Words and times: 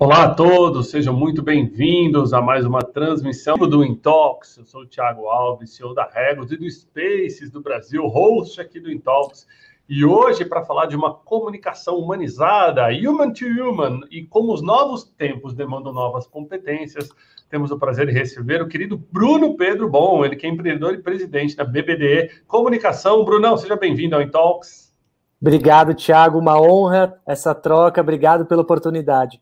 Olá 0.00 0.26
a 0.26 0.30
todos, 0.32 0.90
sejam 0.90 1.12
muito 1.12 1.42
bem-vindos 1.42 2.32
a 2.32 2.40
mais 2.40 2.64
uma 2.64 2.78
transmissão 2.78 3.56
do 3.56 3.84
Intox. 3.84 4.56
Eu 4.56 4.64
sou 4.64 4.82
o 4.82 4.86
Thiago 4.86 5.26
Alves, 5.26 5.74
CEO 5.74 5.92
da 5.92 6.08
Regos 6.08 6.52
e 6.52 6.56
do 6.56 6.70
Spaces 6.70 7.50
do 7.50 7.60
Brasil, 7.60 8.06
host 8.06 8.60
aqui 8.60 8.78
do 8.78 8.92
Intox. 8.92 9.44
E 9.88 10.04
hoje, 10.04 10.44
para 10.44 10.64
falar 10.64 10.86
de 10.86 10.94
uma 10.94 11.12
comunicação 11.12 11.96
humanizada, 11.96 12.86
human 12.90 13.32
to 13.32 13.46
human, 13.46 14.02
e 14.08 14.24
como 14.24 14.54
os 14.54 14.62
novos 14.62 15.02
tempos 15.02 15.52
demandam 15.52 15.92
novas 15.92 16.28
competências, 16.28 17.08
temos 17.50 17.72
o 17.72 17.78
prazer 17.78 18.06
de 18.06 18.12
receber 18.12 18.62
o 18.62 18.68
querido 18.68 18.96
Bruno 18.96 19.56
Pedro 19.56 19.90
Bom, 19.90 20.24
ele 20.24 20.36
que 20.36 20.46
é 20.46 20.48
empreendedor 20.48 20.94
e 20.94 21.02
presidente 21.02 21.56
da 21.56 21.64
BBDE 21.64 22.42
Comunicação. 22.46 23.24
Brunão, 23.24 23.56
seja 23.56 23.74
bem-vindo 23.74 24.14
ao 24.14 24.22
Intox. 24.22 24.94
Obrigado, 25.42 25.92
Thiago, 25.92 26.38
uma 26.38 26.60
honra 26.60 27.18
essa 27.26 27.52
troca, 27.52 28.00
obrigado 28.00 28.46
pela 28.46 28.62
oportunidade. 28.62 29.40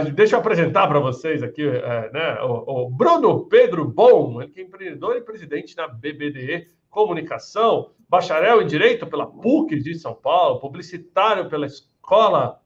Deixa 0.00 0.36
eu 0.36 0.40
apresentar 0.40 0.88
para 0.88 0.98
vocês 0.98 1.42
aqui 1.42 1.62
é, 1.62 2.10
né, 2.12 2.40
o, 2.42 2.86
o, 2.86 2.90
Bruno 2.90 3.44
Pedro 3.44 3.84
Bom, 3.84 4.40
ele 4.40 4.50
que 4.50 4.60
é 4.60 4.62
empreendedor 4.64 5.16
e 5.16 5.20
presidente 5.20 5.76
da 5.76 5.86
BBDE 5.86 6.68
Comunicação, 6.88 7.90
bacharel 8.08 8.62
em 8.62 8.66
Direito 8.66 9.06
pela 9.06 9.26
PUC 9.26 9.78
de 9.78 9.94
São 9.94 10.14
Paulo, 10.14 10.60
publicitário 10.60 11.50
pela 11.50 11.66
Escola, 11.66 12.58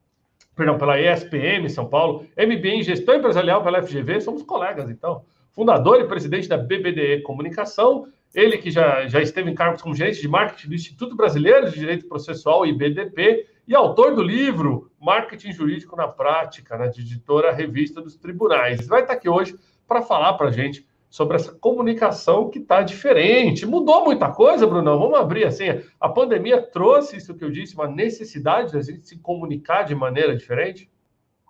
perdão, 0.55 0.79
pela 0.79 1.01
ESPM 1.01 1.69
São 1.69 1.89
Paulo, 1.89 2.27
MBA 2.37 2.69
em 2.69 2.83
Gestão 2.85 3.17
Empresarial 3.17 3.63
pela 3.65 3.83
FGV, 3.83 4.21
somos 4.21 4.43
colegas 4.45 4.89
então. 4.89 5.25
Fundador 5.51 6.01
e 6.01 6.07
presidente 6.07 6.49
da 6.49 6.57
BBDE 6.57 7.23
Comunicação, 7.23 8.07
ele 8.35 8.59
que 8.59 8.71
já, 8.71 9.09
já 9.09 9.21
esteve 9.21 9.51
em 9.51 9.55
cargos 9.55 9.83
como 9.83 9.97
gerente 9.97 10.21
de 10.21 10.29
marketing 10.29 10.69
do 10.69 10.75
Instituto 10.75 11.17
Brasileiro 11.17 11.71
de 11.71 11.79
Direito 11.79 12.07
Processual, 12.07 12.67
IBDP, 12.67 13.47
e 13.67 13.75
autor 13.75 14.15
do 14.15 14.23
livro 14.23 14.91
Marketing 15.01 15.53
Jurídico 15.53 15.97
na 15.97 16.07
Prática, 16.07 16.77
na 16.77 16.87
editora 16.87 17.53
Revista 17.53 18.01
dos 18.01 18.17
Tribunais. 18.17 18.87
Vai 18.87 19.03
estar 19.03 19.15
aqui 19.15 19.29
hoje 19.29 19.59
para 19.87 20.03
falar 20.03 20.35
para 20.35 20.49
a 20.49 20.53
gente 20.53 20.87
sobre 21.09 21.37
essa 21.37 21.53
comunicação 21.53 22.51
que 22.51 22.59
está 22.59 22.83
diferente. 22.83 23.65
Mudou 23.65 24.05
muita 24.05 24.31
coisa, 24.31 24.67
Brunão? 24.67 24.99
Vamos 24.99 25.19
abrir 25.19 25.45
assim. 25.45 25.65
A 26.01 26.09
pandemia 26.09 26.61
trouxe 26.61 27.17
isso 27.17 27.35
que 27.35 27.45
eu 27.45 27.51
disse, 27.51 27.75
uma 27.75 27.89
necessidade 27.89 28.73
de 28.73 28.79
a 28.79 28.83
gente 28.83 29.07
se 29.07 29.19
comunicar 29.19 29.83
de 29.85 29.95
maneira 29.95 30.37
diferente? 30.37 30.91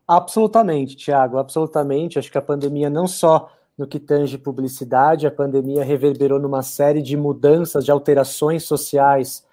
Absolutamente, 0.06 0.96
Tiago, 0.96 1.36
absolutamente. 1.36 2.18
Acho 2.18 2.30
que 2.30 2.38
a 2.38 2.42
pandemia 2.42 2.88
não 2.88 3.06
só 3.08 3.50
no 3.76 3.86
que 3.86 3.98
tange 3.98 4.38
publicidade, 4.38 5.26
a 5.26 5.30
pandemia 5.30 5.84
reverberou 5.84 6.38
numa 6.38 6.62
série 6.62 7.02
de 7.02 7.16
mudanças, 7.16 7.84
de 7.84 7.90
alterações 7.90 8.64
sociais 8.64 9.44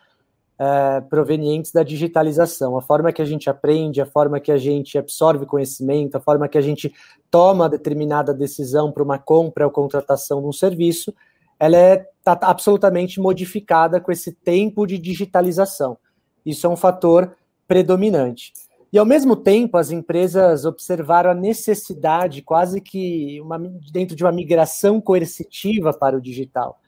é, 0.58 1.02
provenientes 1.02 1.72
da 1.72 1.84
digitalização. 1.84 2.78
A 2.78 2.82
forma 2.82 3.12
que 3.12 3.22
a 3.22 3.26
gente 3.26 3.50
aprende, 3.50 4.02
a 4.02 4.06
forma 4.06 4.40
que 4.40 4.52
a 4.52 4.58
gente 4.58 4.98
absorve 4.98 5.45
conhecimento, 5.45 6.16
a 6.16 6.20
forma 6.20 6.48
que 6.48 6.58
a 6.58 6.62
gente 6.62 6.94
toma 7.30 7.70
determinada 7.70 8.34
decisão 8.34 8.92
para 8.92 9.04
uma 9.04 9.18
compra 9.18 9.66
ou 9.66 9.72
contratação 9.72 10.42
de 10.42 10.48
um 10.48 10.54
serviço, 10.54 11.14
ela 11.60 11.78
é 11.78 12.06
tá, 12.23 12.38
absolutamente 12.42 13.20
modificada 13.20 14.00
com 14.00 14.12
esse 14.12 14.32
tempo 14.32 14.86
de 14.86 14.98
digitalização. 14.98 15.98
Isso 16.45 16.67
é 16.67 16.70
um 16.70 16.76
fator 16.76 17.36
predominante. 17.67 18.54
E 18.92 19.00
ao 19.00 19.06
mesmo 19.06 19.36
tempo, 19.36 19.78
as 19.78 19.90
empresas 19.90 20.66
observaram 20.66 21.32
a 21.32 21.34
necessidade, 21.34 22.44
quase 22.44 22.80
que 22.80 23.42
uma, 23.42 23.58
dentro 23.92 24.16
de 24.16 24.23
uma 24.23 24.32
migração 24.32 25.02
coercitiva 25.02 25.92
para 25.92 26.16
o 26.16 26.22
digital. 26.22 26.80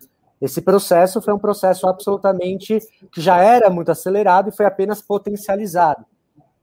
Esse 0.46 0.62
processo 0.62 1.20
foi 1.24 1.34
um 1.34 1.40
processo 1.40 1.88
absolutamente 1.88 2.78
que 3.12 3.20
já 3.20 3.38
era 3.42 3.68
muito 3.68 3.90
acelerado 3.90 4.50
e 4.50 4.56
foi 4.56 4.68
apenas 4.68 5.02
potencializado. 5.02 6.06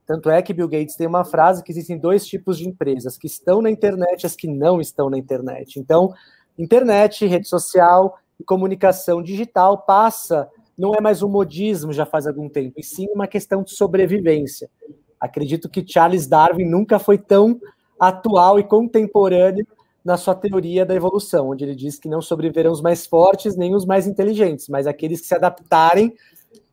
Tanto 0.07 0.31
é 0.31 0.41
que 0.41 0.55
Bill 0.55 0.69
Gates 0.69 0.95
tem 0.95 1.09
uma 1.09 1.25
frase 1.25 1.65
que 1.65 1.73
existem 1.73 1.99
dois 1.99 2.25
tipos 2.25 2.59
de 2.59 2.69
empresas, 2.69 3.19
que 3.19 3.27
estão 3.27 3.61
na 3.61 3.69
internet 3.69 4.23
e 4.23 4.27
as 4.27 4.37
que 4.37 4.47
não 4.47 4.81
estão 4.81 5.11
na 5.11 5.19
internet. 5.19 5.81
Então, 5.81 6.15
internet, 6.57 7.27
rede 7.27 7.49
social 7.49 8.17
e 8.39 8.45
comunicação 8.45 9.21
digital 9.21 9.79
passa, 9.79 10.49
não 10.79 10.95
é 10.95 11.01
mais 11.01 11.21
um 11.21 11.29
modismo 11.29 11.93
já 11.93 12.07
faz 12.07 12.29
algum 12.29 12.49
tempo, 12.49 12.79
e 12.79 12.85
sim 12.85 13.09
uma 13.13 13.27
questão 13.27 13.65
de 13.65 13.75
sobrevivência. 13.75 14.71
Acredito 15.19 15.69
que 15.69 15.85
Charles 15.85 16.29
Darwin 16.29 16.67
nunca 16.67 17.01
foi 17.01 17.19
tão 17.19 17.61
atual 17.99 18.61
e 18.61 18.63
contemporâneo 18.63 19.67
na 20.05 20.17
sua 20.17 20.35
teoria 20.35 20.85
da 20.85 20.95
evolução, 20.95 21.51
onde 21.51 21.65
ele 21.65 21.75
diz 21.75 21.99
que 21.99 22.09
não 22.09 22.21
sobreviverão 22.21 22.73
os 22.73 22.81
mais 22.81 23.07
fortes 23.07 23.57
nem 23.57 23.75
os 23.75 23.85
mais 23.85 24.07
inteligentes, 24.07 24.69
mas 24.69 24.87
aqueles 24.87 25.21
que 25.21 25.27
se 25.29 25.35
adaptarem 25.35 26.15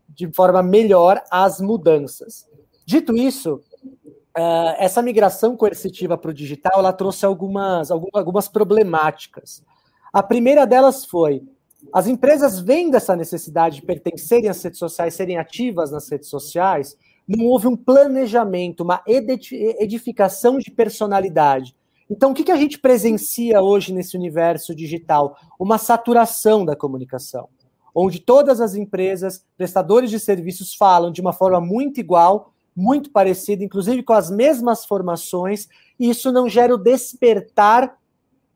de 0.08 0.32
forma 0.32 0.64
melhor 0.64 1.22
às 1.30 1.62
mudanças. 1.62 2.48
Dito 2.86 3.16
isso, 3.16 3.62
uh, 4.38 4.76
essa 4.78 5.02
migração 5.02 5.56
coercitiva 5.56 6.18
para 6.18 6.32
o 6.32 6.34
digital 6.34 6.80
ela 6.80 6.92
trouxe 6.92 7.26
algumas, 7.26 7.92
algumas 7.92 8.48
problemáticas. 8.48 9.64
A 10.12 10.24
primeira 10.24 10.66
delas 10.66 11.06
foi 11.06 11.44
as 11.94 12.08
empresas 12.08 12.60
vendo 12.60 12.96
essa 12.96 13.16
necessidade 13.16 13.78
de 13.78 13.82
pertencerem 13.84 14.50
às 14.50 14.62
redes 14.62 14.80
sociais, 14.80 15.14
serem 15.14 15.38
ativas 15.38 15.92
nas 15.92 16.10
redes 16.10 16.28
sociais, 16.28 16.98
não 17.28 17.46
houve 17.46 17.68
um 17.68 17.78
planejamento, 17.78 18.82
uma 18.82 19.04
edificação 19.06 20.58
de 20.58 20.72
personalidade 20.72 21.76
então, 22.10 22.32
o 22.32 22.34
que, 22.34 22.44
que 22.44 22.52
a 22.52 22.58
gente 22.58 22.80
presencia 22.80 23.62
hoje 23.62 23.94
nesse 23.94 24.18
universo 24.18 24.74
digital? 24.74 25.38
Uma 25.60 25.78
saturação 25.78 26.66
da 26.66 26.76
comunicação, 26.76 27.48
onde 27.94 28.20
todas 28.20 28.60
as 28.60 28.74
empresas, 28.74 29.46
prestadores 29.56 30.10
de 30.10 30.20
serviços, 30.20 30.74
falam 30.74 31.12
de 31.12 31.22
uma 31.22 31.34
forma 31.34 31.62
muito 31.62 32.00
igual, 32.00 32.52
muito 32.76 33.12
parecida, 33.12 33.64
inclusive 33.64 34.02
com 34.02 34.14
as 34.14 34.32
mesmas 34.32 34.86
formações, 34.86 35.68
e 36.00 36.10
isso 36.10 36.32
não 36.32 36.50
gera 36.50 36.74
o 36.74 36.78
despertar 36.78 37.96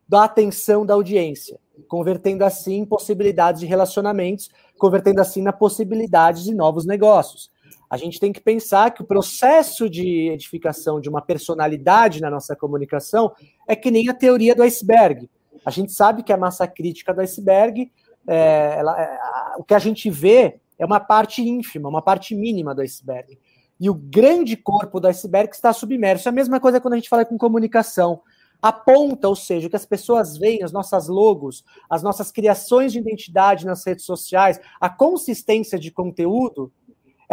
da 0.08 0.24
atenção 0.24 0.85
da 0.85 0.96
audiência, 0.96 1.59
convertendo 1.88 2.44
assim 2.44 2.85
possibilidades 2.85 3.62
de 3.62 3.68
relacionamentos, 3.68 4.50
convertendo 4.80 5.22
assim 5.22 5.41
na 5.41 5.53
possibilidade 5.53 6.44
de 6.44 6.56
novos 6.56 6.85
negócios. 6.85 7.52
A 7.94 7.98
gente 7.98 8.20
tem 8.20 8.34
que 8.34 8.42
pensar 8.42 8.90
que 8.90 9.04
o 9.04 9.06
processo 9.06 9.88
de 9.88 10.28
edificação 10.30 11.00
de 11.00 11.08
uma 11.08 11.22
personalidade 11.22 12.22
na 12.22 12.28
nossa 12.28 12.56
comunicação 12.56 13.31
é 13.68 13.76
que 13.76 13.92
nem 13.92 14.09
a 14.09 14.16
teoria 14.16 14.56
do 14.56 14.64
iceberg. 14.64 15.30
A 15.64 15.70
gente 15.70 15.92
sabe 15.92 16.24
que 16.24 16.34
a 16.34 16.38
massa 16.38 16.66
crítica 16.66 17.14
do 17.14 17.22
iceberg, 17.22 17.92
é, 18.26 18.78
ela, 18.80 19.00
é, 19.00 19.20
o 19.59 19.64
que 19.64 19.76
a 19.76 19.80
gente 19.80 20.09
vê 20.09 20.59
é 20.80 20.84
uma 20.84 21.00
parte 21.00 21.48
ínfima, 21.48 21.88
uma 21.88 22.02
parte 22.02 22.34
mínima 22.34 22.74
do 22.74 22.82
iceberg. 22.82 23.38
E 23.80 23.88
o 23.92 23.94
grande 23.94 24.58
corpo 24.58 25.00
do 25.00 25.08
iceberg 25.08 25.53
está 25.53 25.72
submerso. 25.72 26.28
É 26.28 26.32
a 26.32 26.34
mesma 26.34 26.59
coisa 26.59 26.82
quando 26.82 26.96
a 26.96 26.98
gente 26.98 27.09
fala 27.09 27.24
com 27.24 27.38
comunicação. 27.38 28.22
A 28.59 28.72
ponta, 28.72 29.28
ou 29.28 29.36
seja, 29.36 29.70
que 29.70 29.76
as 29.76 29.86
pessoas 29.86 30.36
veem, 30.38 30.64
as 30.64 30.72
nossas 30.72 31.09
logos, 31.09 31.64
as 31.88 32.02
nossas 32.02 32.32
criações 32.32 32.94
de 32.94 32.98
identidade 32.98 33.68
nas 33.68 33.86
redes 33.86 34.06
sociais, 34.06 34.59
a 34.82 34.90
consistência 34.90 35.78
de 35.78 35.92
conteúdo, 35.92 36.72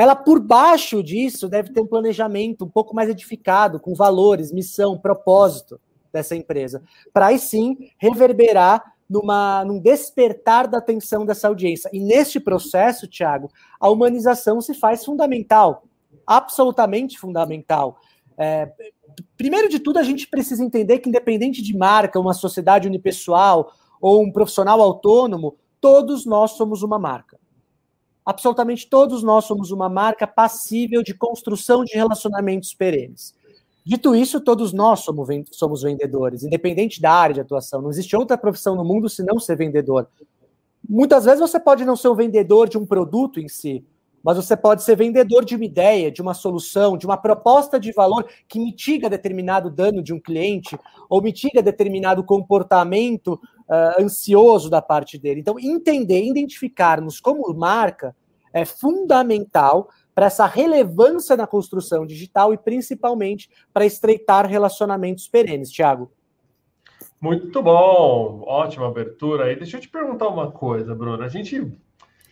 ela, 0.01 0.17
por 0.17 0.41
baixo 0.41 1.03
disso, 1.03 1.47
deve 1.47 1.75
ter 1.75 1.81
um 1.83 1.87
planejamento 1.87 2.65
um 2.65 2.69
pouco 2.71 2.95
mais 2.95 3.11
edificado, 3.11 3.79
com 3.79 3.95
valores, 3.95 4.51
missão, 4.51 4.99
propósito 4.99 5.79
dessa 6.11 6.35
empresa, 6.35 6.83
para 7.13 7.27
aí 7.27 7.39
sim 7.39 7.77
reverberar 7.99 8.95
numa, 9.07 9.63
num 9.63 9.79
despertar 9.79 10.67
da 10.67 10.79
atenção 10.79 11.27
dessa 11.27 11.49
audiência. 11.49 11.91
E 11.93 12.01
neste 12.01 12.41
processo, 12.41 13.07
Tiago, 13.07 13.51
a 13.79 13.91
humanização 13.91 14.59
se 14.63 14.73
faz 14.73 15.05
fundamental, 15.05 15.85
absolutamente 16.27 17.19
fundamental. 17.19 17.99
É, 18.39 18.73
primeiro 19.37 19.69
de 19.69 19.79
tudo, 19.79 19.99
a 19.99 20.03
gente 20.03 20.27
precisa 20.29 20.65
entender 20.65 21.01
que, 21.01 21.11
independente 21.11 21.61
de 21.61 21.77
marca, 21.77 22.19
uma 22.19 22.33
sociedade 22.33 22.89
unipessoal 22.89 23.71
ou 24.01 24.23
um 24.23 24.33
profissional 24.33 24.81
autônomo, 24.81 25.59
todos 25.79 26.25
nós 26.25 26.53
somos 26.53 26.83
uma 26.83 26.99
marca. 26.99 27.40
Absolutamente 28.25 28.89
todos 28.89 29.23
nós 29.23 29.45
somos 29.45 29.71
uma 29.71 29.89
marca 29.89 30.27
passível 30.27 31.03
de 31.03 31.15
construção 31.15 31.85
de 31.85 31.95
relacionamentos 31.95 32.75
perenes. 32.75 33.35
Dito 33.85 34.15
isso, 34.15 34.41
todos 34.41 34.73
nós 34.73 35.01
somos 35.01 35.83
vendedores, 35.83 36.43
independente 36.43 37.01
da 37.01 37.13
área 37.13 37.35
de 37.35 37.41
atuação. 37.41 37.81
Não 37.81 37.91
existe 37.91 38.15
outra 38.15 38.37
profissão 38.37 38.77
no 38.77 38.85
mundo 38.85 39.09
senão 39.09 39.39
ser 39.39 39.57
vendedor. 39.57 40.07
Muitas 40.89 41.25
vezes 41.25 41.41
você 41.41 41.59
pode 41.59 41.85
não 41.85 41.97
ser 41.97 42.09
um 42.09 42.15
vendedor 42.15 42.69
de 42.69 42.77
um 42.77 42.85
produto 42.85 43.41
em 43.41 43.49
si, 43.49 43.85
mas 44.23 44.37
você 44.37 44.57
pode 44.57 44.83
ser 44.83 44.97
vendedor 44.97 45.45
de 45.45 45.57
uma 45.57 45.65
ideia, 45.65 46.11
de 46.11 46.21
uma 46.21 46.35
solução, 46.35 46.97
de 46.97 47.07
uma 47.07 47.17
proposta 47.17 47.81
de 47.81 47.91
valor 47.93 48.27
que 48.47 48.59
mitiga 48.59 49.09
determinado 49.09 49.71
dano 49.71 50.03
de 50.03 50.13
um 50.13 50.21
cliente 50.21 50.79
ou 51.09 51.23
mitiga 51.23 51.63
determinado 51.63 52.23
comportamento 52.23 53.41
uh, 53.71 54.03
ansioso 54.03 54.69
da 54.69 54.83
parte 54.83 55.17
dele. 55.17 55.41
Então, 55.41 55.59
entender, 55.59 56.25
identificarmos 56.25 57.21
como 57.21 57.55
marca 57.55 58.15
é 58.53 58.65
fundamental 58.65 59.89
para 60.13 60.27
essa 60.27 60.45
relevância 60.45 61.37
na 61.37 61.47
construção 61.47 62.05
digital 62.05 62.53
e 62.53 62.59
principalmente 62.59 63.49
para 63.73 63.87
estreitar 63.87 64.47
relacionamentos 64.47 65.29
perenes, 65.29 65.71
Thiago. 65.71 66.11
Muito 67.21 67.63
bom, 67.63 68.43
ótima 68.47 68.89
abertura 68.89 69.45
aí. 69.45 69.57
Deixa 69.57 69.77
eu 69.77 69.81
te 69.81 69.89
perguntar 69.89 70.29
uma 70.29 70.51
coisa, 70.51 70.95
Bruno. 70.95 71.23
A 71.23 71.29
gente 71.29 71.73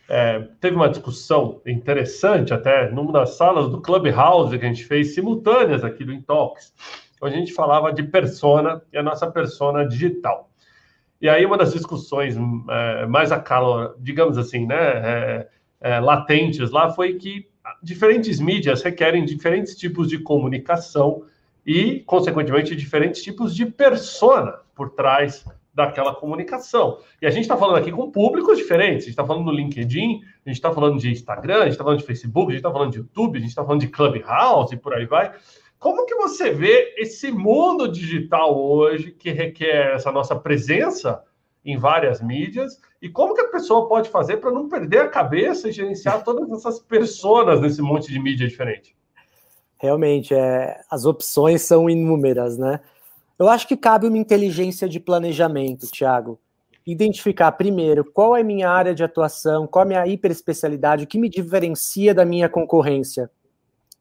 é, 0.09 0.39
teve 0.59 0.75
uma 0.75 0.89
discussão 0.89 1.61
interessante 1.65 2.53
até 2.53 2.89
numa 2.91 3.11
das 3.11 3.37
salas 3.37 3.69
do 3.69 3.79
Clubhouse 3.79 4.57
que 4.57 4.65
a 4.65 4.67
gente 4.67 4.83
fez 4.85 5.13
simultâneas 5.13 5.83
aqui 5.83 6.03
do 6.03 6.11
Intox. 6.11 6.73
onde 7.21 7.35
a 7.35 7.37
gente 7.37 7.53
falava 7.53 7.93
de 7.93 8.03
persona 8.03 8.81
e 8.91 8.97
a 8.97 9.03
nossa 9.03 9.29
persona 9.29 9.87
digital. 9.87 10.48
E 11.21 11.27
aí 11.27 11.45
uma 11.45 11.57
das 11.57 11.73
discussões 11.73 12.35
é, 12.69 13.05
mais 13.05 13.31
acalor, 13.31 13.95
digamos 13.99 14.37
assim, 14.37 14.65
né, 14.65 14.77
é, 14.77 15.47
é, 15.81 15.99
latentes 15.99 16.71
lá 16.71 16.89
foi 16.89 17.15
que 17.15 17.47
diferentes 17.83 18.39
mídias 18.39 18.81
requerem 18.81 19.25
diferentes 19.25 19.75
tipos 19.75 20.07
de 20.07 20.19
comunicação 20.19 21.23
e, 21.65 21.99
consequentemente, 22.01 22.75
diferentes 22.75 23.21
tipos 23.21 23.55
de 23.55 23.65
persona 23.65 24.59
por 24.73 24.91
trás 24.91 25.45
daquela 25.73 26.15
comunicação. 26.15 26.99
E 27.21 27.27
a 27.27 27.29
gente 27.29 27.43
está 27.43 27.55
falando 27.55 27.77
aqui 27.77 27.91
com 27.91 28.09
públicos 28.11 28.57
diferentes. 28.57 29.03
A 29.03 29.05
gente 29.05 29.09
está 29.09 29.25
falando 29.25 29.45
no 29.45 29.51
LinkedIn, 29.51 30.21
a 30.45 30.49
gente 30.49 30.57
está 30.57 30.71
falando 30.71 30.99
de 30.99 31.11
Instagram, 31.11 31.57
a 31.57 31.63
gente 31.63 31.71
está 31.71 31.83
falando 31.83 31.99
de 31.99 32.05
Facebook, 32.05 32.47
a 32.47 32.51
gente 32.51 32.59
está 32.59 32.71
falando 32.71 32.91
de 32.91 32.97
YouTube, 32.97 33.37
a 33.37 33.41
gente 33.41 33.49
está 33.49 33.63
falando 33.63 33.81
de 33.81 33.87
Clubhouse 33.87 34.73
e 34.73 34.77
por 34.77 34.93
aí 34.93 35.05
vai. 35.05 35.31
Como 35.79 36.05
que 36.05 36.13
você 36.15 36.51
vê 36.51 36.93
esse 36.97 37.31
mundo 37.31 37.89
digital 37.89 38.59
hoje 38.59 39.11
que 39.11 39.31
requer 39.31 39.95
essa 39.95 40.11
nossa 40.11 40.35
presença 40.35 41.23
em 41.63 41.77
várias 41.77 42.21
mídias 42.21 42.79
e 43.01 43.07
como 43.07 43.33
que 43.33 43.41
a 43.41 43.47
pessoa 43.47 43.87
pode 43.87 44.09
fazer 44.09 44.37
para 44.37 44.51
não 44.51 44.67
perder 44.67 44.99
a 44.99 45.07
cabeça 45.07 45.69
e 45.69 45.71
gerenciar 45.71 46.21
todas 46.25 46.51
essas 46.51 46.79
pessoas 46.79 47.61
nesse 47.61 47.81
monte 47.81 48.11
de 48.11 48.19
mídia 48.19 48.45
diferente? 48.45 48.93
Realmente, 49.77 50.33
é, 50.33 50.81
as 50.91 51.05
opções 51.05 51.61
são 51.61 51.89
inúmeras, 51.89 52.57
né? 52.57 52.81
Eu 53.39 53.47
acho 53.47 53.65
que 53.65 53.77
cabe 53.77 54.05
uma 54.05 54.17
inteligência 54.17 54.89
de 54.89 54.99
planejamento, 54.99 55.89
Thiago. 55.89 56.37
Identificar 56.85 57.53
primeiro 57.53 58.03
qual 58.03 58.35
é 58.35 58.41
a 58.41 58.43
minha 58.43 58.69
área 58.69 58.93
de 58.93 59.01
atuação, 59.01 59.65
qual 59.65 59.83
é 59.83 59.85
a 59.85 59.87
minha 59.87 60.07
hiperespecialidade, 60.07 61.05
o 61.05 61.07
que 61.07 61.17
me 61.17 61.29
diferencia 61.29 62.13
da 62.13 62.25
minha 62.25 62.49
concorrência. 62.49 63.31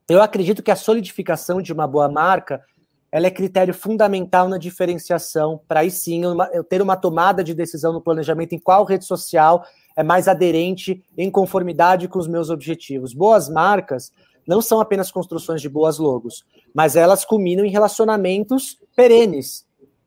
Eu 0.09 0.23
acredito 0.23 0.63
que 0.63 0.71
a 0.71 0.77
solidificação 0.77 1.61
de 1.61 1.73
uma 1.73 1.87
boa 1.87 2.09
marca 2.09 2.65
ela 3.11 3.27
é 3.27 3.31
critério 3.31 3.73
fundamental 3.73 4.49
na 4.49 4.59
diferenciação, 4.59 5.61
para 5.67 5.81
aí 5.81 5.91
sim 5.91 6.23
eu 6.53 6.63
ter 6.63 6.83
uma 6.83 6.97
tomada 6.97 7.43
de 7.43 7.55
decisão 7.55 7.93
no 7.93 8.03
planejamento 8.03 8.55
em 8.55 8.59
qual 8.59 8.85
rede 8.85 9.05
social 9.07 9.65
é 9.97 10.03
mais 10.03 10.29
aderente 10.29 11.03
em 11.17 11.31
conformidade 11.31 12.07
com 12.07 12.19
os 12.19 12.29
meus 12.29 12.51
objetivos. 12.51 13.15
Boas 13.15 13.49
marcas 13.49 14.13
não 14.47 14.61
são 14.61 14.81
apenas 14.81 15.11
construções 15.11 15.61
de 15.61 15.69
boas 15.69 15.99
logos, 15.99 16.45
mas 16.75 16.97
elas 16.97 17.25
culminam 17.25 17.65
em 17.65 17.71
relacionamentos 17.71 18.79
perenes. 18.95 19.67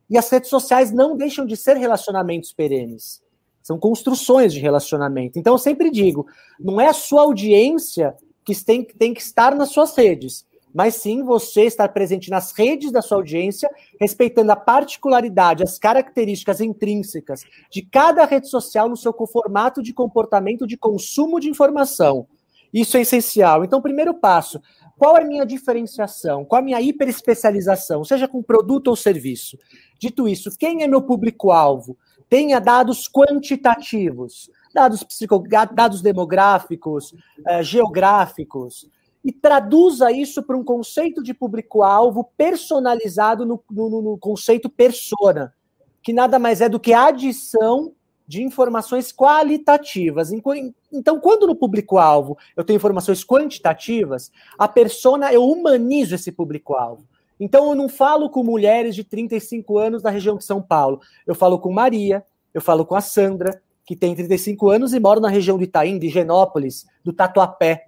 E 0.10 0.18
as 0.18 0.30
redes 0.30 0.50
sociais 0.50 0.92
não 0.92 1.16
deixam 1.16 1.46
de 1.46 1.58
ser 1.58 1.78
relacionamentos 1.78 2.54
perenes. 2.54 3.22
São 3.64 3.80
construções 3.80 4.54
de 4.54 4.60
relacionamento. 4.60 5.40
Então 5.40 5.54
eu 5.54 5.60
sempre 5.60 5.90
digo, 5.90 6.28
não 6.60 6.80
é 6.80 6.88
a 6.88 6.94
sua 6.94 7.22
audiência 7.22 8.16
que 8.44 8.54
tem, 8.64 8.84
tem 8.84 9.14
que 9.14 9.22
estar 9.22 9.56
nas 9.56 9.70
suas 9.70 9.96
redes, 9.96 10.46
mas 10.74 10.96
sim 10.96 11.24
você 11.24 11.64
estar 11.64 11.90
presente 11.90 12.30
nas 12.30 12.52
redes 12.52 12.92
da 12.92 13.02
sua 13.02 13.18
audiência, 13.18 13.70
respeitando 14.00 14.52
a 14.52 14.56
particularidade, 14.56 15.64
as 15.64 15.78
características 15.78 16.62
intrínsecas 16.62 17.44
de 17.70 17.82
cada 17.82 18.26
rede 18.26 18.48
social 18.48 18.88
no 18.88 18.98
seu 18.98 19.14
formato 19.14 19.82
de 19.84 19.94
comportamento 19.94 20.66
de 20.66 20.78
consumo 20.78 21.40
de 21.40 21.50
informação. 21.50 22.28
Isso 22.74 22.96
é 22.96 23.02
essencial. 23.02 23.66
Então, 23.66 23.82
primeiro 23.82 24.14
passo, 24.14 24.62
qual 24.98 25.18
é 25.18 25.24
a 25.24 25.28
minha 25.28 25.46
diferenciação? 25.46 26.46
Qual 26.46 26.62
a 26.62 26.64
minha 26.64 26.80
hiperespecialização, 26.80 28.04
seja 28.06 28.28
com 28.28 28.42
produto 28.42 28.88
ou 28.88 28.96
serviço? 28.96 29.58
Dito 30.00 30.28
isso, 30.28 30.56
quem 30.58 30.84
é 30.84 30.88
meu 30.88 31.02
público-alvo? 31.02 31.98
Tenha 32.30 32.62
dados 32.62 33.10
quantitativos 33.10 34.50
dados, 34.74 35.06
dados 35.74 36.02
demográficos, 36.02 37.14
eh, 37.46 37.64
geográficos, 37.64 38.90
e 39.24 39.32
traduza 39.32 40.12
isso 40.12 40.42
para 40.44 40.58
um 40.58 40.64
conceito 40.64 41.22
de 41.22 41.34
público-alvo 41.34 42.32
personalizado 42.36 43.46
no, 43.46 43.64
no, 43.70 44.02
no, 44.02 44.18
conceito 44.18 44.70
persona, 44.70 45.54
que 46.02 46.12
nada 46.12 46.40
mais 46.40 46.62
é 46.62 46.68
do 46.68 46.80
que 46.80 46.94
a 46.94 47.08
adição 47.08 47.94
de 48.28 48.44
informações 48.44 49.12
qualitativas. 49.12 50.32
Então, 50.92 51.20
quando 51.20 51.46
no 51.46 51.56
público-alvo 51.56 52.38
eu 52.56 52.64
tenho 52.64 52.78
informações 52.78 53.24
quantitativas, 53.24 54.32
a 54.58 54.68
persona, 54.68 55.32
eu 55.32 55.44
humanizo 55.44 56.16
esse 56.16 56.32
público-alvo. 56.32 57.06
Então, 57.40 57.70
eu 57.70 57.76
não 57.76 57.90
falo 57.90 58.30
com 58.30 58.44
mulheres 58.44 58.96
de 58.96 59.04
35 59.04 59.78
anos 59.78 60.02
da 60.02 60.10
região 60.10 60.38
de 60.38 60.44
São 60.44 60.62
Paulo. 60.62 61.02
Eu 61.26 61.36
falo 61.36 61.60
com 61.60 61.72
Maria, 61.72 62.24
eu 62.54 62.62
falo 62.62 62.86
com 62.86 62.96
a 62.96 63.02
Sandra, 63.02 63.62
que 63.86 63.96
tem 63.96 64.16
35 64.16 64.70
anos 64.70 64.94
e 64.94 65.00
mora 65.00 65.20
na 65.20 65.30
região 65.30 65.58
do 65.58 65.64
Itaim, 65.64 66.00
de 66.00 66.10
Genópolis, 66.10 66.86
do 67.04 67.12
Tatuapé. 67.12 67.88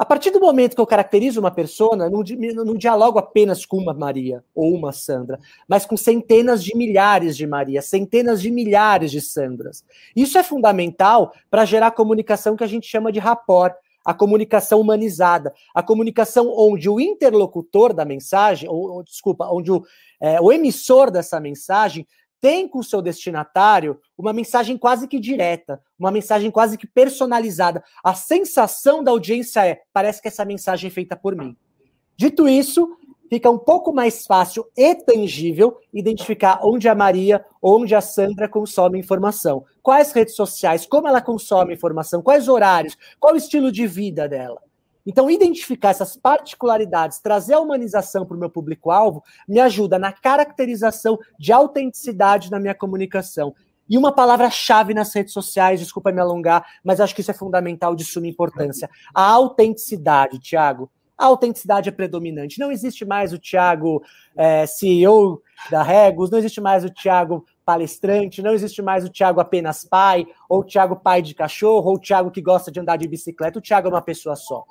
A 0.00 0.04
partir 0.06 0.30
do 0.30 0.40
momento 0.40 0.74
que 0.74 0.80
eu 0.80 0.86
caracterizo 0.86 1.40
uma 1.40 1.50
pessoa, 1.50 1.94
não, 1.94 2.22
não 2.64 2.74
dialogo 2.74 3.18
apenas 3.18 3.66
com 3.66 3.76
uma 3.76 3.92
Maria 3.92 4.42
ou 4.54 4.74
uma 4.74 4.92
Sandra, 4.92 5.38
mas 5.68 5.84
com 5.84 5.94
centenas 5.94 6.64
de 6.64 6.74
milhares 6.74 7.36
de 7.36 7.46
Marias, 7.46 7.84
centenas 7.84 8.40
de 8.40 8.50
milhares 8.50 9.10
de 9.10 9.20
Sandras. 9.20 9.84
Isso 10.16 10.38
é 10.38 10.42
fundamental 10.42 11.34
para 11.50 11.66
gerar 11.66 11.88
a 11.88 11.90
comunicação 11.90 12.56
que 12.56 12.64
a 12.64 12.66
gente 12.66 12.86
chama 12.86 13.12
de 13.12 13.18
rapport, 13.18 13.74
a 14.02 14.14
comunicação 14.14 14.80
humanizada, 14.80 15.52
a 15.74 15.82
comunicação 15.82 16.50
onde 16.56 16.88
o 16.88 16.98
interlocutor 16.98 17.92
da 17.92 18.06
mensagem, 18.06 18.70
ou, 18.70 18.90
ou 18.90 19.04
desculpa, 19.04 19.50
onde 19.52 19.70
o, 19.70 19.84
é, 20.18 20.40
o 20.40 20.50
emissor 20.50 21.10
dessa 21.10 21.38
mensagem 21.38 22.06
tem 22.40 22.66
com 22.66 22.78
o 22.78 22.84
seu 22.84 23.02
destinatário 23.02 24.00
uma 24.16 24.32
mensagem 24.32 24.78
quase 24.78 25.06
que 25.06 25.20
direta, 25.20 25.80
uma 25.98 26.10
mensagem 26.10 26.50
quase 26.50 26.78
que 26.78 26.86
personalizada. 26.86 27.84
A 28.02 28.14
sensação 28.14 29.04
da 29.04 29.10
audiência 29.10 29.66
é: 29.66 29.82
parece 29.92 30.22
que 30.22 30.28
essa 30.28 30.44
mensagem 30.44 30.88
é 30.88 30.92
feita 30.92 31.16
por 31.16 31.36
mim. 31.36 31.56
Dito 32.16 32.48
isso, 32.48 32.96
fica 33.28 33.50
um 33.50 33.58
pouco 33.58 33.92
mais 33.92 34.26
fácil 34.26 34.66
e 34.76 34.94
tangível 34.94 35.78
identificar 35.92 36.60
onde 36.62 36.88
a 36.88 36.94
Maria, 36.94 37.44
onde 37.62 37.94
a 37.94 38.00
Sandra 38.00 38.48
consome 38.48 38.98
informação. 38.98 39.64
Quais 39.82 40.12
redes 40.12 40.34
sociais, 40.34 40.84
como 40.84 41.08
ela 41.08 41.20
consome 41.20 41.74
informação, 41.74 42.22
quais 42.22 42.48
horários, 42.48 42.96
qual 43.18 43.34
o 43.34 43.36
estilo 43.36 43.70
de 43.70 43.86
vida 43.86 44.28
dela. 44.28 44.60
Então, 45.06 45.30
identificar 45.30 45.90
essas 45.90 46.16
particularidades, 46.16 47.18
trazer 47.18 47.54
a 47.54 47.60
humanização 47.60 48.26
para 48.26 48.36
o 48.36 48.40
meu 48.40 48.50
público-alvo, 48.50 49.22
me 49.48 49.60
ajuda 49.60 49.98
na 49.98 50.12
caracterização 50.12 51.18
de 51.38 51.52
autenticidade 51.52 52.50
na 52.50 52.60
minha 52.60 52.74
comunicação. 52.74 53.54
E 53.90 53.98
uma 53.98 54.12
palavra-chave 54.12 54.94
nas 54.94 55.12
redes 55.12 55.32
sociais, 55.32 55.80
desculpa 55.80 56.12
me 56.12 56.20
alongar, 56.20 56.64
mas 56.84 57.00
acho 57.00 57.12
que 57.12 57.22
isso 57.22 57.30
é 57.32 57.34
fundamental 57.34 57.96
de 57.96 58.04
suma 58.04 58.28
importância. 58.28 58.88
A 59.12 59.24
autenticidade, 59.24 60.38
Tiago. 60.38 60.88
A 61.18 61.26
autenticidade 61.26 61.88
é 61.88 61.92
predominante. 61.92 62.60
Não 62.60 62.70
existe 62.70 63.04
mais 63.04 63.32
o 63.32 63.38
Tiago 63.38 64.02
é, 64.36 64.64
CEO 64.64 65.42
da 65.70 65.82
Regos, 65.82 66.30
não 66.30 66.38
existe 66.38 66.60
mais 66.60 66.84
o 66.84 66.88
Tiago 66.88 67.44
palestrante, 67.64 68.40
não 68.40 68.52
existe 68.52 68.80
mais 68.80 69.04
o 69.04 69.08
Tiago 69.08 69.40
apenas 69.40 69.84
pai, 69.84 70.24
ou 70.48 70.60
o 70.60 70.64
Tiago 70.64 70.96
pai 70.96 71.20
de 71.20 71.34
cachorro, 71.34 71.90
ou 71.90 71.96
o 71.96 72.00
Tiago 72.00 72.30
que 72.30 72.40
gosta 72.40 72.70
de 72.70 72.78
andar 72.78 72.96
de 72.96 73.08
bicicleta. 73.08 73.58
O 73.58 73.62
Tiago 73.62 73.88
é 73.88 73.90
uma 73.90 74.00
pessoa 74.00 74.36
só. 74.36 74.64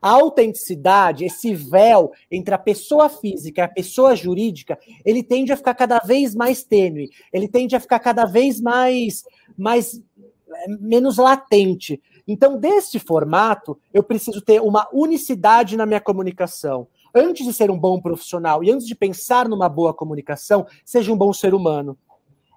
A 0.00 0.10
autenticidade, 0.10 1.24
esse 1.24 1.54
véu 1.54 2.12
entre 2.30 2.54
a 2.54 2.58
pessoa 2.58 3.08
física 3.08 3.60
e 3.60 3.64
a 3.64 3.68
pessoa 3.68 4.14
jurídica, 4.14 4.78
ele 5.04 5.22
tende 5.22 5.52
a 5.52 5.56
ficar 5.56 5.74
cada 5.74 5.98
vez 5.98 6.34
mais 6.34 6.62
tênue, 6.62 7.10
ele 7.32 7.48
tende 7.48 7.74
a 7.74 7.80
ficar 7.80 7.98
cada 7.98 8.24
vez 8.24 8.60
mais, 8.60 9.24
mais 9.56 10.00
menos 10.80 11.16
latente. 11.16 12.00
Então, 12.26 12.58
desse 12.58 12.98
formato, 12.98 13.78
eu 13.94 14.02
preciso 14.02 14.40
ter 14.40 14.60
uma 14.60 14.88
unicidade 14.92 15.76
na 15.76 15.86
minha 15.86 16.00
comunicação. 16.00 16.88
Antes 17.14 17.46
de 17.46 17.52
ser 17.52 17.70
um 17.70 17.78
bom 17.78 18.00
profissional 18.00 18.62
e 18.62 18.70
antes 18.70 18.86
de 18.86 18.94
pensar 18.94 19.48
numa 19.48 19.68
boa 19.68 19.94
comunicação, 19.94 20.66
seja 20.84 21.12
um 21.12 21.16
bom 21.16 21.32
ser 21.32 21.54
humano. 21.54 21.96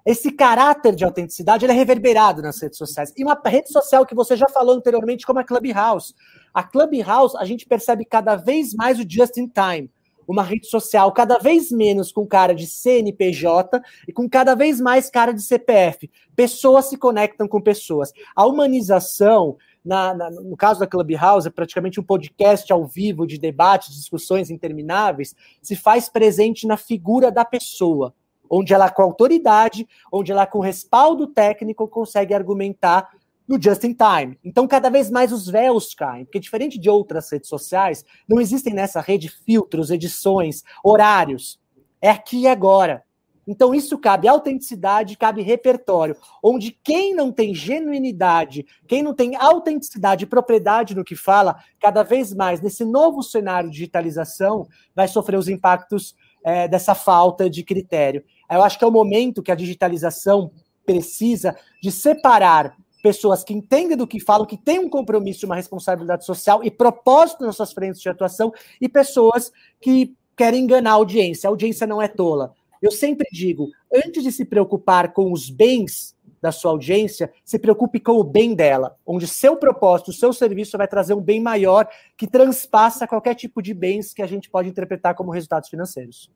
Esse 0.04 0.32
caráter 0.32 0.94
de 0.94 1.04
autenticidade 1.04 1.64
é 1.64 1.72
reverberado 1.72 2.42
nas 2.42 2.60
redes 2.60 2.78
sociais. 2.78 3.12
E 3.16 3.22
uma 3.22 3.40
rede 3.44 3.70
social 3.70 4.04
que 4.04 4.14
você 4.14 4.36
já 4.36 4.48
falou 4.48 4.74
anteriormente, 4.74 5.26
como 5.26 5.38
a 5.38 5.44
Clubhouse. 5.44 6.14
A 6.52 6.62
Clubhouse, 6.62 7.36
a 7.38 7.44
gente 7.44 7.66
percebe 7.66 8.04
cada 8.04 8.36
vez 8.36 8.74
mais 8.74 8.98
o 8.98 9.04
just 9.08 9.36
in 9.36 9.48
time. 9.48 9.90
Uma 10.26 10.42
rede 10.42 10.66
social 10.66 11.10
cada 11.12 11.38
vez 11.38 11.72
menos 11.72 12.12
com 12.12 12.26
cara 12.26 12.54
de 12.54 12.66
CNPJ 12.66 13.80
e 14.06 14.12
com 14.12 14.28
cada 14.28 14.54
vez 14.54 14.80
mais 14.80 15.10
cara 15.10 15.32
de 15.32 15.42
CPF. 15.42 16.08
Pessoas 16.36 16.86
se 16.86 16.96
conectam 16.96 17.48
com 17.48 17.60
pessoas. 17.60 18.12
A 18.36 18.46
humanização, 18.46 19.56
na, 19.84 20.14
na, 20.14 20.30
no 20.30 20.56
caso 20.56 20.78
da 20.78 20.86
Clubhouse, 20.86 21.48
é 21.48 21.50
praticamente 21.50 21.98
um 21.98 22.04
podcast 22.04 22.72
ao 22.72 22.84
vivo 22.84 23.26
de 23.26 23.38
debates, 23.38 23.94
discussões 23.94 24.50
intermináveis, 24.50 25.34
se 25.60 25.74
faz 25.74 26.08
presente 26.08 26.66
na 26.66 26.76
figura 26.76 27.32
da 27.32 27.44
pessoa 27.44 28.14
onde 28.50 28.74
ela, 28.74 28.90
com 28.90 29.02
autoridade, 29.02 29.86
onde 30.12 30.32
ela, 30.32 30.44
com 30.44 30.58
respaldo 30.58 31.28
técnico, 31.28 31.86
consegue 31.86 32.34
argumentar 32.34 33.08
no 33.50 33.60
just 33.60 33.82
in 33.82 33.94
time. 33.94 34.38
Então, 34.44 34.68
cada 34.68 34.88
vez 34.88 35.10
mais 35.10 35.32
os 35.32 35.48
véus 35.48 35.92
caem, 35.92 36.24
porque 36.24 36.38
diferente 36.38 36.78
de 36.78 36.88
outras 36.88 37.28
redes 37.32 37.48
sociais, 37.48 38.04
não 38.28 38.40
existem 38.40 38.72
nessa 38.72 39.00
rede 39.00 39.28
filtros, 39.28 39.90
edições, 39.90 40.62
horários. 40.84 41.58
É 42.00 42.10
aqui 42.10 42.42
e 42.42 42.46
agora. 42.46 43.02
Então, 43.48 43.74
isso 43.74 43.98
cabe 43.98 44.28
autenticidade, 44.28 45.16
cabe 45.16 45.42
repertório, 45.42 46.16
onde 46.40 46.78
quem 46.84 47.12
não 47.12 47.32
tem 47.32 47.52
genuinidade, 47.52 48.64
quem 48.86 49.02
não 49.02 49.12
tem 49.12 49.34
autenticidade 49.34 50.22
e 50.22 50.28
propriedade 50.28 50.94
no 50.94 51.02
que 51.02 51.16
fala, 51.16 51.56
cada 51.80 52.04
vez 52.04 52.32
mais, 52.32 52.60
nesse 52.60 52.84
novo 52.84 53.20
cenário 53.20 53.68
de 53.68 53.74
digitalização, 53.74 54.68
vai 54.94 55.08
sofrer 55.08 55.36
os 55.36 55.48
impactos 55.48 56.14
é, 56.44 56.68
dessa 56.68 56.94
falta 56.94 57.50
de 57.50 57.64
critério. 57.64 58.22
Eu 58.48 58.62
acho 58.62 58.78
que 58.78 58.84
é 58.84 58.86
o 58.86 58.92
momento 58.92 59.42
que 59.42 59.50
a 59.50 59.56
digitalização 59.56 60.52
precisa 60.86 61.56
de 61.82 61.90
separar 61.90 62.76
pessoas 63.02 63.42
que 63.42 63.52
entendem 63.52 63.96
do 63.96 64.06
que 64.06 64.20
falam, 64.20 64.46
que 64.46 64.56
têm 64.56 64.78
um 64.78 64.88
compromisso, 64.88 65.46
uma 65.46 65.56
responsabilidade 65.56 66.24
social 66.24 66.62
e 66.62 66.70
propósito 66.70 67.44
nas 67.44 67.56
suas 67.56 67.72
frentes 67.72 68.00
de 68.00 68.08
atuação, 68.08 68.52
e 68.80 68.88
pessoas 68.88 69.52
que 69.80 70.14
querem 70.36 70.64
enganar 70.64 70.90
a 70.90 70.94
audiência. 70.94 71.48
A 71.48 71.50
audiência 71.50 71.86
não 71.86 72.00
é 72.00 72.08
tola. 72.08 72.54
Eu 72.80 72.90
sempre 72.90 73.26
digo, 73.30 73.68
antes 73.92 74.22
de 74.22 74.32
se 74.32 74.44
preocupar 74.44 75.12
com 75.12 75.32
os 75.32 75.50
bens 75.50 76.16
da 76.40 76.50
sua 76.50 76.70
audiência, 76.70 77.30
se 77.44 77.58
preocupe 77.58 78.00
com 78.00 78.12
o 78.12 78.24
bem 78.24 78.54
dela, 78.54 78.96
onde 79.04 79.26
seu 79.26 79.56
propósito, 79.56 80.12
seu 80.12 80.32
serviço 80.32 80.78
vai 80.78 80.88
trazer 80.88 81.12
um 81.12 81.20
bem 81.20 81.40
maior 81.40 81.86
que 82.16 82.26
transpassa 82.26 83.06
qualquer 83.06 83.34
tipo 83.34 83.60
de 83.60 83.74
bens 83.74 84.14
que 84.14 84.22
a 84.22 84.26
gente 84.26 84.48
pode 84.48 84.68
interpretar 84.68 85.14
como 85.14 85.30
resultados 85.30 85.68
financeiros. 85.68 86.30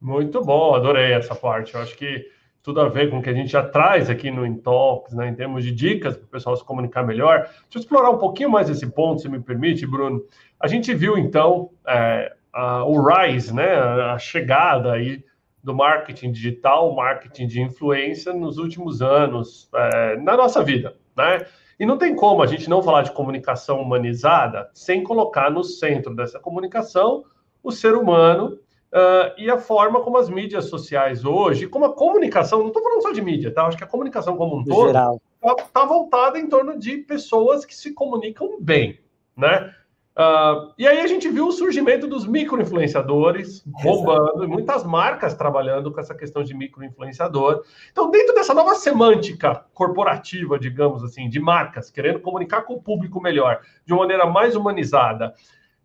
Muito 0.00 0.42
bom, 0.42 0.74
adorei 0.74 1.12
essa 1.12 1.34
parte. 1.34 1.74
Eu 1.74 1.80
acho 1.80 1.96
que 1.96 2.28
tudo 2.68 2.82
a 2.82 2.88
ver 2.90 3.08
com 3.08 3.18
o 3.18 3.22
que 3.22 3.30
a 3.30 3.34
gente 3.34 3.50
já 3.50 3.62
traz 3.62 4.10
aqui 4.10 4.30
no 4.30 4.44
Intox, 4.44 5.14
né, 5.14 5.26
em 5.26 5.34
termos 5.34 5.64
de 5.64 5.72
dicas 5.72 6.18
para 6.18 6.26
o 6.26 6.28
pessoal 6.28 6.54
se 6.54 6.62
comunicar 6.62 7.02
melhor. 7.02 7.44
Deixa 7.44 7.64
eu 7.76 7.80
explorar 7.80 8.10
um 8.10 8.18
pouquinho 8.18 8.50
mais 8.50 8.68
esse 8.68 8.86
ponto, 8.86 9.22
se 9.22 9.28
me 9.30 9.40
permite, 9.40 9.86
Bruno. 9.86 10.22
A 10.60 10.68
gente 10.68 10.92
viu, 10.92 11.16
então, 11.16 11.70
é, 11.86 12.30
a, 12.52 12.84
o 12.84 13.00
rise, 13.00 13.54
né, 13.54 13.72
a 13.72 14.18
chegada 14.18 14.92
aí 14.92 15.24
do 15.64 15.74
marketing 15.74 16.30
digital, 16.30 16.94
marketing 16.94 17.46
de 17.46 17.62
influência 17.62 18.34
nos 18.34 18.58
últimos 18.58 19.00
anos 19.00 19.70
é, 19.74 20.16
na 20.18 20.36
nossa 20.36 20.62
vida, 20.62 20.94
né? 21.16 21.46
E 21.80 21.86
não 21.86 21.96
tem 21.96 22.14
como 22.14 22.42
a 22.42 22.46
gente 22.46 22.68
não 22.68 22.82
falar 22.82 23.00
de 23.00 23.12
comunicação 23.12 23.80
humanizada 23.80 24.68
sem 24.74 25.02
colocar 25.02 25.50
no 25.50 25.64
centro 25.64 26.14
dessa 26.14 26.38
comunicação 26.38 27.24
o 27.62 27.72
ser 27.72 27.94
humano 27.94 28.58
uh, 28.92 29.34
e 29.36 29.50
a 29.50 29.58
forma 29.58 30.00
como 30.00 30.18
as 30.18 30.28
mídias 30.28 30.66
sociais 30.66 31.24
hoje, 31.24 31.66
como 31.66 31.84
a 31.84 31.94
comunicação, 31.94 32.60
não 32.60 32.68
estou 32.68 32.82
falando 32.82 33.02
só 33.02 33.12
de 33.12 33.22
mídia, 33.22 33.52
tá? 33.52 33.66
Acho 33.66 33.76
que 33.76 33.84
a 33.84 33.88
comunicação 33.88 34.36
como 34.36 34.56
um 34.56 34.64
todo 34.64 34.88
está 34.88 35.54
tá 35.72 35.84
voltada 35.84 36.38
em 36.38 36.46
torno 36.46 36.78
de 36.78 36.98
pessoas 36.98 37.64
que 37.64 37.74
se 37.74 37.92
comunicam 37.92 38.58
bem, 38.60 39.00
né? 39.36 39.72
Uh, 40.18 40.74
e 40.76 40.84
aí 40.84 40.98
a 40.98 41.06
gente 41.06 41.28
viu 41.28 41.46
o 41.46 41.52
surgimento 41.52 42.08
dos 42.08 42.26
micro-influenciadores 42.26 43.62
bombando, 43.64 44.42
e 44.42 44.48
muitas 44.48 44.82
marcas 44.82 45.32
trabalhando 45.32 45.92
com 45.92 46.00
essa 46.00 46.12
questão 46.12 46.42
de 46.42 46.54
micro-influenciador. 46.54 47.62
Então, 47.92 48.10
dentro 48.10 48.34
dessa 48.34 48.52
nova 48.52 48.74
semântica 48.74 49.64
corporativa, 49.72 50.58
digamos 50.58 51.04
assim, 51.04 51.28
de 51.28 51.38
marcas, 51.38 51.88
querendo 51.88 52.18
comunicar 52.18 52.62
com 52.62 52.74
o 52.74 52.82
público 52.82 53.20
melhor, 53.20 53.60
de 53.86 53.92
uma 53.92 54.00
maneira 54.00 54.26
mais 54.26 54.56
humanizada, 54.56 55.34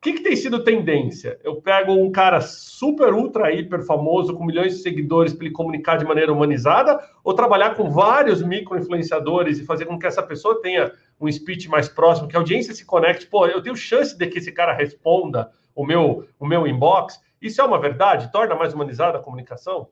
que, 0.04 0.14
que 0.14 0.22
tem 0.22 0.36
sido 0.36 0.64
tendência? 0.64 1.40
Eu 1.44 1.62
pego 1.62 1.94
um 1.94 2.12
cara 2.12 2.42
super, 2.42 3.14
ultra, 3.14 3.54
hiper 3.54 3.82
famoso, 3.86 4.36
com 4.36 4.46
milhões 4.46 4.76
de 4.76 4.82
seguidores, 4.82 5.34
para 5.34 5.46
ele 5.46 5.56
comunicar 5.56 5.98
de 5.98 6.04
maneira 6.04 6.32
humanizada, 6.32 7.00
ou 7.24 7.34
trabalhar 7.34 7.76
com 7.76 7.90
vários 7.90 8.44
micro-influenciadores 8.44 9.60
e 9.60 9.66
fazer 9.66 9.86
com 9.86 9.98
que 9.98 10.06
essa 10.06 10.22
pessoa 10.22 10.62
tenha 10.62 10.92
um 11.20 11.32
speech 11.32 11.70
mais 11.70 11.88
próximo, 11.88 12.28
que 12.28 12.36
a 12.36 12.40
audiência 12.40 12.74
se 12.74 12.86
conecte. 12.86 13.26
Pô, 13.28 13.48
eu 13.48 13.64
tenho 13.64 13.78
chance 13.78 14.18
de 14.18 14.28
que 14.28 14.40
esse 14.40 14.52
cara 14.52 14.74
responda 14.74 15.50
o 15.74 15.86
meu, 15.86 16.28
o 16.38 16.46
meu 16.46 16.68
inbox. 16.68 17.22
Isso 17.42 17.62
é 17.62 17.64
uma 17.64 17.80
verdade? 17.80 18.30
Torna 18.30 18.56
mais 18.56 18.74
humanizada 18.74 19.18
a 19.18 19.22
comunicação? 19.22 19.88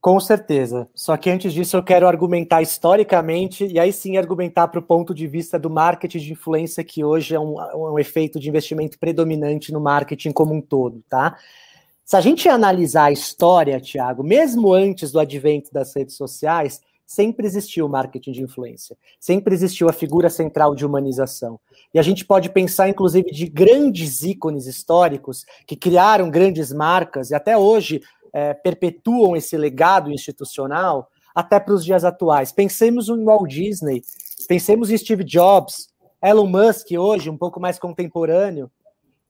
Com 0.00 0.20
certeza. 0.20 0.88
Só 0.94 1.16
que 1.16 1.28
antes 1.28 1.52
disso 1.52 1.76
eu 1.76 1.82
quero 1.82 2.06
argumentar 2.06 2.62
historicamente, 2.62 3.66
e 3.66 3.80
aí 3.80 3.92
sim 3.92 4.16
argumentar 4.16 4.68
para 4.68 4.78
o 4.78 4.82
ponto 4.82 5.12
de 5.12 5.26
vista 5.26 5.58
do 5.58 5.68
marketing 5.68 6.18
de 6.18 6.32
influência, 6.32 6.84
que 6.84 7.02
hoje 7.02 7.34
é 7.34 7.40
um, 7.40 7.56
um, 7.74 7.98
efeito 7.98 8.38
de 8.38 8.48
investimento 8.48 8.98
predominante 8.98 9.72
no 9.72 9.80
marketing 9.80 10.30
como 10.30 10.54
um 10.54 10.60
todo, 10.60 11.02
tá? 11.08 11.36
Se 12.04 12.16
a 12.16 12.20
gente 12.20 12.48
analisar 12.48 13.04
a 13.04 13.12
história, 13.12 13.80
Tiago, 13.80 14.22
mesmo 14.22 14.72
antes 14.72 15.10
do 15.10 15.18
advento 15.18 15.72
das 15.72 15.94
redes 15.94 16.16
sociais, 16.16 16.80
sempre 17.04 17.46
existiu 17.46 17.86
o 17.86 17.88
marketing 17.88 18.32
de 18.32 18.42
influência, 18.42 18.96
sempre 19.18 19.54
existiu 19.54 19.88
a 19.88 19.92
figura 19.92 20.28
central 20.30 20.74
de 20.74 20.84
humanização. 20.86 21.58
E 21.92 21.98
a 21.98 22.02
gente 22.02 22.24
pode 22.24 22.50
pensar, 22.50 22.88
inclusive, 22.88 23.30
de 23.30 23.46
grandes 23.46 24.22
ícones 24.22 24.66
históricos 24.66 25.44
que 25.66 25.74
criaram 25.74 26.30
grandes 26.30 26.70
marcas, 26.70 27.30
e 27.30 27.34
até 27.34 27.56
hoje 27.56 28.02
é, 28.32 28.54
perpetuam 28.54 29.36
esse 29.36 29.56
legado 29.56 30.10
institucional 30.10 31.10
até 31.34 31.60
para 31.60 31.74
os 31.74 31.84
dias 31.84 32.04
atuais. 32.04 32.52
Pensemos 32.52 33.08
em 33.08 33.24
Walt 33.24 33.48
Disney, 33.48 34.02
pensemos 34.48 34.90
em 34.90 34.98
Steve 34.98 35.24
Jobs, 35.24 35.88
Elon 36.22 36.46
Musk 36.46 36.90
hoje, 36.98 37.30
um 37.30 37.36
pouco 37.36 37.60
mais 37.60 37.78
contemporâneo. 37.78 38.70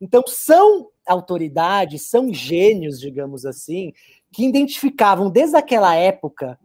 Então, 0.01 0.23
são 0.27 0.89
autoridades, 1.07 2.09
são 2.09 2.33
gênios, 2.33 3.01
digamos 3.01 3.45
assim, 3.45 3.93
que 4.33 4.47
identificavam 4.47 5.31
desde 5.31 5.57
aquela 5.57 5.95
época 5.95 6.59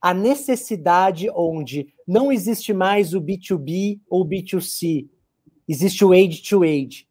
a 0.00 0.14
necessidade 0.14 1.28
onde 1.34 1.92
não 2.06 2.32
existe 2.32 2.72
mais 2.72 3.12
o 3.12 3.20
B2B 3.20 4.00
ou 4.08 4.26
B2C, 4.26 5.06
existe 5.68 6.04
o 6.04 6.12
age 6.12 6.42
to 6.42 6.62
age. 6.62 7.06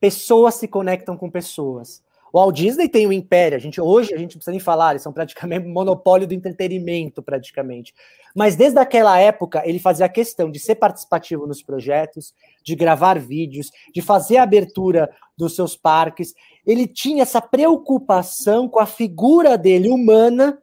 Pessoas 0.00 0.54
se 0.54 0.66
conectam 0.66 1.16
com 1.16 1.30
pessoas. 1.30 2.02
O 2.32 2.38
Walt 2.38 2.56
Disney 2.56 2.88
tem 2.88 3.06
o 3.06 3.12
Império, 3.12 3.56
a 3.56 3.60
gente, 3.60 3.80
hoje 3.80 4.14
a 4.14 4.18
gente 4.18 4.32
não 4.32 4.38
precisa 4.38 4.52
nem 4.52 4.60
falar, 4.60 4.90
eles 4.90 5.02
são 5.02 5.12
praticamente 5.12 5.66
monopólio 5.68 6.26
do 6.26 6.34
entretenimento, 6.34 7.22
praticamente. 7.22 7.94
Mas 8.34 8.54
desde 8.54 8.78
aquela 8.78 9.18
época, 9.18 9.62
ele 9.64 9.78
fazia 9.78 10.08
questão 10.08 10.50
de 10.50 10.60
ser 10.60 10.76
participativo 10.76 11.46
nos 11.46 11.62
projetos, 11.62 12.32
de 12.62 12.76
gravar 12.76 13.18
vídeos, 13.18 13.70
de 13.92 14.00
fazer 14.00 14.36
a 14.36 14.44
abertura 14.44 15.10
dos 15.36 15.56
seus 15.56 15.76
parques. 15.76 16.32
Ele 16.64 16.86
tinha 16.86 17.22
essa 17.22 17.40
preocupação 17.40 18.68
com 18.68 18.78
a 18.78 18.86
figura 18.86 19.58
dele 19.58 19.88
humana, 19.88 20.58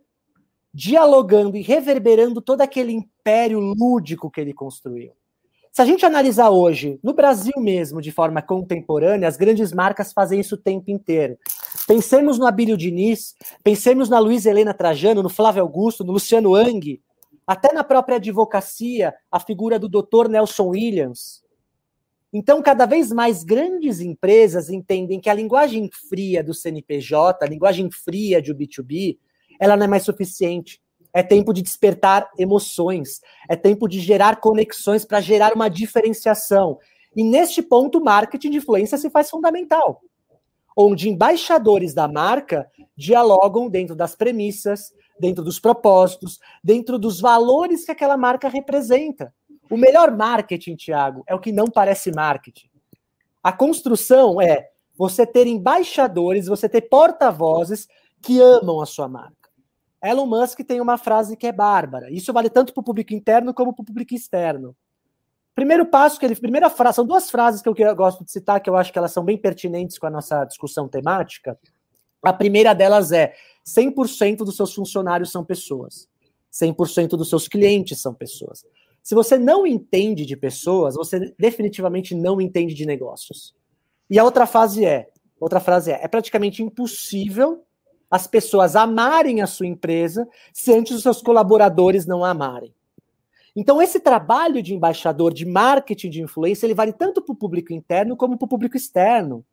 dialogando 0.74 1.58
e 1.58 1.62
reverberando 1.62 2.42
todo 2.42 2.62
aquele 2.62 2.94
império 2.94 3.60
lúdico 3.60 4.32
que 4.32 4.40
ele 4.40 4.54
construiu. 4.54 5.12
Se 5.78 5.82
a 5.84 5.86
gente 5.86 6.04
analisar 6.04 6.50
hoje, 6.50 7.00
no 7.04 7.14
Brasil 7.14 7.54
mesmo, 7.60 8.02
de 8.02 8.12
forma 8.12 8.42
contemporânea, 8.42 9.28
as 9.28 9.38
grandes 9.38 9.72
marcas 9.72 10.12
fazem 10.12 10.40
isso 10.40 10.56
o 10.56 10.58
tempo 10.58 10.90
inteiro. 10.90 11.38
Pensemos 11.86 12.40
no 12.40 12.48
Abílio 12.48 12.76
Diniz, 12.76 13.36
pensemos 13.64 14.10
na 14.10 14.18
Luiz 14.18 14.48
Helena 14.48 14.74
Trajano, 14.74 15.22
no 15.22 15.30
Flávio 15.30 15.62
Augusto, 15.62 16.04
no 16.04 16.14
Luciano 16.14 16.56
Ang, 16.56 17.00
até 17.46 17.72
na 17.74 17.84
própria 17.84 18.16
advocacia, 18.16 19.14
a 19.32 19.40
figura 19.40 19.78
do 19.78 19.88
Dr. 19.88 20.28
Nelson 20.28 20.70
Williams. 20.70 21.44
Então, 22.34 22.60
cada 22.60 22.88
vez 22.88 23.12
mais 23.12 23.44
grandes 23.44 24.00
empresas 24.02 24.72
entendem 24.72 25.20
que 25.20 25.30
a 25.30 25.34
linguagem 25.36 25.92
fria 26.10 26.44
do 26.44 26.56
CNPJ, 26.56 27.46
a 27.46 27.48
linguagem 27.48 27.92
fria 27.92 28.42
de 28.42 28.52
B2B, 28.52 29.20
ela 29.60 29.78
não 29.78 29.86
é 29.86 29.88
mais 29.88 30.02
suficiente 30.02 30.82
é 31.18 31.24
tempo 31.24 31.52
de 31.52 31.64
despertar 31.64 32.30
emoções, 32.38 33.22
é 33.50 33.56
tempo 33.56 33.88
de 33.88 34.00
gerar 34.00 34.40
conexões 34.40 35.04
para 35.04 35.20
gerar 35.20 35.52
uma 35.56 35.68
diferenciação. 35.68 36.78
E 37.16 37.24
neste 37.24 37.60
ponto, 37.64 37.98
o 37.98 38.04
marketing 38.04 38.52
de 38.52 38.58
influência 38.58 39.00
se 39.00 39.10
faz 39.10 39.28
fundamental, 39.28 40.04
onde 40.78 41.10
embaixadores 41.10 41.92
da 41.92 42.08
marca 42.08 42.70
dialogam 42.96 43.68
dentro 43.68 43.96
das 43.96 44.16
premissas, 44.16 44.94
dentro 45.20 45.44
dos 45.44 45.60
propósitos, 45.60 46.40
dentro 46.64 47.00
dos 47.00 47.20
valores 47.20 47.84
que 47.84 47.92
aquela 47.92 48.16
marca 48.16 48.48
representa. 48.48 49.34
O 49.72 49.76
melhor 49.76 50.16
marketing, 50.16 50.76
Tiago, 50.76 51.24
é 51.26 51.34
o 51.34 51.40
que 51.40 51.52
não 51.52 51.66
parece 51.66 52.12
marketing. 52.12 52.70
A 53.42 53.52
construção 53.52 54.40
é 54.40 54.70
você 54.96 55.26
ter 55.26 55.48
embaixadores, 55.48 56.46
você 56.46 56.70
ter 56.70 56.82
porta-vozes 56.82 57.88
que 58.22 58.40
amam 58.40 58.80
a 58.80 58.86
sua 58.86 59.08
marca. 59.08 59.37
Elon 60.08 60.26
Musk 60.26 60.60
tem 60.62 60.80
uma 60.80 60.98
frase 60.98 61.36
que 61.36 61.48
é 61.48 61.52
bárbara. 61.52 62.12
Isso 62.12 62.32
vale 62.32 62.50
tanto 62.50 62.74
para 62.74 62.82
o 62.82 62.84
público 62.84 63.14
interno 63.14 63.54
como 63.54 63.74
para 63.74 63.84
o 63.84 63.86
público 63.86 64.14
externo. 64.14 64.76
Primeiro 65.54 65.86
passo 65.88 66.20
que 66.20 66.26
ele, 66.26 66.36
primeira 66.36 66.70
frase, 66.70 66.98
são 66.98 67.06
duas 67.06 67.32
frases 67.32 67.62
que 67.62 67.68
eu 67.68 67.96
gosto 67.96 68.24
de 68.24 68.32
citar 68.32 68.62
que 68.62 68.70
eu 68.70 68.76
acho 68.76 68.94
que 68.94 68.98
elas 69.00 69.12
são 69.12 69.26
bem 69.26 69.38
pertinentes 69.38 69.98
com 69.98 70.06
a 70.06 70.10
nossa 70.12 70.46
discussão 70.46 70.88
temática. 70.88 71.58
A 72.22 72.32
primeira 72.32 72.74
delas 72.74 73.12
é: 73.12 73.34
100% 73.66 74.38
dos 74.38 74.56
seus 74.56 74.74
funcionários 74.74 75.32
são 75.32 75.44
pessoas. 75.44 76.08
100% 76.54 77.10
dos 77.10 77.30
seus 77.30 77.48
clientes 77.48 78.00
são 78.00 78.14
pessoas. 78.14 78.66
Se 79.02 79.16
você 79.16 79.38
não 79.38 79.66
entende 79.66 80.26
de 80.26 80.36
pessoas, 80.36 80.96
você 80.96 81.34
definitivamente 81.40 82.14
não 82.14 82.42
entende 82.42 82.74
de 82.74 82.86
negócios. 82.86 83.56
E 84.10 84.20
a 84.20 84.24
outra 84.24 84.46
frase 84.46 84.86
é, 84.86 85.10
outra 85.40 85.60
frase 85.60 85.92
é, 85.92 86.04
é 86.04 86.08
praticamente 86.08 86.62
impossível 86.62 87.64
as 88.10 88.28
pessoas 88.28 88.76
amarem 88.76 89.42
a 89.42 89.48
sua 89.48 89.68
empresa 89.68 90.28
se 90.54 90.74
antes 90.74 90.96
os 90.96 91.04
seus 91.04 91.22
colaboradores 91.22 92.06
não 92.06 92.24
a 92.24 92.30
amarem. 92.30 92.74
Então, 93.56 93.82
esse 93.82 94.00
trabalho 94.00 94.62
de 94.62 94.76
embaixador 94.76 95.34
de 95.34 95.46
marketing 95.46 96.10
de 96.12 96.22
influência, 96.22 96.66
ele 96.66 96.76
vale 96.76 96.94
tanto 96.94 97.22
para 97.22 97.34
o 97.34 97.36
público 97.36 97.74
interno 97.74 98.16
como 98.16 98.38
para 98.38 98.46
o 98.46 98.50
público 98.50 98.78
externo. 98.78 99.44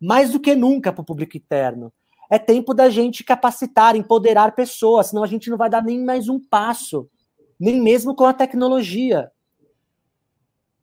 Mais 0.00 0.32
do 0.32 0.40
que 0.40 0.54
nunca 0.54 0.92
para 0.92 1.02
o 1.02 1.04
público 1.04 1.36
interno. 1.36 1.92
É 2.28 2.38
tempo 2.38 2.74
da 2.74 2.90
gente 2.90 3.22
capacitar, 3.22 3.94
empoderar 3.94 4.56
pessoas, 4.56 5.06
senão 5.06 5.22
a 5.22 5.28
gente 5.28 5.48
não 5.48 5.56
vai 5.56 5.70
dar 5.70 5.82
nem 5.82 6.04
mais 6.04 6.28
um 6.28 6.40
passo, 6.40 7.08
nem 7.58 7.80
mesmo 7.80 8.14
com 8.16 8.24
a 8.24 8.32
tecnologia. 8.32 9.30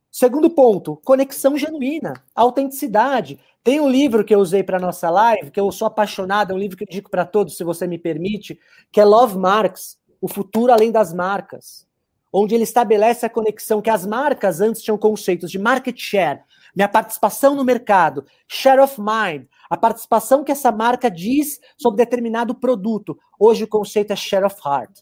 Segundo 0.10 0.50
ponto, 0.50 0.96
conexão 1.03 1.58
genuína, 1.58 2.13
autenticidade. 2.34 3.39
Tem 3.63 3.79
um 3.79 3.89
livro 3.89 4.25
que 4.25 4.36
eu 4.36 4.39
usei 4.39 4.62
para 4.62 4.77
nossa 4.77 5.10
live, 5.10 5.50
que 5.50 5.60
eu 5.60 5.72
sou 5.72 5.88
apaixonado, 5.88 6.51
é 6.51 6.53
um 6.53 6.60
livro 6.60 6.75
que 6.75 6.84
eu 6.84 6.88
indico 6.89 7.10
para 7.10 7.25
todos, 7.25 7.55
se 7.55 7.63
você 7.63 7.88
me 7.88 7.98
permite, 7.98 8.60
que 8.91 9.00
é 9.00 9.05
Love 9.05 9.38
Marks, 9.38 9.98
O 10.20 10.27
Futuro 10.27 10.74
Além 10.74 10.91
das 10.91 11.13
Marcas, 11.13 11.88
onde 12.32 12.53
ele 12.53 12.65
estabelece 12.65 13.25
a 13.25 13.29
conexão 13.29 13.82
que 13.82 13.89
as 13.89 14.05
marcas 14.05 14.60
antes 14.60 14.82
tinham 14.82 14.98
conceitos 14.98 15.50
de 15.50 15.58
market 15.58 15.98
share, 15.98 16.41
minha 16.75 16.89
participação 16.89 17.55
no 17.55 17.63
mercado, 17.63 18.25
share 18.50 18.82
of 18.82 19.00
mind, 19.00 19.46
a 19.70 19.77
participação 19.77 20.43
que 20.43 20.51
essa 20.51 20.72
marca 20.72 21.10
diz 21.10 21.60
sobre 21.77 22.03
determinado 22.03 22.53
produto. 22.53 23.17
Hoje 23.39 23.63
o 23.63 23.67
conceito 23.67 24.12
é 24.12 24.15
share 24.15 24.46
of 24.46 24.58
heart. 24.65 25.00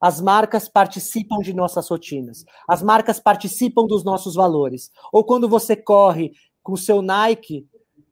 As 0.00 0.20
marcas 0.20 0.68
participam 0.68 1.38
de 1.38 1.52
nossas 1.52 1.88
rotinas. 1.88 2.44
As 2.68 2.82
marcas 2.82 3.18
participam 3.18 3.86
dos 3.86 4.04
nossos 4.04 4.34
valores. 4.34 4.90
Ou 5.12 5.24
quando 5.24 5.48
você 5.48 5.76
corre 5.76 6.32
com 6.62 6.72
o 6.72 6.78
seu 6.78 7.02
Nike, 7.02 7.66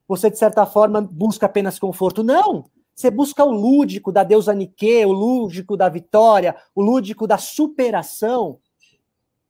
você, 0.08 0.30
de 0.30 0.38
certa 0.38 0.64
forma, 0.64 1.02
busca 1.02 1.46
apenas 1.46 1.78
conforto. 1.78 2.24
Não! 2.24 2.64
Você 2.94 3.12
busca 3.12 3.44
o 3.44 3.52
lúdico 3.52 4.10
da 4.10 4.24
deusa 4.24 4.52
Nike, 4.52 5.04
o 5.04 5.12
lúdico 5.12 5.76
da 5.76 5.88
vitória, 5.88 6.56
o 6.74 6.82
lúdico 6.82 7.28
da 7.28 7.38
superação. 7.38 8.58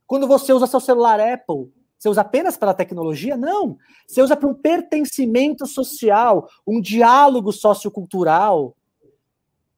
Quando 0.07 0.27
você 0.27 0.53
usa 0.53 0.67
seu 0.67 0.81
celular 0.81 1.19
Apple, 1.19 1.73
você 1.99 2.09
usa 2.09 2.21
apenas 2.21 2.57
para 2.57 2.73
a 2.73 2.75
tecnologia? 2.75 3.37
Não. 3.37 3.79
Você 4.07 4.21
usa 4.21 4.37
para 4.37 4.49
um 4.49 4.55
pertencimento 4.55 5.67
social, 5.67 6.49
um 6.67 6.81
diálogo 6.81 7.53
sociocultural, 7.53 8.77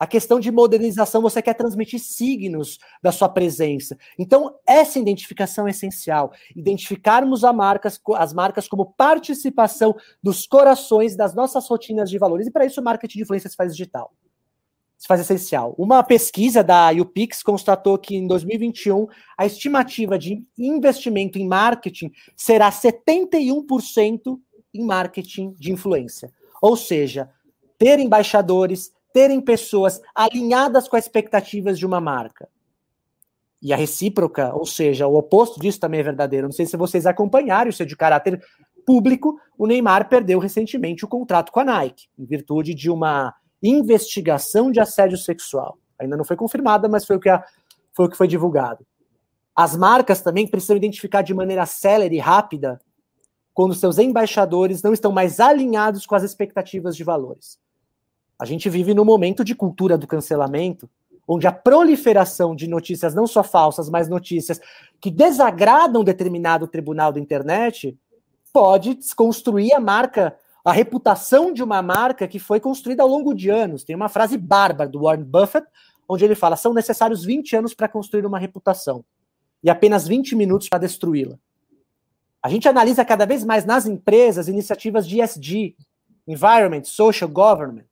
a 0.00 0.07
questão 0.07 0.40
de 0.40 0.50
modernização, 0.50 1.21
você 1.21 1.42
quer 1.42 1.52
transmitir 1.52 2.00
signos 2.00 2.78
da 3.02 3.12
sua 3.12 3.28
presença. 3.28 3.99
Então, 4.19 4.59
essa 4.66 4.99
identificação 4.99 5.66
é 5.69 5.73
essencial. 5.73 6.33
Identificarmos 6.57 7.42
marcas, 7.42 8.00
as 8.16 8.33
marcas 8.33 8.66
como 8.66 8.95
participação 8.97 9.95
dos 10.23 10.47
corações 10.47 11.14
das 11.14 11.35
nossas 11.35 11.69
rotinas 11.69 12.09
de 12.09 12.16
valores. 12.16 12.47
E 12.47 12.50
para 12.50 12.64
isso, 12.64 12.80
o 12.80 12.85
marketing 12.85 13.19
de 13.19 13.25
influência 13.25 13.50
se 13.50 13.57
faz 13.57 13.73
digital. 13.76 14.14
Se 14.97 15.07
faz 15.07 15.21
essencial. 15.21 15.75
Uma 15.76 16.02
pesquisa 16.02 16.64
da 16.64 16.90
UPix 16.92 17.42
constatou 17.42 17.99
que 17.99 18.16
em 18.16 18.26
2021 18.26 19.07
a 19.37 19.45
estimativa 19.45 20.19
de 20.19 20.42
investimento 20.59 21.38
em 21.38 21.47
marketing 21.47 22.11
será 22.35 22.71
71% 22.71 24.40
em 24.73 24.83
marketing 24.83 25.54
de 25.59 25.71
influência. 25.73 26.33
Ou 26.62 26.75
seja, 26.75 27.28
ter 27.78 27.99
embaixadores, 27.99 28.92
terem 29.12 29.40
pessoas 29.40 30.00
alinhadas 30.14 30.88
com 30.88 30.97
as 30.97 31.05
expectativas 31.05 31.79
de 31.79 31.87
uma 31.87 32.00
marca. 32.00 32.49
E 33.62 33.73
a 33.73 33.76
recíproca, 33.76 34.55
ou 34.55 34.64
seja, 34.64 35.07
o 35.07 35.17
oposto 35.17 35.61
disso 35.61 35.79
também 35.79 36.00
é 36.00 36.02
verdadeiro. 36.05 36.47
Não 36.47 36.52
sei 36.52 36.64
se 36.64 36.76
vocês 36.76 37.05
acompanharam, 37.05 37.69
isso 37.69 37.83
é 37.83 37.87
de 37.87 37.97
caráter 37.97 38.43
público. 38.87 39.38
O 39.59 39.67
Neymar 39.67 40.09
perdeu 40.09 40.38
recentemente 40.38 41.05
o 41.05 41.09
contrato 41.09 41.52
com 41.52 41.61
a 41.61 41.64
Nike, 41.64 42.09
em 42.19 42.25
virtude 42.25 42.75
de 42.75 42.90
uma 42.90 43.35
investigação 43.62 44.71
de 44.71 44.81
assédio 44.81 45.19
sexual. 45.19 45.79
Ainda 45.99 46.17
não 46.17 46.25
foi 46.25 46.37
confirmada, 46.37 46.88
mas 46.88 47.05
foi 47.05 47.17
o 47.17 47.21
que, 47.21 47.29
a, 47.29 47.45
foi, 47.93 48.07
o 48.07 48.09
que 48.09 48.17
foi 48.17 48.26
divulgado. 48.26 48.87
As 49.55 49.76
marcas 49.76 50.23
também 50.23 50.47
precisam 50.47 50.76
identificar 50.76 51.21
de 51.21 51.35
maneira 51.35 51.67
célere 51.67 52.17
e 52.17 52.19
rápida 52.19 52.81
quando 53.52 53.75
seus 53.75 53.99
embaixadores 53.99 54.83
não 54.83 54.95
estão 54.95 55.12
mais 55.12 55.38
alinhados 55.38 56.07
com 56.07 56.14
as 56.14 56.23
expectativas 56.23 56.97
de 56.97 57.05
valores. 57.05 57.59
A 58.40 58.47
gente 58.47 58.70
vive 58.70 58.94
no 58.94 59.04
momento 59.04 59.44
de 59.44 59.54
cultura 59.54 59.99
do 59.99 60.06
cancelamento, 60.06 60.88
onde 61.28 61.47
a 61.47 61.52
proliferação 61.52 62.56
de 62.56 62.66
notícias 62.66 63.14
não 63.14 63.26
só 63.26 63.42
falsas, 63.44 63.90
mas 63.90 64.09
notícias 64.09 64.59
que 64.99 65.11
desagradam 65.11 66.02
determinado 66.02 66.66
tribunal 66.66 67.12
da 67.12 67.20
internet 67.20 67.94
pode 68.50 68.94
desconstruir 68.94 69.75
a 69.75 69.78
marca, 69.78 70.35
a 70.64 70.73
reputação 70.73 71.52
de 71.52 71.62
uma 71.62 71.82
marca 71.82 72.26
que 72.26 72.38
foi 72.38 72.58
construída 72.58 73.02
ao 73.02 73.08
longo 73.10 73.34
de 73.34 73.50
anos. 73.50 73.84
Tem 73.84 73.95
uma 73.95 74.08
frase 74.08 74.38
bárbara 74.38 74.88
do 74.88 75.02
Warren 75.02 75.25
Buffett, 75.25 75.67
onde 76.08 76.25
ele 76.25 76.34
fala: 76.34 76.56
são 76.56 76.73
necessários 76.73 77.23
20 77.23 77.56
anos 77.56 77.75
para 77.75 77.88
construir 77.88 78.25
uma 78.25 78.38
reputação 78.38 79.04
e 79.62 79.69
apenas 79.69 80.08
20 80.08 80.34
minutos 80.34 80.67
para 80.67 80.78
destruí-la. 80.78 81.38
A 82.43 82.49
gente 82.49 82.67
analisa 82.67 83.04
cada 83.04 83.26
vez 83.26 83.45
mais 83.45 83.67
nas 83.67 83.84
empresas 83.84 84.49
iniciativas 84.49 85.06
de 85.06 85.21
ESG, 85.21 85.76
Environment, 86.26 86.84
Social 86.84 87.28
Government, 87.28 87.90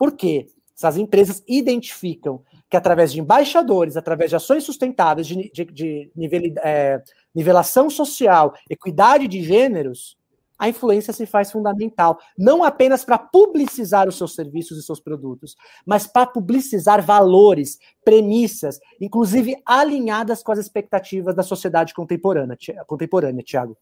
por 0.00 0.12
quê? 0.12 0.46
Essas 0.74 0.96
empresas 0.96 1.44
identificam 1.46 2.42
que 2.70 2.76
através 2.76 3.12
de 3.12 3.20
embaixadores, 3.20 3.98
através 3.98 4.30
de 4.30 4.36
ações 4.36 4.64
sustentáveis, 4.64 5.26
de, 5.26 5.50
de, 5.52 5.64
de 5.66 6.10
nivel, 6.16 6.54
é, 6.64 7.02
nivelação 7.34 7.90
social, 7.90 8.54
equidade 8.70 9.28
de 9.28 9.42
gêneros, 9.42 10.16
a 10.58 10.70
influência 10.70 11.12
se 11.12 11.26
faz 11.26 11.52
fundamental, 11.52 12.18
não 12.38 12.64
apenas 12.64 13.04
para 13.04 13.18
publicizar 13.18 14.08
os 14.08 14.16
seus 14.16 14.34
serviços 14.34 14.78
e 14.78 14.82
seus 14.82 15.00
produtos, 15.00 15.54
mas 15.84 16.06
para 16.06 16.24
publicizar 16.24 17.04
valores, 17.04 17.78
premissas, 18.02 18.80
inclusive 18.98 19.54
alinhadas 19.66 20.42
com 20.42 20.50
as 20.50 20.58
expectativas 20.58 21.34
da 21.34 21.42
sociedade 21.42 21.92
contemporânea, 21.92 22.56
contemporânea 22.86 23.44
Tiago. 23.44 23.76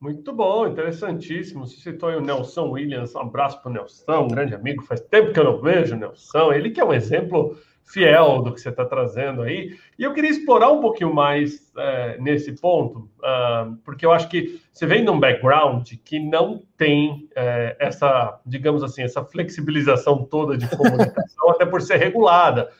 Muito 0.00 0.32
bom, 0.32 0.66
interessantíssimo. 0.66 1.66
Você 1.66 1.76
citou 1.76 2.10
aí 2.10 2.16
o 2.16 2.20
Nelson 2.20 2.70
Williams, 2.70 3.14
um 3.14 3.20
abraço 3.20 3.60
para 3.62 3.70
o 3.70 3.72
Nelson, 3.72 4.24
um 4.24 4.28
grande 4.28 4.54
amigo. 4.54 4.82
Faz 4.82 5.00
tempo 5.00 5.32
que 5.32 5.40
eu 5.40 5.44
não 5.44 5.60
vejo 5.60 5.94
o 5.94 5.98
Nelson. 5.98 6.52
Ele 6.52 6.70
que 6.70 6.80
é 6.80 6.84
um 6.84 6.92
exemplo 6.92 7.56
fiel 7.86 8.42
do 8.42 8.52
que 8.52 8.60
você 8.60 8.68
está 8.68 8.84
trazendo 8.84 9.42
aí. 9.42 9.76
E 9.98 10.02
eu 10.02 10.12
queria 10.12 10.30
explorar 10.30 10.70
um 10.70 10.80
pouquinho 10.80 11.14
mais 11.14 11.72
é, 11.76 12.18
nesse 12.18 12.52
ponto, 12.60 13.08
uh, 13.20 13.76
porque 13.84 14.04
eu 14.04 14.12
acho 14.12 14.28
que 14.28 14.60
você 14.72 14.84
vem 14.86 15.04
de 15.04 15.10
um 15.10 15.20
background 15.20 15.88
que 16.04 16.18
não 16.18 16.62
tem 16.76 17.28
é, 17.34 17.76
essa, 17.78 18.40
digamos 18.44 18.82
assim, 18.82 19.02
essa 19.02 19.24
flexibilização 19.24 20.24
toda 20.24 20.58
de 20.58 20.68
comunicação, 20.68 21.50
até 21.50 21.64
por 21.64 21.80
ser 21.80 21.96
regulada, 21.96 22.70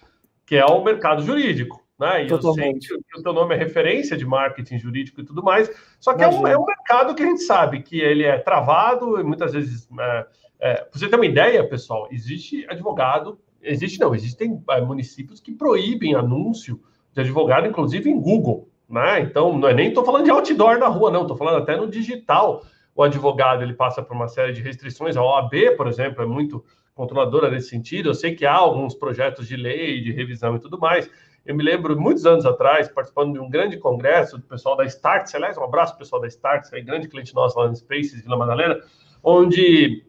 que 0.45 0.57
é 0.57 0.67
o 0.67 0.83
mercado 0.83 1.23
jurídico. 1.23 1.86
Né? 1.99 2.25
E 2.25 2.27
Totalmente. 2.27 2.91
eu 2.91 2.97
sei 2.97 3.05
que 3.11 3.21
o 3.21 3.23
teu 3.23 3.33
nome 3.33 3.55
é 3.55 3.59
referência 3.59 4.17
de 4.17 4.27
marketing 4.27 4.79
jurídico 4.79 5.21
e 5.21 5.25
tudo 5.25 5.43
mais, 5.43 5.71
só 5.99 6.13
que 6.13 6.23
é 6.23 6.29
um, 6.29 6.47
é 6.47 6.57
um, 6.57 6.65
mercado 6.65 7.15
que 7.15 7.23
a 7.23 7.27
gente 7.27 7.43
sabe 7.43 7.83
que 7.83 7.99
ele 7.99 8.25
é 8.25 8.39
travado 8.39 9.19
e 9.19 9.25
muitas 9.25 9.53
vezes. 9.53 9.89
É, 9.99 10.27
é, 10.59 10.75
para 10.75 10.99
você 10.99 11.09
ter 11.09 11.17
uma 11.17 11.27
ideia, 11.27 11.67
pessoal, 11.69 12.09
existe 12.11 12.67
advogado, 12.69 13.39
existe 13.63 14.01
não, 14.01 14.15
existem 14.15 14.63
é, 14.71 14.81
municípios 14.81 15.41
que 15.41 15.53
proíbem 15.53 16.15
anúncio 16.15 16.81
de 17.13 17.21
advogado, 17.21 17.67
inclusive 17.67 18.11
em 18.11 18.21
Google. 18.21 18.69
Né? 18.89 19.21
Então, 19.21 19.59
não 19.59 19.69
é 19.69 19.75
nem 19.75 19.89
estou 19.89 20.05
falando 20.05 20.25
de 20.25 20.31
outdoor 20.31 20.79
na 20.79 20.87
rua, 20.89 21.11
não, 21.11 21.23
estou 21.23 21.37
falando 21.37 21.59
até 21.59 21.77
no 21.77 21.89
digital. 21.89 22.63
O 22.95 23.03
advogado 23.03 23.63
ele 23.63 23.75
passa 23.75 24.03
por 24.03 24.15
uma 24.15 24.29
série 24.29 24.53
de 24.53 24.63
restrições. 24.63 25.17
A 25.17 25.23
OAB, 25.23 25.77
por 25.77 25.87
exemplo, 25.89 26.23
é 26.23 26.27
muito 26.27 26.65
controladora 26.95 27.51
nesse 27.51 27.69
sentido. 27.69 28.09
Eu 28.09 28.15
sei 28.15 28.35
que 28.35 28.47
há 28.47 28.55
alguns 28.55 28.95
projetos 28.95 29.47
de 29.47 29.57
lei, 29.57 30.01
de 30.01 30.13
revisão 30.13 30.57
e 30.57 30.59
tudo 30.59 30.79
mais. 30.79 31.11
Eu 31.47 31.55
me 31.55 31.63
lembro, 31.63 31.99
muitos 31.99 32.27
anos 32.27 32.45
atrás, 32.45 32.89
participando 32.89 33.35
de 33.35 33.39
um 33.39 33.49
grande 33.49 33.79
congresso 33.79 34.37
do 34.37 34.43
pessoal 34.43 34.77
da 34.77 34.85
Starts, 34.85 35.33
aliás, 35.33 35.57
um 35.57 35.63
abraço 35.63 35.97
pessoal 35.97 36.21
da 36.21 36.27
Starts, 36.27 36.73
é 36.73 36.81
grande 36.81 37.07
cliente 37.07 37.33
nosso 37.33 37.57
lá 37.57 37.69
no 37.69 37.77
Spaces, 37.77 38.21
Vila 38.21 38.37
Madalena, 38.37 38.81
onde, 39.23 40.05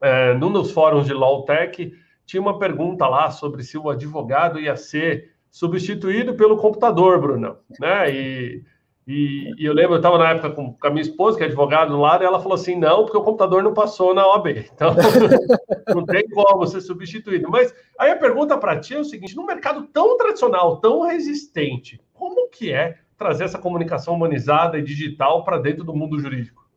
é, 0.00 0.34
num 0.34 0.52
dos 0.52 0.70
fóruns 0.70 1.06
de 1.06 1.12
Lawtech, 1.12 1.92
tinha 2.24 2.40
uma 2.40 2.60
pergunta 2.60 3.08
lá 3.08 3.28
sobre 3.30 3.64
se 3.64 3.76
o 3.76 3.90
advogado 3.90 4.60
ia 4.60 4.76
ser 4.76 5.32
substituído 5.50 6.34
pelo 6.34 6.56
computador, 6.56 7.20
Bruno, 7.20 7.56
né? 7.80 8.14
E 8.14 8.62
e, 9.08 9.54
e 9.56 9.64
eu 9.64 9.72
lembro, 9.72 9.94
eu 9.94 9.96
estava 9.96 10.18
na 10.18 10.32
época 10.32 10.50
com, 10.50 10.74
com, 10.74 10.86
a 10.86 10.90
minha 10.90 11.00
esposa, 11.00 11.38
que 11.38 11.42
é 11.42 11.46
advogada 11.46 11.90
do 11.90 11.98
lado, 11.98 12.22
e 12.22 12.26
ela 12.26 12.42
falou 12.42 12.56
assim: 12.56 12.76
não, 12.76 13.04
porque 13.04 13.16
o 13.16 13.22
computador 13.22 13.62
não 13.62 13.72
passou 13.72 14.12
na 14.14 14.26
OAB. 14.28 14.48
Então, 14.70 14.94
não 15.94 16.04
tem 16.04 16.28
como 16.28 16.66
ser 16.66 16.82
substituído. 16.82 17.48
Mas 17.50 17.74
aí 17.98 18.10
a 18.10 18.16
pergunta 18.16 18.58
para 18.58 18.78
ti 18.78 18.94
é 18.94 18.98
o 18.98 19.04
seguinte: 19.04 19.34
num 19.34 19.46
mercado 19.46 19.84
tão 19.86 20.18
tradicional, 20.18 20.76
tão 20.76 21.06
resistente, 21.06 21.98
como 22.12 22.50
que 22.50 22.70
é 22.70 22.98
trazer 23.16 23.44
essa 23.44 23.58
comunicação 23.58 24.12
humanizada 24.12 24.78
e 24.78 24.82
digital 24.82 25.42
para 25.42 25.56
dentro 25.56 25.84
do 25.84 25.96
mundo 25.96 26.20
jurídico? 26.20 26.68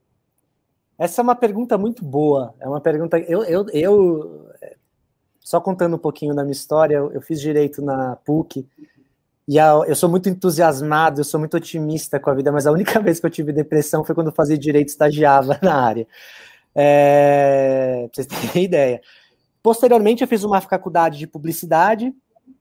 Essa 0.98 1.22
é 1.22 1.24
uma 1.24 1.36
pergunta 1.36 1.78
muito 1.78 2.06
boa. 2.06 2.56
É 2.62 2.68
uma 2.68 2.80
pergunta. 2.80 3.20
Eu, 3.20 3.44
eu, 3.44 3.66
eu 3.74 4.48
só 5.42 5.60
contando 5.60 5.98
um 5.98 6.00
pouquinho 6.00 6.34
da 6.34 6.44
minha 6.44 6.54
história, 6.54 6.96
eu, 6.96 7.12
eu 7.12 7.20
fiz 7.20 7.42
direito 7.42 7.82
na 7.82 8.16
PUC 8.16 8.66
e 9.52 9.60
a, 9.60 9.72
eu 9.86 9.96
sou 9.98 10.08
muito 10.10 10.30
entusiasmado, 10.30 11.20
eu 11.20 11.26
sou 11.26 11.38
muito 11.38 11.58
otimista 11.58 12.18
com 12.22 12.30
a 12.30 12.34
vida, 12.34 12.54
mas 12.54 12.66
a 12.66 12.72
única 12.72 12.98
vez 13.04 13.20
que 13.20 13.26
eu 13.26 13.30
tive 13.30 13.52
depressão 13.52 14.02
foi 14.02 14.16
quando 14.16 14.28
eu 14.28 14.34
fazia 14.34 14.58
direito 14.58 14.88
estagiava 14.88 15.60
na 15.62 15.76
área. 15.76 16.08
É, 16.74 18.08
pra 18.10 18.24
vocês 18.24 18.28
terem 18.28 18.64
ideia. 18.64 19.02
Posteriormente, 19.62 20.22
eu 20.22 20.28
fiz 20.30 20.46
uma 20.46 20.62
faculdade 20.62 21.18
de 21.18 21.28
publicidade 21.28 22.14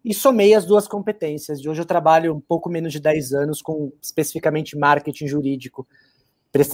e 0.05 0.13
somei 0.13 0.53
as 0.53 0.67
duas 0.67 0.89
competências. 0.89 1.63
De 1.63 1.69
hoje 1.69 1.81
eu 1.81 1.87
trabalho 1.87 2.35
um 2.35 2.41
pouco 2.41 2.69
menos 2.69 2.93
de 2.93 2.99
10 2.99 3.35
anos 3.35 3.63
com 3.63 3.93
especificamente 4.03 4.77
marketing 4.77 5.29
jurídico, 5.29 5.87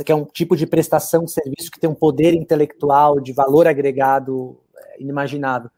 que 0.03 0.11
é 0.11 0.15
um 0.15 0.25
tipo 0.25 0.57
de 0.57 0.67
prestação 0.67 1.27
de 1.27 1.33
serviço 1.33 1.71
que 1.71 1.79
tem 1.79 1.91
um 1.91 1.95
poder 1.95 2.33
intelectual 2.33 3.21
de 3.21 3.35
valor 3.35 3.67
agregado 3.67 4.59
é, 4.79 5.03
inimaginável. 5.03 5.71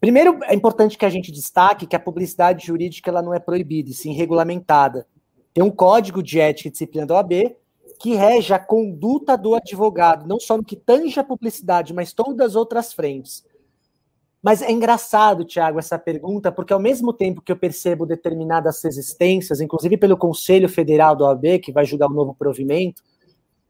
Primeiro, 0.00 0.38
é 0.44 0.54
importante 0.54 0.96
que 0.96 1.04
a 1.04 1.10
gente 1.10 1.30
destaque 1.30 1.86
que 1.86 1.94
a 1.94 2.00
publicidade 2.00 2.66
jurídica 2.66 3.10
ela 3.10 3.20
não 3.20 3.34
é 3.34 3.38
proibida, 3.38 3.90
e 3.90 3.94
sim 3.94 4.12
regulamentada. 4.12 5.06
Tem 5.52 5.62
um 5.62 5.70
código 5.70 6.22
de 6.22 6.40
ética 6.40 6.68
e 6.68 6.72
disciplina 6.72 7.06
da 7.06 7.16
OAB 7.16 7.54
que 8.00 8.14
rege 8.14 8.54
a 8.54 8.58
conduta 8.58 9.36
do 9.36 9.54
advogado, 9.54 10.26
não 10.26 10.40
só 10.40 10.56
no 10.56 10.64
que 10.64 10.74
tange 10.74 11.20
a 11.20 11.24
publicidade, 11.24 11.92
mas 11.92 12.14
todas 12.14 12.46
as 12.46 12.56
outras 12.56 12.94
frentes. 12.94 13.44
Mas 14.42 14.62
é 14.62 14.72
engraçado, 14.72 15.44
Tiago, 15.44 15.78
essa 15.78 15.98
pergunta, 15.98 16.50
porque 16.50 16.72
ao 16.72 16.80
mesmo 16.80 17.12
tempo 17.12 17.42
que 17.42 17.52
eu 17.52 17.56
percebo 17.56 18.06
determinadas 18.06 18.82
resistências, 18.82 19.60
inclusive 19.60 19.98
pelo 19.98 20.16
Conselho 20.16 20.66
Federal 20.66 21.14
da 21.14 21.26
OAB, 21.26 21.58
que 21.58 21.72
vai 21.72 21.84
julgar 21.84 22.08
o 22.08 22.14
novo 22.14 22.34
provimento, 22.34 23.02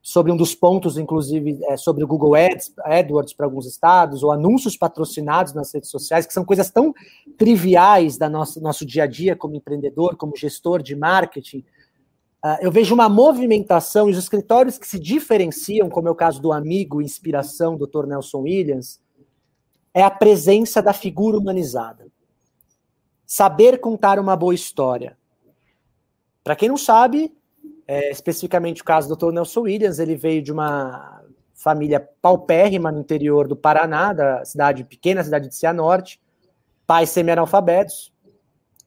sobre 0.02 0.32
um 0.32 0.36
dos 0.36 0.54
pontos, 0.54 0.96
inclusive, 0.96 1.58
é, 1.64 1.76
sobre 1.76 2.02
o 2.02 2.06
Google 2.06 2.34
Ads, 2.34 2.72
AdWords 2.78 3.34
para 3.34 3.46
alguns 3.46 3.66
estados, 3.66 4.22
ou 4.22 4.32
anúncios 4.32 4.76
patrocinados 4.76 5.52
nas 5.52 5.72
redes 5.72 5.90
sociais, 5.90 6.26
que 6.26 6.32
são 6.32 6.44
coisas 6.44 6.70
tão 6.70 6.94
triviais 7.36 8.16
da 8.16 8.28
nossa 8.28 8.60
nosso 8.60 8.86
dia 8.86 9.04
a 9.04 9.06
dia 9.06 9.36
como 9.36 9.54
empreendedor, 9.54 10.16
como 10.16 10.36
gestor 10.36 10.82
de 10.82 10.96
marketing. 10.96 11.64
Uh, 12.42 12.56
eu 12.62 12.72
vejo 12.72 12.94
uma 12.94 13.08
movimentação 13.08 14.08
e 14.08 14.12
os 14.12 14.18
escritórios 14.18 14.78
que 14.78 14.88
se 14.88 14.98
diferenciam, 14.98 15.90
como 15.90 16.08
é 16.08 16.10
o 16.10 16.14
caso 16.14 16.40
do 16.40 16.52
amigo 16.52 17.02
Inspiração, 17.02 17.76
Dr. 17.76 18.06
Nelson 18.06 18.38
Williams, 18.38 18.98
é 19.92 20.02
a 20.02 20.10
presença 20.10 20.80
da 20.80 20.94
figura 20.94 21.36
humanizada. 21.36 22.06
Saber 23.26 23.78
contar 23.78 24.18
uma 24.18 24.34
boa 24.34 24.54
história. 24.54 25.18
Para 26.42 26.56
quem 26.56 26.70
não 26.70 26.78
sabe, 26.78 27.30
é, 27.90 28.08
especificamente 28.08 28.82
o 28.82 28.84
caso 28.84 29.08
do 29.08 29.16
Dr. 29.16 29.32
Nelson 29.32 29.62
Williams, 29.62 29.98
ele 29.98 30.14
veio 30.14 30.40
de 30.40 30.52
uma 30.52 31.24
família 31.52 32.08
paupérrima 32.22 32.92
no 32.92 33.00
interior 33.00 33.48
do 33.48 33.56
Paraná, 33.56 34.12
da 34.12 34.44
cidade 34.44 34.84
pequena, 34.84 35.24
cidade 35.24 35.48
de 35.48 35.56
Cianorte, 35.56 36.20
pais 36.86 37.10
semi-analfabetos, 37.10 38.12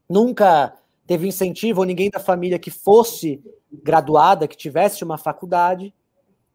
nunca 0.09 0.73
teve 1.05 1.27
incentivo 1.27 1.81
ou 1.81 1.85
ninguém 1.85 2.09
da 2.09 2.17
família 2.17 2.57
que 2.57 2.71
fosse 2.71 3.43
graduada, 3.83 4.47
que 4.47 4.55
tivesse 4.55 5.03
uma 5.03 5.17
faculdade. 5.17 5.93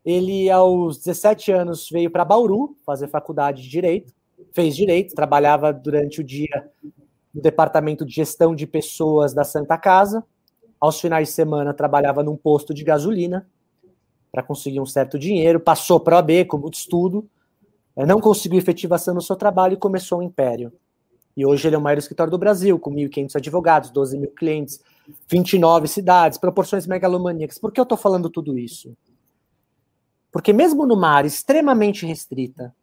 Ele, 0.03 0.49
aos 0.49 0.97
17 0.97 1.53
anos, 1.53 1.91
veio 1.91 2.11
para 2.11 2.25
Bauru 2.25 2.75
fazer 2.87 3.09
faculdade 3.09 3.63
de 3.63 3.69
Direito, 3.69 4.11
fez 4.55 4.75
Direito, 4.75 5.15
trabalhava 5.15 5.71
durante 5.71 6.23
o 6.23 6.25
dia 6.25 6.71
no 7.35 7.43
Departamento 7.43 8.07
de 8.07 8.15
Gestão 8.15 8.55
de 8.55 8.67
Pessoas 8.67 9.35
da 9.35 9.45
Santa 9.45 9.77
Casa, 9.77 10.25
aos 10.81 11.01
finais 11.01 11.29
de 11.29 11.35
semana 11.35 11.75
trabalhava 11.75 12.23
num 12.23 12.37
posto 12.37 12.73
de 12.73 12.85
gasolina 12.85 13.47
para 14.31 14.43
conseguir 14.43 14.81
um 14.81 14.87
certo 14.87 15.19
dinheiro, 15.19 15.59
passou 15.59 15.99
para 15.99 16.17
a 16.17 16.19
OAB 16.19 16.47
com 16.47 16.59
muito 16.59 16.75
estudo, 16.75 17.29
não 18.07 18.21
conseguiu 18.21 18.59
efetivação 18.59 19.15
no 19.15 19.23
seu 19.23 19.35
trabalho 19.35 19.75
e 19.75 19.77
começou 19.77 20.19
o 20.19 20.21
um 20.21 20.25
império. 20.25 20.73
E 21.37 21.47
hoje 21.47 21.69
ele 21.69 21.77
é 21.77 21.79
o 21.79 21.83
maior 21.83 21.99
escritório 21.99 22.31
do 22.31 22.39
Brasil, 22.39 22.79
com 22.79 22.93
1.500 22.93 23.37
advogados, 23.37 23.91
12 23.91 24.19
mil 24.19 24.31
clientes, 24.31 24.81
29 25.29 25.89
cidades, 25.89 26.37
proporções 26.39 26.87
megalomaníacas. 26.87 27.59
Por 27.59 27.73
que 27.73 27.81
eu 27.81 27.85
estou 27.85 27.97
falando 27.97 28.29
tudo 28.29 28.59
isso? 28.59 28.97
Porque 30.31 30.53
mesmo 30.53 30.85
numa 30.85 31.09
área 31.09 31.29
extremamente 31.29 32.05
restrita, 32.05 32.75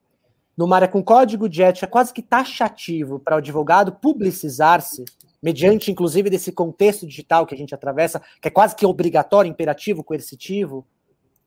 numa 0.58 0.77
área 0.77 0.88
com 0.88 1.03
código 1.03 1.49
de 1.49 1.62
ética 1.62 1.88
quase 1.88 2.13
que 2.13 2.21
taxativo 2.21 3.19
para 3.19 3.36
o 3.36 3.38
advogado 3.39 3.91
publicizar-se, 3.91 5.03
mediante 5.45 5.91
inclusive 5.91 6.27
desse 6.27 6.51
contexto 6.51 7.05
digital 7.05 7.45
que 7.45 7.53
a 7.53 7.58
gente 7.58 7.75
atravessa, 7.75 8.19
que 8.41 8.47
é 8.47 8.51
quase 8.51 8.75
que 8.75 8.84
obrigatório, 8.84 9.47
imperativo, 9.47 10.03
coercitivo, 10.03 10.88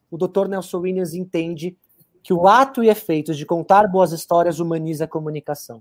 o 0.09 0.17
Dr. 0.17 0.47
Nelson 0.47 0.79
Williams 0.79 1.15
entende 1.15 1.77
que 2.23 2.33
o 2.33 2.47
ato 2.47 2.85
e 2.85 2.89
efeitos 2.89 3.37
de 3.37 3.45
contar 3.45 3.89
boas 3.89 4.13
histórias 4.13 4.61
humaniza 4.61 5.03
a 5.03 5.09
comunicação. 5.09 5.81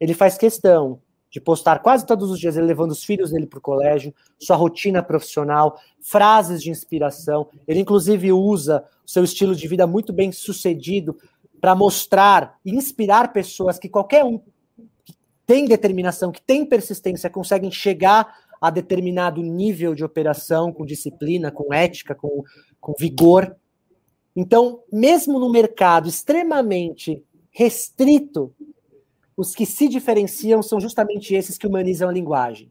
Ele 0.00 0.14
faz 0.14 0.38
questão 0.38 0.98
de 1.30 1.38
postar 1.42 1.80
quase 1.80 2.06
todos 2.06 2.30
os 2.30 2.40
dias 2.40 2.56
ele 2.56 2.64
levando 2.64 2.92
os 2.92 3.04
filhos 3.04 3.32
dele 3.32 3.46
para 3.46 3.58
o 3.58 3.62
colégio, 3.62 4.14
sua 4.38 4.56
rotina 4.56 5.02
profissional, 5.02 5.78
frases 6.00 6.62
de 6.62 6.70
inspiração. 6.70 7.50
Ele, 7.66 7.80
inclusive, 7.80 8.32
usa 8.32 8.82
o 9.06 9.10
seu 9.10 9.24
estilo 9.24 9.54
de 9.54 9.68
vida 9.68 9.86
muito 9.86 10.10
bem 10.10 10.32
sucedido 10.32 11.18
para 11.60 11.74
mostrar 11.74 12.58
e 12.64 12.74
inspirar 12.74 13.30
pessoas 13.30 13.78
que 13.78 13.90
qualquer 13.90 14.24
um 14.24 14.40
tem 15.48 15.64
determinação, 15.64 16.30
que 16.30 16.42
tem 16.42 16.66
persistência, 16.66 17.30
conseguem 17.30 17.70
chegar 17.70 18.36
a 18.60 18.68
determinado 18.68 19.42
nível 19.42 19.94
de 19.94 20.04
operação 20.04 20.70
com 20.70 20.84
disciplina, 20.84 21.50
com 21.50 21.72
ética, 21.72 22.14
com, 22.14 22.44
com 22.78 22.92
vigor. 22.98 23.56
Então, 24.36 24.82
mesmo 24.92 25.38
no 25.38 25.50
mercado 25.50 26.06
extremamente 26.06 27.24
restrito, 27.50 28.54
os 29.34 29.54
que 29.54 29.64
se 29.64 29.88
diferenciam 29.88 30.62
são 30.62 30.78
justamente 30.78 31.34
esses 31.34 31.56
que 31.56 31.66
humanizam 31.66 32.10
a 32.10 32.12
linguagem 32.12 32.70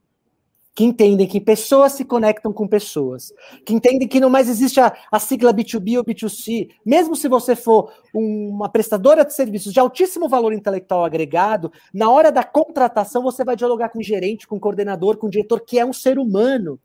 que 0.77 0.83
entendem 0.83 1.25
que 1.25 1.41
pessoas 1.41 1.93
se 1.93 2.05
conectam 2.05 2.53
com 2.53 2.67
pessoas, 2.67 3.33
que 3.65 3.73
entendem 3.73 4.07
que 4.07 4.19
não 4.19 4.29
mais 4.29 4.47
existe 4.47 4.79
a, 4.79 4.95
a 5.11 5.19
sigla 5.19 5.51
B2B 5.51 5.97
ou 5.97 6.05
B2C, 6.05 6.69
mesmo 6.85 7.15
se 7.15 7.27
você 7.27 7.55
for 7.55 7.91
uma 8.13 8.69
prestadora 8.69 9.25
de 9.25 9.33
serviços 9.33 9.73
de 9.73 9.79
altíssimo 9.79 10.29
valor 10.29 10.53
intelectual 10.53 11.03
agregado, 11.03 11.71
na 11.91 12.11
hora 12.11 12.31
da 12.31 12.43
contratação 12.43 13.23
você 13.23 13.43
vai 13.43 13.55
dialogar 13.55 13.89
com 13.89 13.97
o 13.97 14.03
gerente, 14.03 14.45
com 14.45 14.57
o 14.57 14.59
coordenador, 14.59 15.17
com 15.17 15.25
o 15.25 15.31
diretor, 15.31 15.61
que 15.61 15.79
é 15.79 15.85
um 15.85 15.91
ser 15.91 16.19
humano, 16.19 16.79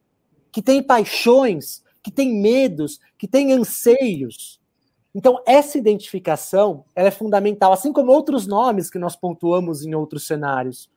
que 0.51 0.63
tem 0.63 0.83
paixões, 0.83 1.83
que 2.03 2.11
tem 2.11 2.41
medos, 2.41 2.99
que 3.19 3.29
tem 3.29 3.53
anseios. 3.53 4.59
Então, 5.15 5.39
essa 5.47 5.77
identificação 5.77 6.87
ela 6.97 7.09
é 7.09 7.11
fundamental, 7.11 7.75
assim 7.75 7.93
como 7.93 8.11
outros 8.11 8.47
nomes 8.47 8.89
que 8.89 8.99
nós 8.99 9.15
pontuamos 9.15 9.85
em 9.85 9.95
outros 9.95 10.27
cenários. 10.27 10.89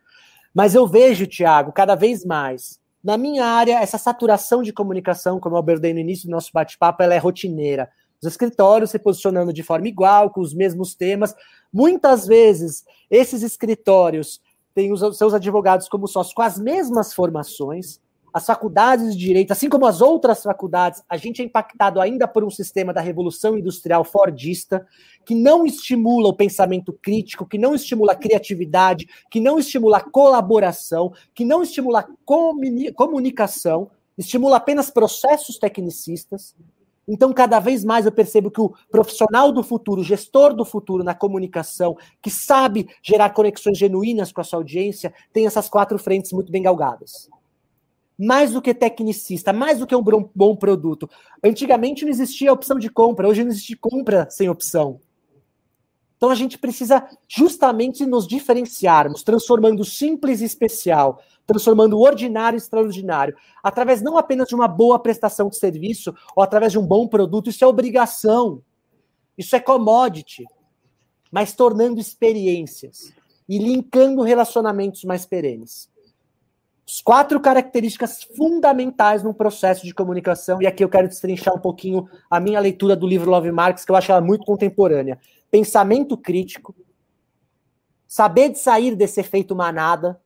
Mas 0.53 0.73
eu 0.73 0.87
vejo, 0.87 1.27
Tiago, 1.27 1.73
cada 1.73 1.95
vez 1.95 2.23
mais 2.23 2.84
na 3.05 3.19
minha 3.19 3.45
área, 3.45 3.79
essa 3.79 3.99
saturação 3.99 4.63
de 4.63 4.73
comunicação, 4.73 5.39
como 5.39 5.55
eu 5.55 5.59
abordei 5.59 5.93
no 5.93 5.99
início 5.99 6.27
do 6.27 6.31
nosso 6.31 6.49
bate-papo, 6.51 7.03
ela 7.03 7.13
é 7.13 7.19
rotineira. 7.19 7.87
Os 8.19 8.27
escritórios 8.27 8.89
se 8.89 8.97
posicionando 8.97 9.53
de 9.53 9.61
forma 9.61 9.87
igual, 9.87 10.31
com 10.31 10.41
os 10.41 10.55
mesmos 10.55 10.95
temas. 10.95 11.35
Muitas 11.71 12.25
vezes, 12.25 12.83
esses 13.11 13.43
escritórios 13.43 14.41
têm 14.73 14.91
os 14.91 15.01
seus 15.15 15.35
advogados 15.35 15.87
como 15.87 16.07
sócios 16.07 16.33
com 16.33 16.41
as 16.41 16.57
mesmas 16.57 17.13
formações, 17.13 18.01
as 18.35 18.45
faculdades 18.45 19.15
de 19.15 19.27
direito, 19.27 19.51
assim 19.53 19.69
como 19.69 19.85
as 19.85 20.01
outras 20.01 20.43
faculdades, 20.43 21.01
a 21.07 21.15
gente 21.15 21.41
é 21.41 21.45
impactado 21.45 22.01
ainda 22.01 22.27
por 22.27 22.43
um 22.43 22.49
sistema 22.49 22.91
da 22.91 22.99
revolução 22.99 23.57
industrial 23.57 24.03
fordista 24.03 24.85
que 25.25 25.33
não 25.33 25.65
estimula 25.65 26.27
o 26.27 26.35
pensamento 26.35 26.91
crítico, 26.91 27.45
que 27.45 27.57
não 27.57 27.73
estimula 27.73 28.11
a 28.11 28.15
criatividade, 28.15 29.07
que 29.31 29.39
não 29.39 29.57
estimula 29.57 29.99
a 29.99 30.01
colaboração, 30.01 31.13
que 31.33 31.45
não 31.45 31.63
estimula 31.63 32.01
a 32.01 32.07
comunicação, 32.93 33.89
estimula 34.17 34.57
apenas 34.57 34.89
processos 34.89 35.57
tecnicistas. 35.57 36.53
Então, 37.07 37.31
cada 37.31 37.61
vez 37.61 37.85
mais 37.85 38.05
eu 38.05 38.11
percebo 38.11 38.51
que 38.51 38.59
o 38.59 38.73
profissional 38.91 39.49
do 39.53 39.63
futuro, 39.63 40.01
o 40.01 40.03
gestor 40.03 40.53
do 40.53 40.65
futuro 40.65 41.05
na 41.05 41.15
comunicação, 41.15 41.95
que 42.21 42.29
sabe 42.29 42.89
gerar 43.01 43.29
conexões 43.29 43.77
genuínas 43.77 44.33
com 44.33 44.41
a 44.41 44.43
sua 44.43 44.59
audiência, 44.59 45.13
tem 45.31 45.47
essas 45.47 45.69
quatro 45.69 45.97
frentes 45.97 46.33
muito 46.33 46.51
bem 46.51 46.61
galgadas 46.61 47.33
mais 48.17 48.51
do 48.51 48.61
que 48.61 48.73
tecnicista, 48.73 49.51
mais 49.51 49.79
do 49.79 49.87
que 49.87 49.95
um 49.95 50.03
bom 50.33 50.55
produto. 50.55 51.09
Antigamente 51.43 52.03
não 52.03 52.11
existia 52.11 52.53
opção 52.53 52.79
de 52.79 52.89
compra, 52.89 53.27
hoje 53.27 53.43
não 53.43 53.51
existe 53.51 53.75
compra 53.75 54.27
sem 54.29 54.49
opção. 54.49 54.99
Então 56.17 56.29
a 56.29 56.35
gente 56.35 56.57
precisa 56.57 57.05
justamente 57.27 58.05
nos 58.05 58.25
diferenciarmos, 58.25 59.21
transformando 59.21 59.83
simples 59.83 60.41
e 60.41 60.45
especial, 60.45 61.21
transformando 61.45 61.99
ordinário 61.99 62.55
e 62.55 62.59
extraordinário, 62.59 63.35
através 63.61 64.01
não 64.01 64.17
apenas 64.17 64.47
de 64.47 64.55
uma 64.55 64.67
boa 64.67 64.97
prestação 64.97 65.49
de 65.49 65.57
serviço 65.57 66.15
ou 66.35 66.41
através 66.41 66.71
de 66.71 66.79
um 66.79 66.85
bom 66.85 67.07
produto, 67.07 67.49
isso 67.49 67.63
é 67.63 67.67
obrigação, 67.67 68.63
isso 69.37 69.55
é 69.55 69.59
commodity, 69.59 70.45
mas 71.31 71.53
tornando 71.53 71.99
experiências 71.99 73.13
e 73.47 73.57
linkando 73.57 74.23
relacionamentos 74.23 75.03
mais 75.03 75.25
perenes. 75.25 75.89
Quatro 77.03 77.39
características 77.39 78.23
fundamentais 78.23 79.23
num 79.23 79.33
processo 79.33 79.85
de 79.85 79.93
comunicação, 79.93 80.61
e 80.61 80.67
aqui 80.67 80.83
eu 80.83 80.89
quero 80.89 81.07
destrinchar 81.07 81.55
um 81.55 81.59
pouquinho 81.59 82.07
a 82.29 82.39
minha 82.39 82.59
leitura 82.59 82.95
do 82.95 83.07
livro 83.07 83.29
Love 83.29 83.51
Marx, 83.51 83.83
que 83.83 83.91
eu 83.91 83.95
acho 83.95 84.11
ela 84.11 84.21
muito 84.21 84.45
contemporânea. 84.45 85.19
Pensamento 85.49 86.15
crítico, 86.15 86.75
saber 88.07 88.49
de 88.49 88.59
sair 88.59 88.95
desse 88.95 89.19
efeito 89.19 89.55
manada, 89.55 90.21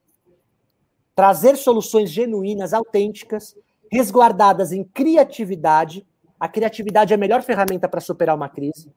trazer 1.16 1.56
soluções 1.56 2.10
genuínas, 2.12 2.74
autênticas, 2.74 3.56
resguardadas 3.92 4.72
em 4.72 4.84
criatividade. 4.84 6.06
A 6.40 6.48
criatividade 6.48 7.14
é 7.14 7.16
a 7.16 7.20
melhor 7.20 7.42
ferramenta 7.42 7.88
para 7.88 8.02
superar 8.02 8.36
uma 8.36 8.50
crise. 8.50 8.92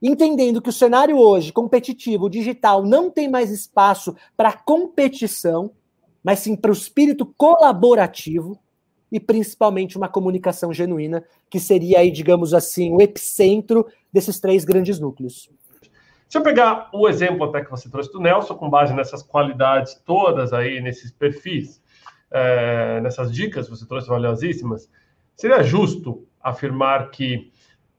Entendendo 0.00 0.62
que 0.62 0.68
o 0.68 0.72
cenário 0.72 1.16
hoje, 1.16 1.52
competitivo, 1.52 2.30
digital, 2.30 2.84
não 2.84 3.10
tem 3.10 3.28
mais 3.28 3.50
espaço 3.50 4.14
para 4.36 4.52
competição, 4.52 5.72
mas 6.26 6.40
sim 6.40 6.56
para 6.56 6.72
o 6.72 6.74
espírito 6.74 7.24
colaborativo 7.38 8.58
e 9.12 9.20
principalmente 9.20 9.96
uma 9.96 10.08
comunicação 10.08 10.72
genuína, 10.72 11.22
que 11.48 11.60
seria 11.60 12.00
aí, 12.00 12.10
digamos 12.10 12.52
assim, 12.52 12.92
o 12.92 13.00
epicentro 13.00 13.86
desses 14.12 14.40
três 14.40 14.64
grandes 14.64 14.98
núcleos. 14.98 15.48
Se 16.28 16.36
eu 16.36 16.42
pegar 16.42 16.90
o 16.92 17.08
exemplo 17.08 17.44
até 17.44 17.64
que 17.64 17.70
você 17.70 17.88
trouxe 17.88 18.10
do 18.12 18.20
Nelson, 18.20 18.56
com 18.56 18.68
base 18.68 18.92
nessas 18.92 19.22
qualidades 19.22 20.02
todas 20.04 20.52
aí, 20.52 20.80
nesses 20.80 21.12
perfis, 21.12 21.80
é, 22.28 23.00
nessas 23.02 23.32
dicas 23.32 23.66
que 23.66 23.76
você 23.76 23.86
trouxe 23.86 24.08
valiosíssimas, 24.08 24.90
seria 25.36 25.62
justo 25.62 26.26
afirmar 26.42 27.12
que 27.12 27.52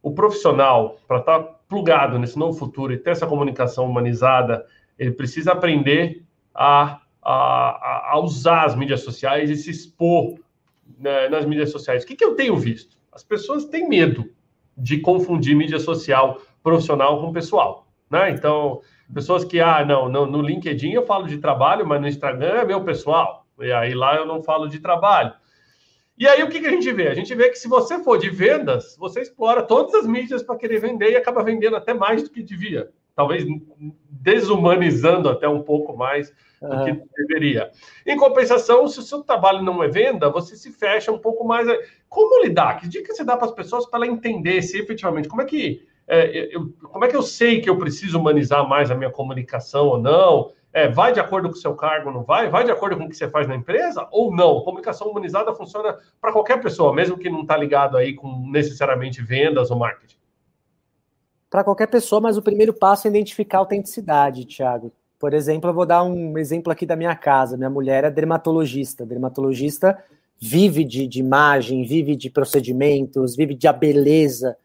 o 0.04 0.12
profissional, 0.12 0.98
para 1.08 1.20
estar 1.20 1.40
tá 1.40 1.56
plugado 1.70 2.20
nesse 2.20 2.38
novo 2.38 2.60
futuro 2.60 2.92
e 2.92 2.98
ter 2.98 3.12
essa 3.12 3.26
comunicação 3.26 3.86
humanizada, 3.86 4.66
ele 5.00 5.12
precisa 5.12 5.54
aprender 5.54 6.26
a, 6.54 7.00
a, 7.30 8.14
a 8.14 8.20
usar 8.20 8.64
as 8.64 8.76
mídias 8.76 9.02
sociais 9.02 9.50
e 9.50 9.56
se 9.58 9.70
expor 9.70 10.36
né, 10.98 11.28
nas 11.28 11.46
mídias 11.46 11.72
sociais. 11.72 12.04
O 12.04 12.08
que, 12.08 12.16
que 12.16 12.24
eu 12.24 12.36
tenho 12.36 12.56
visto? 12.56 12.98
As 13.12 13.22
pessoas 13.22 13.66
têm 13.66 13.90
medo 13.90 14.30
de 14.78 15.00
confundir 15.00 15.56
mídia 15.56 15.80
social 15.80 16.40
profissional 16.64 17.20
com 17.20 17.34
pessoal. 17.34 17.86
Né? 18.10 18.30
Então, 18.30 18.80
pessoas 19.14 19.44
que, 19.44 19.60
ah, 19.60 19.84
não, 19.84 20.08
não, 20.08 20.26
no 20.26 20.42
LinkedIn 20.42 20.92
eu 20.92 21.06
falo 21.06 21.28
de 21.28 21.38
trabalho, 21.40 21.86
mas 21.86 22.00
no 22.00 22.08
Instagram 22.08 22.62
é 22.62 22.66
meu 22.66 22.82
pessoal. 22.86 23.46
E 23.60 23.74
aí 23.74 23.94
lá 23.94 24.16
eu 24.16 24.26
não 24.26 24.42
falo 24.42 24.70
de 24.70 24.80
trabalho. 24.80 25.34
E 26.18 26.26
aí 26.28 26.42
o 26.44 26.50
que, 26.50 26.62
que 26.62 26.68
a 26.68 26.72
gente 26.72 26.90
vê? 26.94 27.10
A 27.10 27.14
gente 27.14 27.36
vê 27.36 27.50
que 27.50 27.60
se 27.60 27.68
você 27.68 28.02
for 28.02 28.18
de 28.18 28.30
vendas, 28.30 28.96
você 28.98 29.22
explora 29.22 29.62
todas 29.62 29.94
as 29.96 30.08
mídias 30.08 30.42
para 30.42 30.56
querer 30.58 30.80
vender 30.80 31.12
e 31.12 31.18
acaba 31.18 31.44
vendendo 31.44 31.76
até 31.76 31.94
mais 31.94 32.24
do 32.24 32.30
que 32.30 32.42
devia. 32.42 32.90
Talvez 33.18 33.44
desumanizando 34.08 35.28
até 35.28 35.50
um 35.50 35.64
pouco 35.64 35.98
mais 35.98 36.32
do 36.62 36.68
uhum. 36.68 36.86
que 36.86 37.02
deveria. 37.18 37.72
Em 38.06 38.16
compensação, 38.16 38.88
se 38.88 39.00
o 39.00 39.02
seu 39.02 39.24
trabalho 39.24 39.64
não 39.64 39.84
é 39.84 39.88
venda, 39.88 40.30
você 40.30 40.56
se 40.56 40.72
fecha 40.72 41.12
um 41.12 41.18
pouco 41.18 41.44
mais. 41.44 41.68
Como 42.08 42.44
lidar? 42.44 42.80
Que 42.80 42.88
dica 42.88 43.16
você 43.16 43.24
dá 43.24 43.36
para 43.36 43.48
as 43.48 43.54
pessoas 43.54 43.88
para 43.88 44.06
ela 44.06 44.14
entender 44.14 44.62
se 44.62 44.78
efetivamente 44.78 45.28
como 45.28 45.42
é 45.42 45.46
que 45.46 45.88
é, 46.08 46.56
eu, 46.56 46.72
como 46.84 47.06
é 47.06 47.08
que 47.08 47.16
eu 47.16 47.24
sei 47.24 47.60
que 47.60 47.68
eu 47.68 47.78
preciso 47.80 48.20
humanizar 48.20 48.70
mais 48.70 48.92
a 48.92 48.96
minha 48.96 49.10
comunicação 49.10 49.88
ou 49.88 49.98
não? 49.98 50.52
É, 50.72 50.88
vai 50.88 51.12
de 51.12 51.20
acordo 51.20 51.50
com 51.50 51.56
o 51.56 51.60
seu 51.60 51.74
cargo, 51.74 52.12
não 52.12 52.24
vai? 52.24 52.50
Vai 52.50 52.64
de 52.64 52.70
acordo 52.70 52.98
com 52.98 53.06
o 53.06 53.10
que 53.10 53.16
você 53.18 53.28
faz 53.28 53.48
na 53.48 53.56
empresa 53.56 54.08
ou 54.12 54.32
não? 54.32 54.62
Comunicação 54.62 55.08
humanizada 55.10 55.56
funciona 55.56 55.98
para 56.22 56.32
qualquer 56.32 56.62
pessoa, 56.62 56.94
mesmo 56.94 57.18
que 57.18 57.32
não 57.32 57.42
está 57.42 57.58
ligado 57.58 57.98
aí 57.98 58.14
com 58.14 58.48
necessariamente 58.52 59.24
vendas 59.24 59.72
ou 59.72 59.80
marketing. 59.80 60.17
Para 61.50 61.64
qualquer 61.64 61.88
pessoa, 61.88 62.20
mas 62.20 62.38
o 62.38 62.42
primeiro 62.42 62.74
passo 62.74 63.08
é 63.08 63.10
identificar 63.10 63.58
a 63.58 63.62
autenticidade, 63.62 64.46
Thiago. 64.46 64.92
Por 65.20 65.34
exemplo, 65.34 65.70
eu 65.70 65.74
vou 65.74 65.86
dar 65.86 66.04
um 66.04 66.38
exemplo 66.38 66.72
aqui 66.72 66.86
da 66.86 66.96
minha 66.96 67.16
casa. 67.16 67.58
Minha 67.58 67.70
mulher 67.70 68.04
é 68.04 68.12
dermatologista. 68.12 69.06
Dermatologista 69.06 69.98
vive 70.40 70.84
de, 70.84 71.08
de 71.08 71.20
imagem, 71.20 71.84
vive 71.84 72.16
de 72.16 72.30
procedimentos, 72.30 73.36
vive 73.36 73.56
de 73.56 73.68
a 73.68 73.74
beleza. 73.74 74.56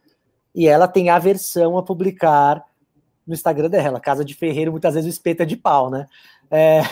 E 0.55 0.67
ela 0.67 0.87
tem 0.87 1.09
aversão 1.09 1.79
a 1.79 1.83
publicar 1.83 2.63
no 3.27 3.33
Instagram 3.33 3.71
dela. 3.71 4.01
Casa 4.01 4.25
de 4.25 4.35
Ferreiro, 4.35 4.73
muitas 4.73 4.95
vezes 4.95 5.15
espeta 5.15 5.47
de 5.47 5.57
pau, 5.57 5.89
né? 5.89 6.07
É... 6.51 6.83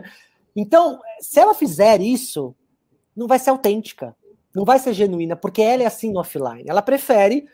então, 0.54 1.00
se 1.20 1.40
ela 1.40 1.54
fizer 1.54 2.00
isso, 2.02 2.54
não 3.16 3.26
vai 3.26 3.38
ser 3.38 3.50
autêntica, 3.50 4.14
não 4.54 4.64
vai 4.64 4.78
ser 4.78 4.92
genuína, 4.92 5.36
porque 5.36 5.62
ela 5.62 5.82
é 5.82 5.86
assim 5.86 6.16
offline. 6.16 6.64
Ela 6.66 6.82
prefere 6.82 7.46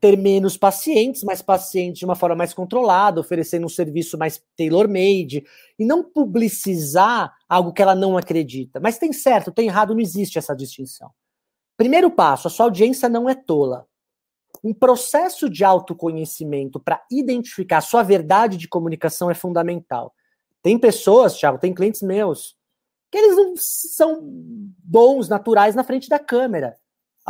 ter 0.00 0.16
menos 0.16 0.56
pacientes, 0.56 1.22
mais 1.22 1.42
pacientes 1.42 1.98
de 1.98 2.04
uma 2.04 2.16
forma 2.16 2.36
mais 2.36 2.54
controlada, 2.54 3.20
oferecendo 3.20 3.66
um 3.66 3.68
serviço 3.68 4.16
mais 4.16 4.42
tailor-made, 4.56 5.44
e 5.78 5.84
não 5.84 6.02
publicizar 6.02 7.34
algo 7.48 7.72
que 7.72 7.82
ela 7.82 7.94
não 7.94 8.16
acredita. 8.16 8.80
Mas 8.80 8.98
tem 8.98 9.12
certo, 9.12 9.52
tem 9.52 9.66
errado, 9.66 9.94
não 9.94 10.00
existe 10.00 10.38
essa 10.38 10.56
distinção. 10.56 11.10
Primeiro 11.76 12.10
passo, 12.10 12.48
a 12.48 12.50
sua 12.50 12.66
audiência 12.66 13.08
não 13.08 13.28
é 13.28 13.34
tola 13.34 13.86
um 14.62 14.74
processo 14.74 15.48
de 15.48 15.64
autoconhecimento 15.64 16.78
para 16.78 17.02
identificar 17.10 17.78
a 17.78 17.82
sua 17.82 18.02
verdade 18.02 18.56
de 18.56 18.68
comunicação 18.68 19.30
é 19.30 19.34
fundamental. 19.34 20.14
Tem 20.62 20.78
pessoas, 20.78 21.36
Thiago, 21.38 21.58
tem 21.58 21.74
clientes 21.74 22.02
meus, 22.02 22.56
que 23.10 23.18
eles 23.18 23.36
não 23.36 23.54
são 23.56 24.20
bons, 24.22 25.28
naturais 25.28 25.74
na 25.74 25.82
frente 25.82 26.08
da 26.08 26.18
câmera. 26.18 26.76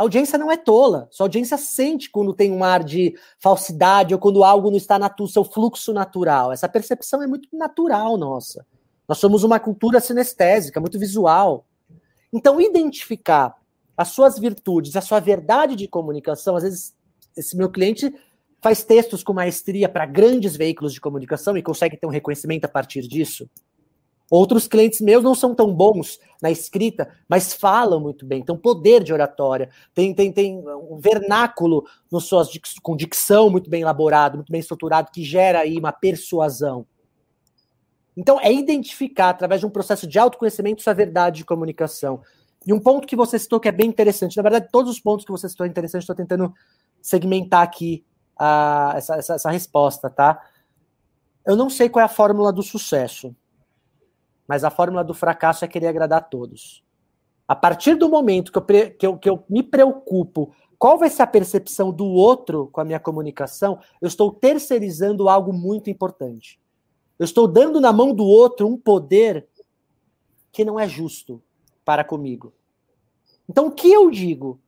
A 0.01 0.03
audiência 0.03 0.35
não 0.35 0.51
é 0.51 0.57
tola. 0.57 1.07
Sua 1.11 1.25
audiência 1.25 1.55
sente 1.57 2.09
quando 2.09 2.33
tem 2.33 2.51
um 2.51 2.63
ar 2.63 2.83
de 2.83 3.15
falsidade 3.37 4.15
ou 4.15 4.19
quando 4.19 4.43
algo 4.43 4.71
não 4.71 4.77
está 4.77 4.97
no 4.97 5.27
seu 5.27 5.43
fluxo 5.43 5.93
natural. 5.93 6.51
Essa 6.51 6.67
percepção 6.67 7.21
é 7.21 7.27
muito 7.27 7.47
natural 7.53 8.17
nossa. 8.17 8.65
Nós 9.07 9.19
somos 9.19 9.43
uma 9.43 9.59
cultura 9.59 9.99
sinestésica, 9.99 10.79
muito 10.79 10.97
visual. 10.97 11.67
Então, 12.33 12.59
identificar 12.59 13.55
as 13.95 14.07
suas 14.07 14.39
virtudes, 14.39 14.95
a 14.95 15.01
sua 15.01 15.19
verdade 15.19 15.75
de 15.75 15.87
comunicação, 15.87 16.55
às 16.55 16.63
vezes 16.63 16.95
esse 17.37 17.55
meu 17.55 17.69
cliente 17.69 18.11
faz 18.59 18.83
textos 18.83 19.21
com 19.21 19.33
maestria 19.33 19.87
para 19.87 20.07
grandes 20.07 20.57
veículos 20.57 20.93
de 20.93 20.99
comunicação 20.99 21.55
e 21.55 21.61
consegue 21.61 21.95
ter 21.95 22.07
um 22.07 22.09
reconhecimento 22.09 22.65
a 22.65 22.69
partir 22.69 23.03
disso. 23.07 23.47
Outros 24.31 24.65
clientes 24.65 25.01
meus 25.01 25.21
não 25.21 25.35
são 25.35 25.53
tão 25.53 25.73
bons 25.73 26.17
na 26.41 26.49
escrita, 26.49 27.13
mas 27.27 27.51
falam 27.51 27.99
muito 27.99 28.25
bem, 28.25 28.41
têm 28.41 28.55
poder 28.55 29.03
de 29.03 29.11
oratória, 29.11 29.69
tem, 29.93 30.15
tem, 30.15 30.31
tem 30.31 30.57
um 30.57 30.97
vernáculo 30.97 31.85
no 32.09 32.21
suas, 32.21 32.49
com 32.81 32.95
dicção 32.95 33.49
muito 33.49 33.69
bem 33.69 33.81
elaborado, 33.81 34.37
muito 34.37 34.49
bem 34.49 34.61
estruturado, 34.61 35.11
que 35.11 35.21
gera 35.21 35.59
aí 35.59 35.77
uma 35.77 35.91
persuasão. 35.91 36.85
Então, 38.15 38.39
é 38.39 38.53
identificar, 38.53 39.31
através 39.31 39.59
de 39.59 39.67
um 39.67 39.69
processo 39.69 40.07
de 40.07 40.17
autoconhecimento, 40.17 40.81
sua 40.81 40.93
verdade 40.93 41.39
de 41.39 41.45
comunicação. 41.45 42.21
E 42.65 42.71
um 42.71 42.79
ponto 42.79 43.05
que 43.05 43.17
você 43.17 43.37
citou 43.37 43.59
que 43.59 43.67
é 43.67 43.71
bem 43.71 43.89
interessante, 43.89 44.37
na 44.37 44.43
verdade, 44.43 44.69
todos 44.71 44.89
os 44.89 44.99
pontos 45.01 45.25
que 45.25 45.31
você 45.31 45.49
citou 45.49 45.65
é 45.65 45.69
interessante, 45.69 46.03
estou 46.03 46.15
tentando 46.15 46.53
segmentar 47.01 47.63
aqui 47.63 48.05
a, 48.39 48.93
essa, 48.95 49.15
essa, 49.17 49.33
essa 49.35 49.51
resposta, 49.51 50.09
tá? 50.09 50.41
Eu 51.45 51.57
não 51.57 51.69
sei 51.69 51.89
qual 51.89 52.01
é 52.01 52.05
a 52.05 52.09
fórmula 52.09 52.53
do 52.53 52.63
sucesso, 52.63 53.35
mas 54.51 54.65
a 54.65 54.69
fórmula 54.69 55.01
do 55.01 55.13
fracasso 55.13 55.63
é 55.63 55.67
querer 55.69 55.87
agradar 55.87 56.19
a 56.19 56.21
todos. 56.21 56.83
A 57.47 57.55
partir 57.55 57.95
do 57.95 58.09
momento 58.09 58.51
que 58.51 58.57
eu, 58.57 58.91
que 58.97 59.07
eu, 59.07 59.17
que 59.17 59.29
eu 59.29 59.45
me 59.49 59.63
preocupo 59.63 60.53
qual 60.77 60.97
vai 60.97 61.09
ser 61.09 61.21
a 61.21 61.27
percepção 61.27 61.89
do 61.89 62.05
outro 62.05 62.67
com 62.67 62.81
a 62.81 62.83
minha 62.83 62.99
comunicação, 62.99 63.79
eu 64.01 64.09
estou 64.09 64.29
terceirizando 64.29 65.29
algo 65.29 65.53
muito 65.53 65.89
importante. 65.89 66.59
Eu 67.17 67.23
estou 67.23 67.47
dando 67.47 67.79
na 67.79 67.93
mão 67.93 68.13
do 68.13 68.25
outro 68.25 68.67
um 68.67 68.75
poder 68.75 69.47
que 70.51 70.65
não 70.65 70.77
é 70.77 70.85
justo 70.85 71.41
para 71.85 72.03
comigo. 72.03 72.51
Então, 73.47 73.67
o 73.67 73.71
que 73.71 73.89
eu 73.89 74.11
digo? 74.11 74.59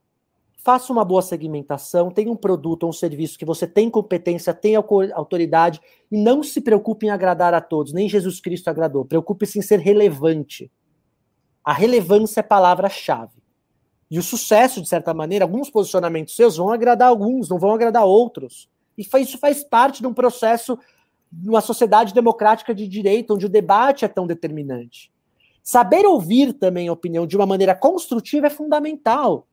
Faça 0.63 0.93
uma 0.93 1.03
boa 1.03 1.21
segmentação, 1.21 2.09
tenha 2.09 2.31
um 2.31 2.37
produto 2.37 2.83
ou 2.83 2.89
um 2.89 2.93
serviço 2.93 3.37
que 3.37 3.43
você 3.43 3.67
tem 3.67 3.89
competência, 3.89 4.53
tem 4.53 4.75
autoridade 4.75 5.81
e 6.09 6.17
não 6.17 6.41
se 6.41 6.61
preocupe 6.61 7.05
em 7.05 7.09
agradar 7.09 7.53
a 7.53 7.59
todos, 7.59 7.91
nem 7.91 8.07
Jesus 8.07 8.39
Cristo 8.39 8.69
agradou. 8.69 9.03
Preocupe-se 9.03 9.59
em 9.59 9.61
ser 9.61 9.79
relevante. 9.79 10.71
A 11.65 11.73
relevância 11.73 12.39
é 12.39 12.43
palavra-chave. 12.43 13.43
E 14.09 14.17
o 14.17 14.23
sucesso, 14.23 14.81
de 14.81 14.87
certa 14.87 15.13
maneira, 15.13 15.43
alguns 15.43 15.69
posicionamentos 15.69 16.35
seus 16.35 16.55
vão 16.55 16.69
agradar 16.69 17.09
alguns, 17.09 17.49
não 17.49 17.59
vão 17.59 17.73
agradar 17.73 18.05
outros. 18.05 18.69
E 18.97 19.05
isso 19.19 19.37
faz 19.37 19.63
parte 19.63 20.01
de 20.01 20.07
um 20.07 20.13
processo 20.13 20.77
numa 21.31 21.61
sociedade 21.61 22.13
democrática 22.13 22.73
de 22.73 22.87
direito, 22.87 23.33
onde 23.33 23.47
o 23.47 23.49
debate 23.49 24.05
é 24.05 24.07
tão 24.07 24.25
determinante. 24.25 25.11
Saber 25.61 26.05
ouvir 26.05 26.53
também 26.53 26.87
a 26.87 26.93
opinião 26.93 27.25
de 27.25 27.35
uma 27.35 27.45
maneira 27.45 27.75
construtiva 27.75 28.47
é 28.47 28.49
fundamental. 28.49 29.47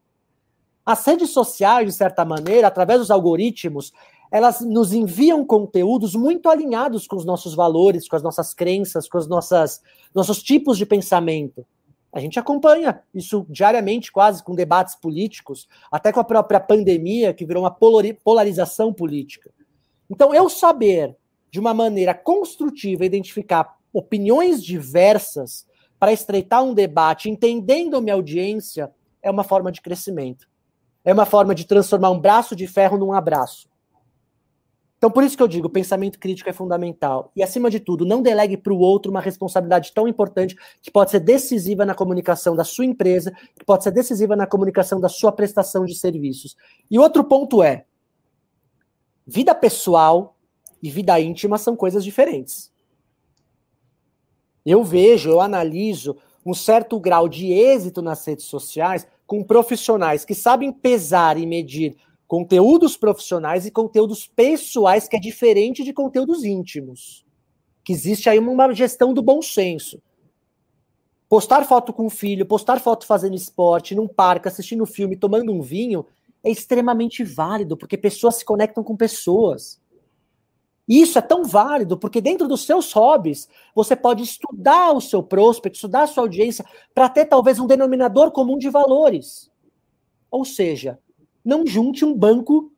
As 0.84 1.04
redes 1.04 1.30
sociais, 1.30 1.86
de 1.86 1.92
certa 1.92 2.24
maneira, 2.24 2.66
através 2.66 3.00
dos 3.00 3.10
algoritmos, 3.10 3.92
elas 4.30 4.60
nos 4.60 4.92
enviam 4.92 5.44
conteúdos 5.44 6.14
muito 6.14 6.48
alinhados 6.48 7.06
com 7.06 7.16
os 7.16 7.24
nossos 7.24 7.54
valores, 7.54 8.08
com 8.08 8.16
as 8.16 8.22
nossas 8.22 8.54
crenças, 8.54 9.08
com 9.08 9.18
os 9.18 9.26
nossas, 9.26 9.82
nossos 10.14 10.42
tipos 10.42 10.78
de 10.78 10.86
pensamento. 10.86 11.66
A 12.12 12.20
gente 12.20 12.38
acompanha 12.38 13.02
isso 13.14 13.46
diariamente, 13.48 14.10
quase 14.10 14.42
com 14.42 14.54
debates 14.54 14.96
políticos, 14.96 15.68
até 15.90 16.12
com 16.12 16.20
a 16.20 16.24
própria 16.24 16.58
pandemia, 16.58 17.32
que 17.32 17.44
virou 17.44 17.62
uma 17.62 17.76
polarização 18.24 18.92
política. 18.92 19.50
Então, 20.08 20.34
eu 20.34 20.48
saber, 20.48 21.16
de 21.50 21.60
uma 21.60 21.72
maneira 21.72 22.14
construtiva, 22.14 23.04
identificar 23.04 23.76
opiniões 23.92 24.62
diversas 24.62 25.66
para 26.00 26.12
estreitar 26.12 26.64
um 26.64 26.74
debate, 26.74 27.30
entendendo 27.30 28.00
minha 28.00 28.14
audiência, 28.14 28.90
é 29.22 29.30
uma 29.30 29.44
forma 29.44 29.70
de 29.70 29.80
crescimento. 29.80 30.49
É 31.04 31.12
uma 31.12 31.26
forma 31.26 31.54
de 31.54 31.66
transformar 31.66 32.10
um 32.10 32.20
braço 32.20 32.54
de 32.54 32.66
ferro 32.66 32.98
num 32.98 33.12
abraço. 33.12 33.70
Então, 35.00 35.10
por 35.10 35.24
isso 35.24 35.34
que 35.34 35.42
eu 35.42 35.48
digo, 35.48 35.70
pensamento 35.70 36.18
crítico 36.18 36.50
é 36.50 36.52
fundamental. 36.52 37.32
E, 37.34 37.42
acima 37.42 37.70
de 37.70 37.80
tudo, 37.80 38.04
não 38.04 38.20
delegue 38.20 38.58
para 38.58 38.70
o 38.70 38.78
outro 38.78 39.10
uma 39.10 39.20
responsabilidade 39.20 39.92
tão 39.94 40.06
importante 40.06 40.54
que 40.82 40.90
pode 40.90 41.10
ser 41.10 41.20
decisiva 41.20 41.86
na 41.86 41.94
comunicação 41.94 42.54
da 42.54 42.64
sua 42.64 42.84
empresa, 42.84 43.32
que 43.58 43.64
pode 43.64 43.82
ser 43.82 43.92
decisiva 43.92 44.36
na 44.36 44.46
comunicação 44.46 45.00
da 45.00 45.08
sua 45.08 45.32
prestação 45.32 45.86
de 45.86 45.94
serviços. 45.94 46.54
E 46.90 46.98
outro 46.98 47.24
ponto 47.24 47.62
é: 47.62 47.86
vida 49.26 49.54
pessoal 49.54 50.36
e 50.82 50.90
vida 50.90 51.18
íntima 51.18 51.56
são 51.56 51.74
coisas 51.74 52.04
diferentes. 52.04 52.70
Eu 54.66 54.84
vejo, 54.84 55.30
eu 55.30 55.40
analiso 55.40 56.18
um 56.44 56.52
certo 56.52 57.00
grau 57.00 57.26
de 57.26 57.50
êxito 57.50 58.02
nas 58.02 58.22
redes 58.26 58.44
sociais 58.44 59.06
com 59.30 59.44
profissionais 59.44 60.24
que 60.24 60.34
sabem 60.34 60.72
pesar 60.72 61.38
e 61.38 61.46
medir 61.46 61.96
conteúdos 62.26 62.96
profissionais 62.96 63.64
e 63.64 63.70
conteúdos 63.70 64.26
pessoais, 64.26 65.06
que 65.06 65.14
é 65.14 65.20
diferente 65.20 65.84
de 65.84 65.92
conteúdos 65.92 66.42
íntimos. 66.42 67.24
Que 67.84 67.92
existe 67.92 68.28
aí 68.28 68.40
uma 68.40 68.74
gestão 68.74 69.14
do 69.14 69.22
bom 69.22 69.40
senso. 69.40 70.02
Postar 71.28 71.64
foto 71.64 71.92
com 71.92 72.06
o 72.06 72.10
filho, 72.10 72.44
postar 72.44 72.80
foto 72.80 73.06
fazendo 73.06 73.36
esporte, 73.36 73.94
num 73.94 74.08
parque, 74.08 74.48
assistindo 74.48 74.84
filme, 74.84 75.16
tomando 75.16 75.52
um 75.52 75.62
vinho, 75.62 76.04
é 76.42 76.50
extremamente 76.50 77.22
válido, 77.22 77.76
porque 77.76 77.96
pessoas 77.96 78.34
se 78.34 78.44
conectam 78.44 78.82
com 78.82 78.96
pessoas. 78.96 79.80
Isso 80.90 81.16
é 81.16 81.22
tão 81.22 81.44
válido, 81.44 81.96
porque 81.96 82.20
dentro 82.20 82.48
dos 82.48 82.66
seus 82.66 82.92
hobbies, 82.92 83.48
você 83.72 83.94
pode 83.94 84.24
estudar 84.24 84.90
o 84.90 85.00
seu 85.00 85.22
prospect, 85.22 85.76
estudar 85.76 86.02
a 86.02 86.06
sua 86.08 86.24
audiência, 86.24 86.64
para 86.92 87.08
ter 87.08 87.26
talvez 87.26 87.60
um 87.60 87.66
denominador 87.68 88.32
comum 88.32 88.58
de 88.58 88.68
valores. 88.68 89.48
Ou 90.28 90.44
seja, 90.44 90.98
não 91.44 91.64
junte 91.64 92.04
um 92.04 92.12
banco, 92.12 92.72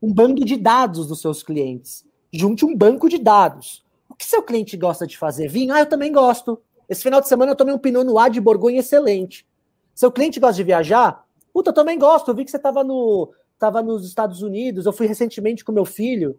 um 0.00 0.10
bando 0.10 0.42
de 0.42 0.56
dados 0.56 1.06
dos 1.06 1.20
seus 1.20 1.42
clientes. 1.42 2.02
Junte 2.32 2.64
um 2.64 2.74
banco 2.74 3.10
de 3.10 3.18
dados. 3.18 3.84
O 4.08 4.14
que 4.14 4.24
seu 4.24 4.42
cliente 4.42 4.74
gosta 4.74 5.06
de 5.06 5.18
fazer? 5.18 5.46
Vinho? 5.46 5.74
Ah, 5.74 5.80
eu 5.80 5.86
também 5.86 6.10
gosto. 6.10 6.62
Esse 6.88 7.02
final 7.02 7.20
de 7.20 7.28
semana 7.28 7.52
eu 7.52 7.56
tomei 7.56 7.74
um 7.74 7.78
Pinot 7.78 8.04
Noir 8.04 8.30
de 8.30 8.40
Borgonha 8.40 8.80
excelente. 8.80 9.46
Seu 9.94 10.10
cliente 10.10 10.40
gosta 10.40 10.56
de 10.56 10.64
viajar? 10.64 11.26
Puta, 11.52 11.68
eu 11.68 11.74
também 11.74 11.98
gosto. 11.98 12.30
Eu 12.30 12.34
vi 12.34 12.42
que 12.42 12.50
você 12.50 12.56
estava 12.56 12.82
no, 12.82 13.34
tava 13.58 13.82
nos 13.82 14.06
Estados 14.06 14.40
Unidos. 14.40 14.86
Eu 14.86 14.94
fui 14.94 15.06
recentemente 15.06 15.62
com 15.62 15.72
meu 15.72 15.84
filho. 15.84 16.38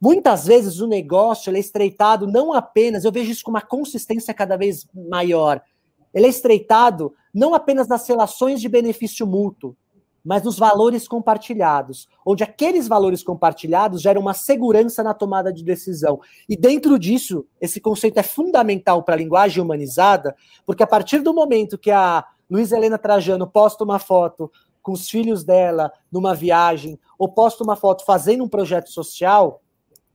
Muitas 0.00 0.46
vezes 0.46 0.80
o 0.80 0.86
negócio 0.86 1.54
é 1.54 1.58
estreitado 1.58 2.26
não 2.26 2.52
apenas, 2.52 3.04
eu 3.04 3.12
vejo 3.12 3.30
isso 3.30 3.44
com 3.44 3.50
uma 3.50 3.62
consistência 3.62 4.34
cada 4.34 4.56
vez 4.56 4.86
maior. 5.08 5.62
Ele 6.12 6.26
é 6.26 6.30
estreitado 6.30 7.14
não 7.32 7.54
apenas 7.54 7.88
nas 7.88 8.06
relações 8.08 8.60
de 8.60 8.68
benefício 8.68 9.26
mútuo, 9.26 9.76
mas 10.26 10.42
nos 10.42 10.58
valores 10.58 11.06
compartilhados, 11.06 12.08
onde 12.26 12.42
aqueles 12.42 12.88
valores 12.88 13.22
compartilhados 13.22 14.02
geram 14.02 14.20
uma 14.20 14.34
segurança 14.34 15.02
na 15.02 15.14
tomada 15.14 15.52
de 15.52 15.62
decisão. 15.62 16.20
E 16.48 16.56
dentro 16.56 16.98
disso, 16.98 17.46
esse 17.60 17.80
conceito 17.80 18.18
é 18.18 18.24
fundamental 18.24 19.04
para 19.04 19.14
a 19.14 19.18
linguagem 19.18 19.62
humanizada, 19.62 20.34
porque 20.66 20.82
a 20.82 20.86
partir 20.86 21.20
do 21.20 21.32
momento 21.32 21.78
que 21.78 21.92
a 21.92 22.24
Luísa 22.50 22.76
Helena 22.76 22.98
Trajano 22.98 23.46
posta 23.46 23.84
uma 23.84 24.00
foto 24.00 24.50
com 24.82 24.92
os 24.92 25.08
filhos 25.08 25.44
dela 25.44 25.92
numa 26.10 26.34
viagem, 26.34 26.98
ou 27.16 27.28
posta 27.28 27.62
uma 27.62 27.76
foto 27.76 28.04
fazendo 28.04 28.42
um 28.42 28.48
projeto 28.48 28.90
social, 28.90 29.62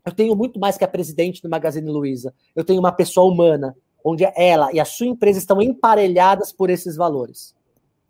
eu 0.05 0.11
tenho 0.11 0.35
muito 0.35 0.59
mais 0.59 0.77
que 0.77 0.83
a 0.83 0.87
presidente 0.87 1.41
do 1.41 1.49
Magazine 1.49 1.89
Luiza. 1.89 2.33
Eu 2.55 2.63
tenho 2.63 2.79
uma 2.79 2.91
pessoa 2.91 3.31
humana, 3.31 3.75
onde 4.03 4.23
ela 4.35 4.71
e 4.73 4.79
a 4.79 4.85
sua 4.85 5.07
empresa 5.07 5.39
estão 5.39 5.61
emparelhadas 5.61 6.51
por 6.51 6.69
esses 6.69 6.95
valores. 6.95 7.55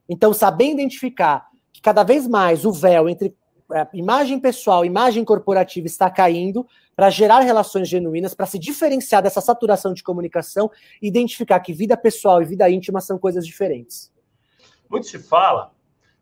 Então, 0.08 0.34
saber 0.34 0.72
identificar 0.72 1.48
que 1.72 1.82
cada 1.82 2.04
vez 2.04 2.28
mais 2.28 2.66
o 2.66 2.72
véu 2.72 3.10
entre 3.10 3.36
é, 3.74 3.88
imagem 3.94 4.40
pessoal, 4.40 4.84
imagem 4.84 5.24
corporativa 5.24 5.88
está 5.88 6.10
caindo 6.10 6.66
para 6.96 7.10
gerar 7.10 7.40
relações 7.40 7.88
genuínas, 7.88 8.34
para 8.34 8.46
se 8.46 8.60
diferenciar 8.60 9.24
dessa 9.24 9.40
saturação 9.40 9.94
de 9.94 10.04
comunicação 10.04 10.70
e 11.02 11.08
identificar 11.08 11.60
que 11.62 11.74
vida 11.74 11.96
pessoal 11.96 12.42
e 12.42 12.46
vida 12.46 12.70
íntima 12.70 13.00
são 13.00 13.18
coisas 13.18 13.46
diferentes. 13.46 14.12
Muito 14.90 15.08
se 15.08 15.20
fala 15.20 15.72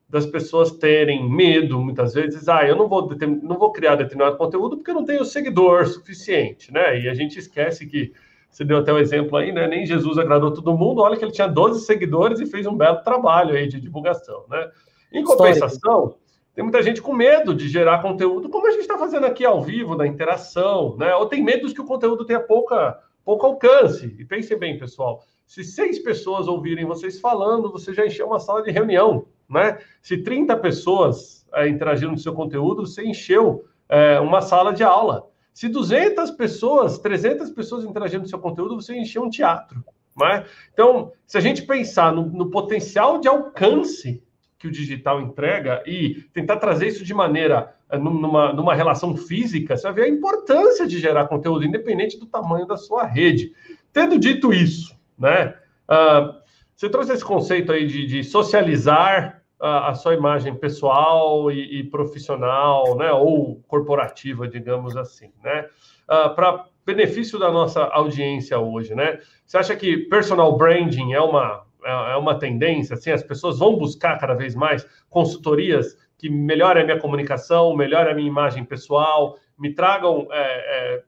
das 0.10 0.26
pessoas 0.26 0.72
terem 0.72 1.30
medo, 1.30 1.80
muitas 1.80 2.16
vezes, 2.16 2.50
ah, 2.50 2.68
eu 2.68 2.76
não 2.76 2.88
vou, 2.88 3.08
não 3.44 3.60
vou 3.60 3.72
criar 3.72 3.96
determinado 3.96 4.38
conteúdo 4.38 4.78
porque 4.78 4.90
eu 4.90 4.96
não 4.96 5.06
tenho 5.06 5.24
seguidor 5.24 5.86
suficiente, 5.86 6.74
né? 6.74 7.00
E 7.00 7.08
a 7.08 7.14
gente 7.14 7.38
esquece 7.38 7.86
que, 7.86 8.12
você 8.50 8.66
deu 8.66 8.80
até 8.80 8.92
o 8.92 8.96
um 8.96 9.00
exemplo 9.00 9.38
aí, 9.38 9.52
né? 9.52 9.68
Nem 9.68 9.86
Jesus 9.86 10.18
agradou 10.18 10.52
todo 10.52 10.76
mundo, 10.76 11.02
olha 11.02 11.16
que 11.16 11.24
ele 11.24 11.32
tinha 11.32 11.48
12 11.48 11.86
seguidores 11.86 12.40
e 12.40 12.48
fez 12.48 12.66
um 12.66 12.76
belo 12.76 13.04
trabalho 13.04 13.56
aí 13.56 13.68
de 13.68 13.80
divulgação, 13.80 14.44
né? 14.50 14.72
Em 15.14 15.24
compensação, 15.24 16.16
tem 16.56 16.64
muita 16.64 16.82
gente 16.82 17.02
com 17.02 17.14
medo 17.14 17.54
de 17.54 17.70
gerar 17.70 18.02
conteúdo, 18.02 18.50
como 18.50 18.68
a 18.68 18.72
gente 18.72 18.82
está 18.82 18.98
fazendo 18.98 19.26
aqui 19.26 19.46
ao 19.46 19.62
vivo, 19.62 19.96
na 19.96 20.08
interação, 20.08 20.98
né? 20.98 21.16
Ou 21.16 21.28
tem 21.28 21.44
medo 21.44 21.68
de 21.68 21.74
que 21.74 21.82
o 21.82 21.86
conteúdo 21.86 22.26
tenha 22.26 22.40
pouca, 22.40 23.00
pouco 23.24 23.46
alcance. 23.46 24.16
E 24.18 24.26
pense 24.26 24.56
bem, 24.56 24.78
pessoal, 24.78 25.24
se 25.46 25.64
seis 25.64 26.00
pessoas 26.00 26.48
ouvirem 26.48 26.86
vocês 26.86 27.20
falando, 27.20 27.72
você 27.72 27.94
já 27.94 28.06
encheu 28.06 28.28
uma 28.28 28.40
sala 28.40 28.64
de 28.64 28.72
reunião, 28.72 29.26
né? 29.50 29.80
Se 30.02 30.18
30 30.18 30.56
pessoas 30.58 31.46
é, 31.54 31.68
interagiram 31.68 32.12
no 32.12 32.18
seu 32.18 32.34
conteúdo, 32.34 32.86
você 32.86 33.04
encheu 33.04 33.66
é, 33.88 34.20
uma 34.20 34.42
sala 34.42 34.72
de 34.72 34.84
aula. 34.84 35.28
Se 35.54 35.68
200 35.68 36.32
pessoas, 36.32 37.00
300 37.00 37.50
pessoas 37.50 37.84
interagiram 37.84 38.22
no 38.22 38.30
seu 38.30 38.40
conteúdo, 38.40 38.76
você 38.76 38.96
encheu 38.96 39.24
um 39.24 39.30
teatro. 39.30 39.84
Né? 40.16 40.46
Então, 40.74 41.12
se 41.26 41.38
a 41.38 41.42
gente 41.42 41.64
pensar 41.64 42.14
no, 42.14 42.26
no 42.26 42.50
potencial 42.50 43.20
de 43.20 43.28
alcance 43.28 44.22
que 44.58 44.68
o 44.68 44.72
digital 44.72 45.22
entrega 45.22 45.82
e 45.88 46.24
tentar 46.34 46.58
trazer 46.58 46.88
isso 46.88 47.06
de 47.06 47.14
maneira 47.14 47.74
eh, 47.90 47.98
numa, 47.98 48.52
numa 48.52 48.76
relação 48.76 49.16
física, 49.16 49.78
você 49.78 49.84
vai 49.84 49.94
ver 49.94 50.04
a 50.04 50.10
importância 50.10 50.86
de 50.86 51.00
gerar 51.00 51.28
conteúdo, 51.28 51.66
independente 51.66 52.20
do 52.20 52.26
tamanho 52.26 52.68
da 52.68 52.76
sua 52.76 53.06
rede. 53.06 53.54
Tendo 53.94 54.20
dito 54.20 54.54
isso, 54.54 54.94
né? 55.18 55.56
Uh, 55.90 56.38
você 56.76 56.90
trouxe 56.90 57.14
esse 57.14 57.24
conceito 57.24 57.72
aí 57.72 57.88
de, 57.88 58.06
de 58.06 58.24
socializar 58.24 59.39
a, 59.60 59.94
sua 59.94 60.14
imagem 60.14 60.56
pessoal 60.56 61.52
e, 61.52 61.80
e, 61.80 61.84
profissional, 61.84 62.96
né? 62.98 63.12
Ou 63.12 63.62
corporativa, 63.68 64.48
digamos 64.48 64.96
assim, 64.96 65.32
né? 65.44 65.62
Uh, 65.62 66.14
ah, 66.14 66.30
Para 66.30 66.66
benefício 66.86 67.38
da 67.38 67.52
nossa 67.52 67.84
audiência 67.84 68.58
hoje, 68.58 68.96
né? 68.96 69.20
Você 69.46 69.58
acha 69.58 69.76
que 69.76 69.98
personal 69.98 70.58
branding 70.58 71.14
é 71.14 71.22
uma 71.22 71.66
é, 71.84 72.14
é 72.14 72.16
uma 72.16 72.38
tendência, 72.38 72.96
assim, 72.96 73.12
as 73.12 73.24
pessoas 73.24 73.60
vão 73.60 73.78
buscar 73.78 74.18
cada 74.20 74.34
vez 74.34 74.56
mais 74.56 74.86
consultorias 75.10 75.98
que 76.18 76.30
melhorem 76.30 76.84
a 76.84 76.86
minha 76.86 77.00
comunicação, 77.00 77.76
melhorem 77.76 78.12
a 78.12 78.16
minha 78.16 78.28
imagem 78.28 78.66
pessoal, 78.66 79.38
me 79.58 79.74
tragam 79.74 80.28
é, 80.32 80.42
é, 80.42 81.04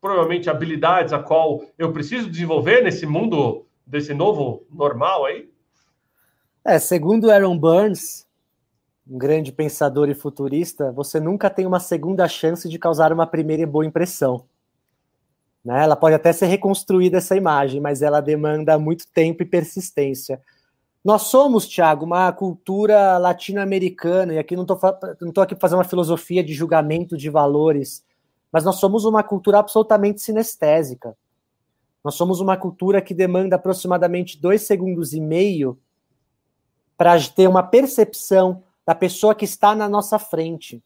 provavelmente 0.00 0.48
habilidades 0.48 1.12
a 1.12 1.18
qual 1.18 1.62
eu 1.76 1.92
preciso 1.92 2.30
desenvolver 2.30 2.82
nesse 2.82 3.04
mundo 3.06 3.66
desse 3.84 4.14
novo 4.14 4.66
normal 4.70 5.24
aí? 5.24 5.51
É, 6.64 6.78
segundo 6.78 7.28
Aaron 7.28 7.58
Burns, 7.58 8.24
um 9.04 9.18
grande 9.18 9.50
pensador 9.50 10.08
e 10.08 10.14
futurista, 10.14 10.92
você 10.92 11.18
nunca 11.18 11.50
tem 11.50 11.66
uma 11.66 11.80
segunda 11.80 12.28
chance 12.28 12.68
de 12.68 12.78
causar 12.78 13.12
uma 13.12 13.26
primeira 13.26 13.66
boa 13.66 13.84
impressão. 13.84 14.44
Né? 15.64 15.82
Ela 15.82 15.96
pode 15.96 16.14
até 16.14 16.32
ser 16.32 16.46
reconstruída 16.46 17.18
essa 17.18 17.36
imagem, 17.36 17.80
mas 17.80 18.00
ela 18.00 18.20
demanda 18.20 18.78
muito 18.78 19.08
tempo 19.12 19.42
e 19.42 19.46
persistência. 19.46 20.40
Nós 21.04 21.22
somos, 21.22 21.66
Tiago, 21.66 22.04
uma 22.04 22.30
cultura 22.32 23.18
latino-americana, 23.18 24.34
e 24.34 24.38
aqui 24.38 24.54
não 24.54 24.62
estou 24.62 24.78
não 25.20 25.42
aqui 25.42 25.56
fazer 25.56 25.74
uma 25.74 25.82
filosofia 25.82 26.44
de 26.44 26.54
julgamento 26.54 27.16
de 27.16 27.28
valores, 27.28 28.04
mas 28.52 28.62
nós 28.62 28.76
somos 28.76 29.04
uma 29.04 29.24
cultura 29.24 29.58
absolutamente 29.58 30.20
sinestésica. 30.20 31.16
Nós 32.04 32.14
somos 32.14 32.40
uma 32.40 32.56
cultura 32.56 33.02
que 33.02 33.14
demanda 33.14 33.56
aproximadamente 33.56 34.40
dois 34.40 34.62
segundos 34.62 35.12
e 35.12 35.20
meio 35.20 35.76
para 36.96 37.20
ter 37.28 37.48
uma 37.48 37.62
percepção 37.62 38.62
da 38.86 38.94
pessoa 38.94 39.34
que 39.34 39.44
está 39.44 39.74
na 39.74 39.88
nossa 39.88 40.18
frente. 40.18 40.82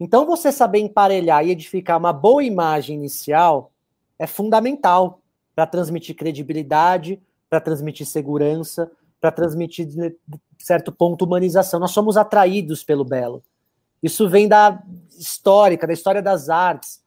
Então, 0.00 0.26
você 0.26 0.52
saber 0.52 0.78
emparelhar 0.78 1.44
e 1.44 1.50
edificar 1.50 1.98
uma 1.98 2.12
boa 2.12 2.42
imagem 2.42 2.96
inicial 2.96 3.72
é 4.18 4.26
fundamental 4.26 5.20
para 5.54 5.66
transmitir 5.66 6.14
credibilidade, 6.14 7.20
para 7.50 7.60
transmitir 7.60 8.06
segurança, 8.06 8.90
para 9.20 9.32
transmitir, 9.32 9.86
de 9.86 10.16
certo 10.58 10.92
ponto, 10.92 11.24
humanização. 11.24 11.80
Nós 11.80 11.90
somos 11.90 12.16
atraídos 12.16 12.84
pelo 12.84 13.04
belo. 13.04 13.42
Isso 14.02 14.28
vem 14.28 14.46
da 14.46 14.80
histórica, 15.18 15.86
da 15.86 15.92
história 15.92 16.22
das 16.22 16.48
artes. 16.48 17.02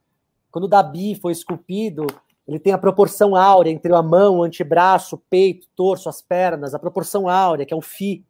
Quando 0.51 0.67
Dabi 0.67 1.15
foi 1.15 1.31
esculpido, 1.31 2.07
ele 2.47 2.59
tem 2.59 2.73
a 2.73 2.77
proporção 2.77 3.35
áurea 3.35 3.71
entre 3.71 3.93
a 3.93 4.01
mão, 4.01 4.37
o 4.37 4.43
antebraço, 4.43 5.15
o 5.15 5.19
peito, 5.29 5.65
o 5.65 5.69
torso, 5.75 6.09
as 6.09 6.21
pernas, 6.21 6.73
a 6.73 6.79
proporção 6.79 7.29
áurea, 7.29 7.65
que 7.65 7.73
é 7.73 7.77
o 7.77 7.81
Fi. 7.81 8.25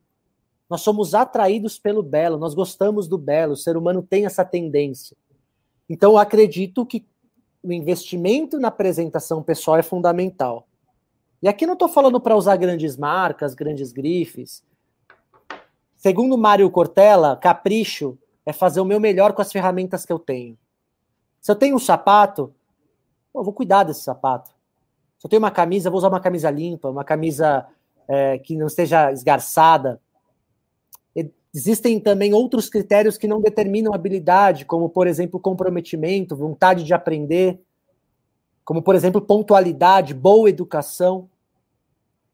Nós 0.69 0.81
somos 0.81 1.13
atraídos 1.13 1.79
pelo 1.79 2.03
belo, 2.03 2.37
nós 2.37 2.53
gostamos 2.53 3.07
do 3.07 3.17
belo, 3.17 3.53
o 3.53 3.57
ser 3.57 3.75
humano 3.75 4.01
tem 4.01 4.25
essa 4.25 4.45
tendência. 4.45 5.17
Então, 5.89 6.11
eu 6.11 6.17
acredito 6.17 6.85
que 6.85 7.05
o 7.63 7.71
investimento 7.71 8.59
na 8.59 8.69
apresentação 8.69 9.43
pessoal 9.43 9.77
é 9.77 9.83
fundamental. 9.83 10.67
E 11.41 11.47
aqui 11.47 11.65
não 11.65 11.73
estou 11.73 11.89
falando 11.89 12.19
para 12.19 12.35
usar 12.35 12.55
grandes 12.55 12.95
marcas, 12.95 13.53
grandes 13.53 13.91
grifes. 13.91 14.63
Segundo 15.97 16.37
Mário 16.37 16.69
Cortella, 16.69 17.35
capricho 17.35 18.17
é 18.45 18.53
fazer 18.53 18.79
o 18.79 18.85
meu 18.85 18.99
melhor 18.99 19.33
com 19.33 19.41
as 19.41 19.51
ferramentas 19.51 20.05
que 20.05 20.13
eu 20.13 20.19
tenho. 20.19 20.57
Se 21.41 21.51
eu 21.51 21.55
tenho 21.55 21.75
um 21.75 21.79
sapato, 21.79 22.53
eu 23.35 23.43
vou 23.43 23.53
cuidar 23.53 23.83
desse 23.83 24.01
sapato. 24.01 24.49
Se 25.19 25.25
eu 25.25 25.29
tenho 25.29 25.41
uma 25.41 25.51
camisa, 25.51 25.89
vou 25.89 25.97
usar 25.97 26.09
uma 26.09 26.19
camisa 26.19 26.49
limpa, 26.49 26.89
uma 26.89 27.03
camisa 27.03 27.67
é, 28.07 28.37
que 28.39 28.55
não 28.55 28.67
esteja 28.67 29.11
esgarçada. 29.11 30.01
Existem 31.53 31.99
também 31.99 32.33
outros 32.33 32.69
critérios 32.69 33.17
que 33.17 33.27
não 33.27 33.41
determinam 33.41 33.93
habilidade, 33.93 34.63
como, 34.63 34.89
por 34.89 35.05
exemplo, 35.05 35.37
comprometimento, 35.37 36.35
vontade 36.35 36.85
de 36.85 36.93
aprender, 36.93 37.61
como, 38.63 38.81
por 38.81 38.95
exemplo, 38.95 39.19
pontualidade, 39.19 40.13
boa 40.13 40.49
educação, 40.49 41.29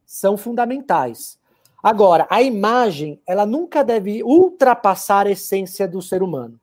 são 0.06 0.38
fundamentais. 0.38 1.40
Agora, 1.82 2.28
a 2.30 2.44
imagem, 2.44 3.20
ela 3.26 3.46
nunca 3.46 3.84
deve 3.84 4.24
ultrapassar 4.24 5.26
a 5.26 5.32
essência 5.32 5.88
do 5.88 6.02
ser 6.02 6.22
humano. 6.22 6.60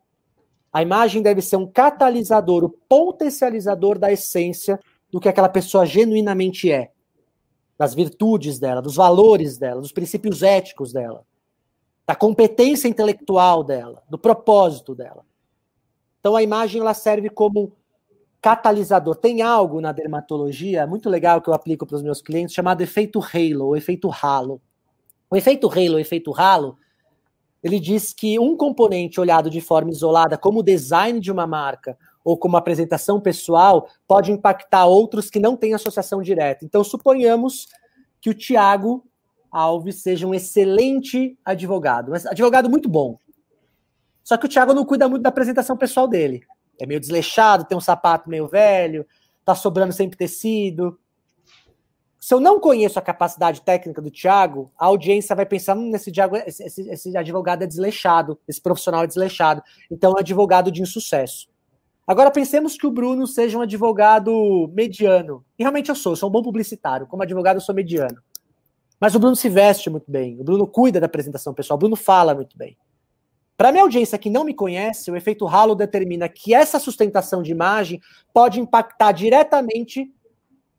A 0.75 0.83
imagem 0.83 1.23
deve 1.23 1.41
ser 1.41 1.55
um 1.55 1.69
catalisador, 1.69 2.65
o 2.65 2.69
potencializador 2.69 3.97
da 3.97 4.11
essência 4.11 4.81
do 5.09 5.21
que 5.21 5.29
aquela 5.29 5.49
pessoa 5.49 5.87
genuinamente 5.87 6.69
é. 6.69 6.91
das 7.79 7.95
virtudes 7.95 8.59
dela, 8.59 8.83
dos 8.83 8.97
valores 8.97 9.57
dela, 9.57 9.81
dos 9.81 9.93
princípios 9.93 10.43
éticos 10.43 10.93
dela, 10.93 11.25
da 12.05 12.17
competência 12.17 12.89
intelectual 12.89 13.63
dela, 13.63 14.03
do 14.11 14.19
propósito 14.19 14.97
dela. 14.97 15.25
Então 16.19 16.35
a 16.35 16.43
imagem 16.43 16.81
ela 16.81 16.93
serve 16.93 17.31
como 17.31 17.77
catalisador. 18.41 19.15
Tem 19.15 19.43
algo 19.43 19.81
na 19.81 19.93
dermatologia 19.93 20.89
muito 20.89 21.09
legal 21.09 21.41
que 21.41 21.49
eu 21.49 21.55
aplico 21.55 21.87
para 21.87 21.97
os 21.97 22.03
meus 22.03 22.21
clientes 22.21 22.53
chamado 22.53 22.81
efeito 22.81 23.21
halo, 23.21 23.67
ou 23.67 23.77
efeito 23.77 24.11
halo. 24.11 24.61
O 25.31 25.37
efeito 25.37 25.69
halo, 25.69 25.95
o 25.95 26.01
efeito 26.01 26.35
halo, 26.37 26.77
ele 27.65 27.81
diz 27.81 28.13
que 28.13 28.39
um 28.39 28.55
componente 28.59 29.19
olhado 29.19 29.49
de 29.49 29.59
forma 29.59 29.91
isolada, 29.91 30.37
como 30.37 30.61
o 30.61 30.63
design 30.63 31.19
de 31.19 31.33
uma 31.33 31.47
marca 31.47 31.97
ou 32.23 32.37
como 32.37 32.59
apresentação 32.59 33.19
pessoal, 33.19 33.89
pode 34.07 34.31
impactar 34.31 34.85
outros 34.85 35.31
que 35.31 35.41
não 35.41 35.57
têm 35.57 35.73
associação 35.73 36.21
direta. 36.21 36.63
Então, 36.63 36.85
suponhamos 36.85 37.67
que 38.21 38.29
o 38.29 38.35
Tiago 38.35 39.03
Alves 39.51 40.03
seja 40.03 40.27
um 40.27 40.35
excelente 40.35 41.39
advogado, 41.43 42.11
mas 42.11 42.27
advogado 42.27 42.69
muito 42.69 42.89
bom. 42.89 43.19
Só 44.23 44.37
que 44.37 44.45
o 44.45 44.49
Thiago 44.49 44.75
não 44.75 44.85
cuida 44.85 45.09
muito 45.09 45.23
da 45.23 45.31
apresentação 45.31 45.77
pessoal 45.77 46.07
dele. 46.07 46.43
É 46.79 46.85
meio 46.85 47.01
desleixado, 47.01 47.65
tem 47.65 47.79
um 47.79 47.81
sapato 47.81 48.29
meio 48.29 48.47
velho, 48.47 49.07
tá 49.43 49.55
sobrando 49.55 49.93
sempre 49.93 50.19
tecido. 50.19 50.99
Se 52.25 52.33
eu 52.33 52.41
não 52.41 52.59
conheço 52.59 52.99
a 52.99 53.03
capacidade 53.03 53.61
técnica 53.61 54.01
do 54.01 54.11
Thiago, 54.11 54.73
a 54.79 54.87
audiência 54.87 55.37
vai 55.37 55.45
pensar 55.45 55.77
hum, 55.77 55.91
nesse, 55.91 56.11
esse, 56.47 56.89
esse 56.89 57.15
advogado 57.15 57.65
é 57.65 57.67
desleixado, 57.67 58.39
esse 58.49 58.63
profissional 58.63 59.05
é 59.05 59.07
desleixado. 59.07 59.63
Então 59.91 60.15
é 60.17 60.21
advogado 60.21 60.73
de 60.73 60.81
insucesso. 60.81 61.51
Agora 62.07 62.31
pensemos 62.31 62.79
que 62.79 62.87
o 62.87 62.91
Bruno 62.91 63.27
seja 63.27 63.59
um 63.59 63.61
advogado 63.61 64.73
mediano. 64.73 65.45
E 65.59 65.63
realmente 65.63 65.91
eu 65.91 65.95
sou, 65.95 66.13
eu 66.13 66.17
sou 66.17 66.31
um 66.31 66.33
bom 66.33 66.43
publicitário. 66.43 67.07
Como 67.07 67.23
advogado, 67.23 67.57
eu 67.57 67.61
sou 67.61 67.75
mediano. 67.75 68.17
Mas 68.99 69.15
o 69.15 69.19
Bruno 69.19 69.37
se 69.37 69.51
veste 69.51 69.91
muito 69.91 70.11
bem, 70.11 70.41
o 70.41 70.45
Bruno 70.45 70.67
cuida 70.67 70.99
da 70.99 71.05
apresentação 71.05 71.53
pessoal, 71.53 71.77
o 71.77 71.81
Bruno 71.81 71.95
fala 71.95 72.35
muito 72.35 72.57
bem. 72.57 72.75
Para 73.55 73.71
minha 73.71 73.85
audiência 73.85 74.17
que 74.17 74.31
não 74.31 74.45
me 74.45 74.55
conhece, 74.55 75.11
o 75.11 75.17
efeito 75.17 75.47
halo 75.47 75.75
determina 75.75 76.27
que 76.27 76.55
essa 76.55 76.79
sustentação 76.79 77.43
de 77.43 77.51
imagem 77.51 78.01
pode 78.33 78.59
impactar 78.59 79.13
diretamente 79.13 80.11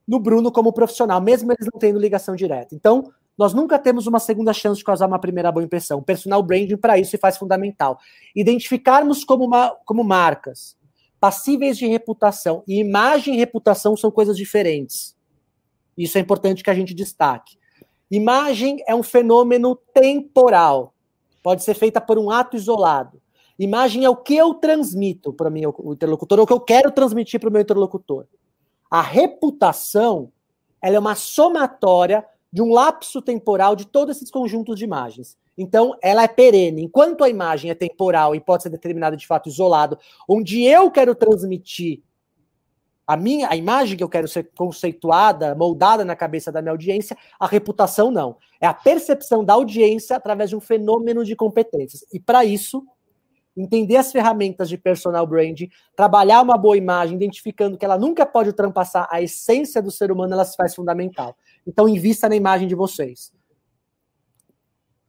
no 0.07 0.19
Bruno 0.19 0.51
como 0.51 0.73
profissional, 0.73 1.21
mesmo 1.21 1.51
eles 1.51 1.67
não 1.71 1.79
tendo 1.79 1.99
ligação 1.99 2.35
direta. 2.35 2.75
Então, 2.75 3.11
nós 3.37 3.53
nunca 3.53 3.77
temos 3.77 4.07
uma 4.07 4.19
segunda 4.19 4.53
chance 4.53 4.77
de 4.77 4.83
causar 4.83 5.07
uma 5.07 5.19
primeira 5.19 5.51
boa 5.51 5.63
impressão. 5.63 5.99
O 5.99 6.03
personal 6.03 6.41
branding 6.41 6.77
para 6.77 6.97
isso 6.97 7.11
se 7.11 7.17
faz 7.17 7.37
fundamental. 7.37 7.99
Identificarmos 8.35 9.23
como, 9.23 9.49
como 9.85 10.03
marcas 10.03 10.77
passíveis 11.19 11.77
de 11.77 11.87
reputação 11.87 12.63
e 12.67 12.79
imagem 12.79 13.35
e 13.35 13.37
reputação 13.37 13.97
são 13.97 14.11
coisas 14.11 14.37
diferentes. 14.37 15.15
Isso 15.97 16.17
é 16.17 16.21
importante 16.21 16.63
que 16.63 16.69
a 16.69 16.75
gente 16.75 16.93
destaque. 16.93 17.57
Imagem 18.11 18.83
é 18.87 18.93
um 18.93 19.01
fenômeno 19.01 19.75
temporal 19.93 20.95
pode 21.45 21.63
ser 21.63 21.75
feita 21.75 22.01
por 22.01 22.17
um 22.17 22.31
ato 22.31 22.57
isolado. 22.57 23.21
Imagem 23.59 24.03
é 24.03 24.09
o 24.09 24.15
que 24.15 24.35
eu 24.35 24.55
transmito 24.55 25.31
para 25.31 25.47
o 25.47 25.51
meu 25.51 25.75
interlocutor, 25.91 26.39
ou 26.39 26.43
o 26.43 26.47
que 26.47 26.53
eu 26.53 26.59
quero 26.59 26.91
transmitir 26.91 27.39
para 27.39 27.49
o 27.49 27.51
meu 27.51 27.61
interlocutor. 27.61 28.25
A 28.95 29.01
reputação 29.01 30.31
ela 30.81 30.95
é 30.95 30.99
uma 30.99 31.15
somatória 31.15 32.25
de 32.49 32.61
um 32.61 32.71
lapso 32.71 33.21
temporal 33.21 33.75
de 33.75 33.85
todos 33.85 34.15
esses 34.15 34.31
conjuntos 34.31 34.77
de 34.79 34.85
imagens. 34.85 35.37
Então, 35.57 35.97
ela 36.01 36.23
é 36.23 36.29
perene. 36.29 36.83
Enquanto 36.83 37.21
a 37.21 37.27
imagem 37.27 37.69
é 37.69 37.75
temporal 37.75 38.33
e 38.33 38.39
pode 38.39 38.63
ser 38.63 38.69
determinada 38.69 39.17
de 39.17 39.27
fato 39.27 39.49
isolado, 39.49 39.99
onde 40.29 40.63
eu 40.63 40.89
quero 40.89 41.13
transmitir 41.13 42.03
a 43.05 43.17
minha 43.17 43.49
a 43.49 43.57
imagem 43.57 43.97
que 43.97 44.03
eu 44.03 44.07
quero 44.07 44.29
ser 44.29 44.49
conceituada, 44.55 45.53
moldada 45.55 46.05
na 46.05 46.15
cabeça 46.15 46.49
da 46.49 46.61
minha 46.61 46.71
audiência, 46.71 47.17
a 47.37 47.47
reputação 47.47 48.09
não. 48.09 48.37
É 48.61 48.65
a 48.65 48.73
percepção 48.73 49.43
da 49.43 49.55
audiência 49.55 50.15
através 50.15 50.51
de 50.51 50.55
um 50.55 50.61
fenômeno 50.61 51.25
de 51.25 51.35
competências. 51.35 52.05
E 52.13 52.19
para 52.19 52.45
isso, 52.45 52.81
entender 53.55 53.95
as 53.95 54.11
ferramentas 54.11 54.67
de 54.67 54.77
personal 54.77 55.25
branding, 55.25 55.69
trabalhar 55.95 56.41
uma 56.41 56.57
boa 56.57 56.77
imagem, 56.77 57.15
identificando 57.15 57.77
que 57.77 57.85
ela 57.85 57.97
nunca 57.97 58.25
pode 58.25 58.49
ultrapassar 58.49 59.07
a 59.09 59.21
essência 59.21 59.81
do 59.81 59.91
ser 59.91 60.11
humano, 60.11 60.33
ela 60.33 60.45
se 60.45 60.55
faz 60.55 60.75
fundamental. 60.75 61.37
Então, 61.65 61.87
invista 61.87 62.27
na 62.27 62.35
imagem 62.35 62.67
de 62.67 62.75
vocês. 62.75 63.33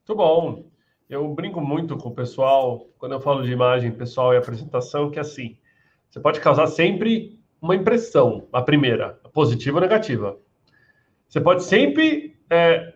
Muito 0.07 0.17
bom. 0.17 0.65
Eu 1.09 1.27
brinco 1.33 1.61
muito 1.61 1.97
com 1.97 2.09
o 2.09 2.15
pessoal, 2.15 2.87
quando 2.97 3.13
eu 3.13 3.21
falo 3.21 3.43
de 3.43 3.51
imagem 3.51 3.91
pessoal 3.91 4.33
e 4.33 4.37
apresentação, 4.37 5.09
que 5.09 5.17
é 5.17 5.21
assim, 5.21 5.57
você 6.09 6.19
pode 6.19 6.39
causar 6.39 6.67
sempre 6.67 7.39
uma 7.61 7.75
impressão, 7.75 8.47
a 8.51 8.61
primeira, 8.61 9.19
positiva 9.33 9.77
ou 9.77 9.81
negativa. 9.81 10.37
Você 11.27 11.41
pode 11.41 11.63
sempre 11.63 12.37
é, 12.49 12.93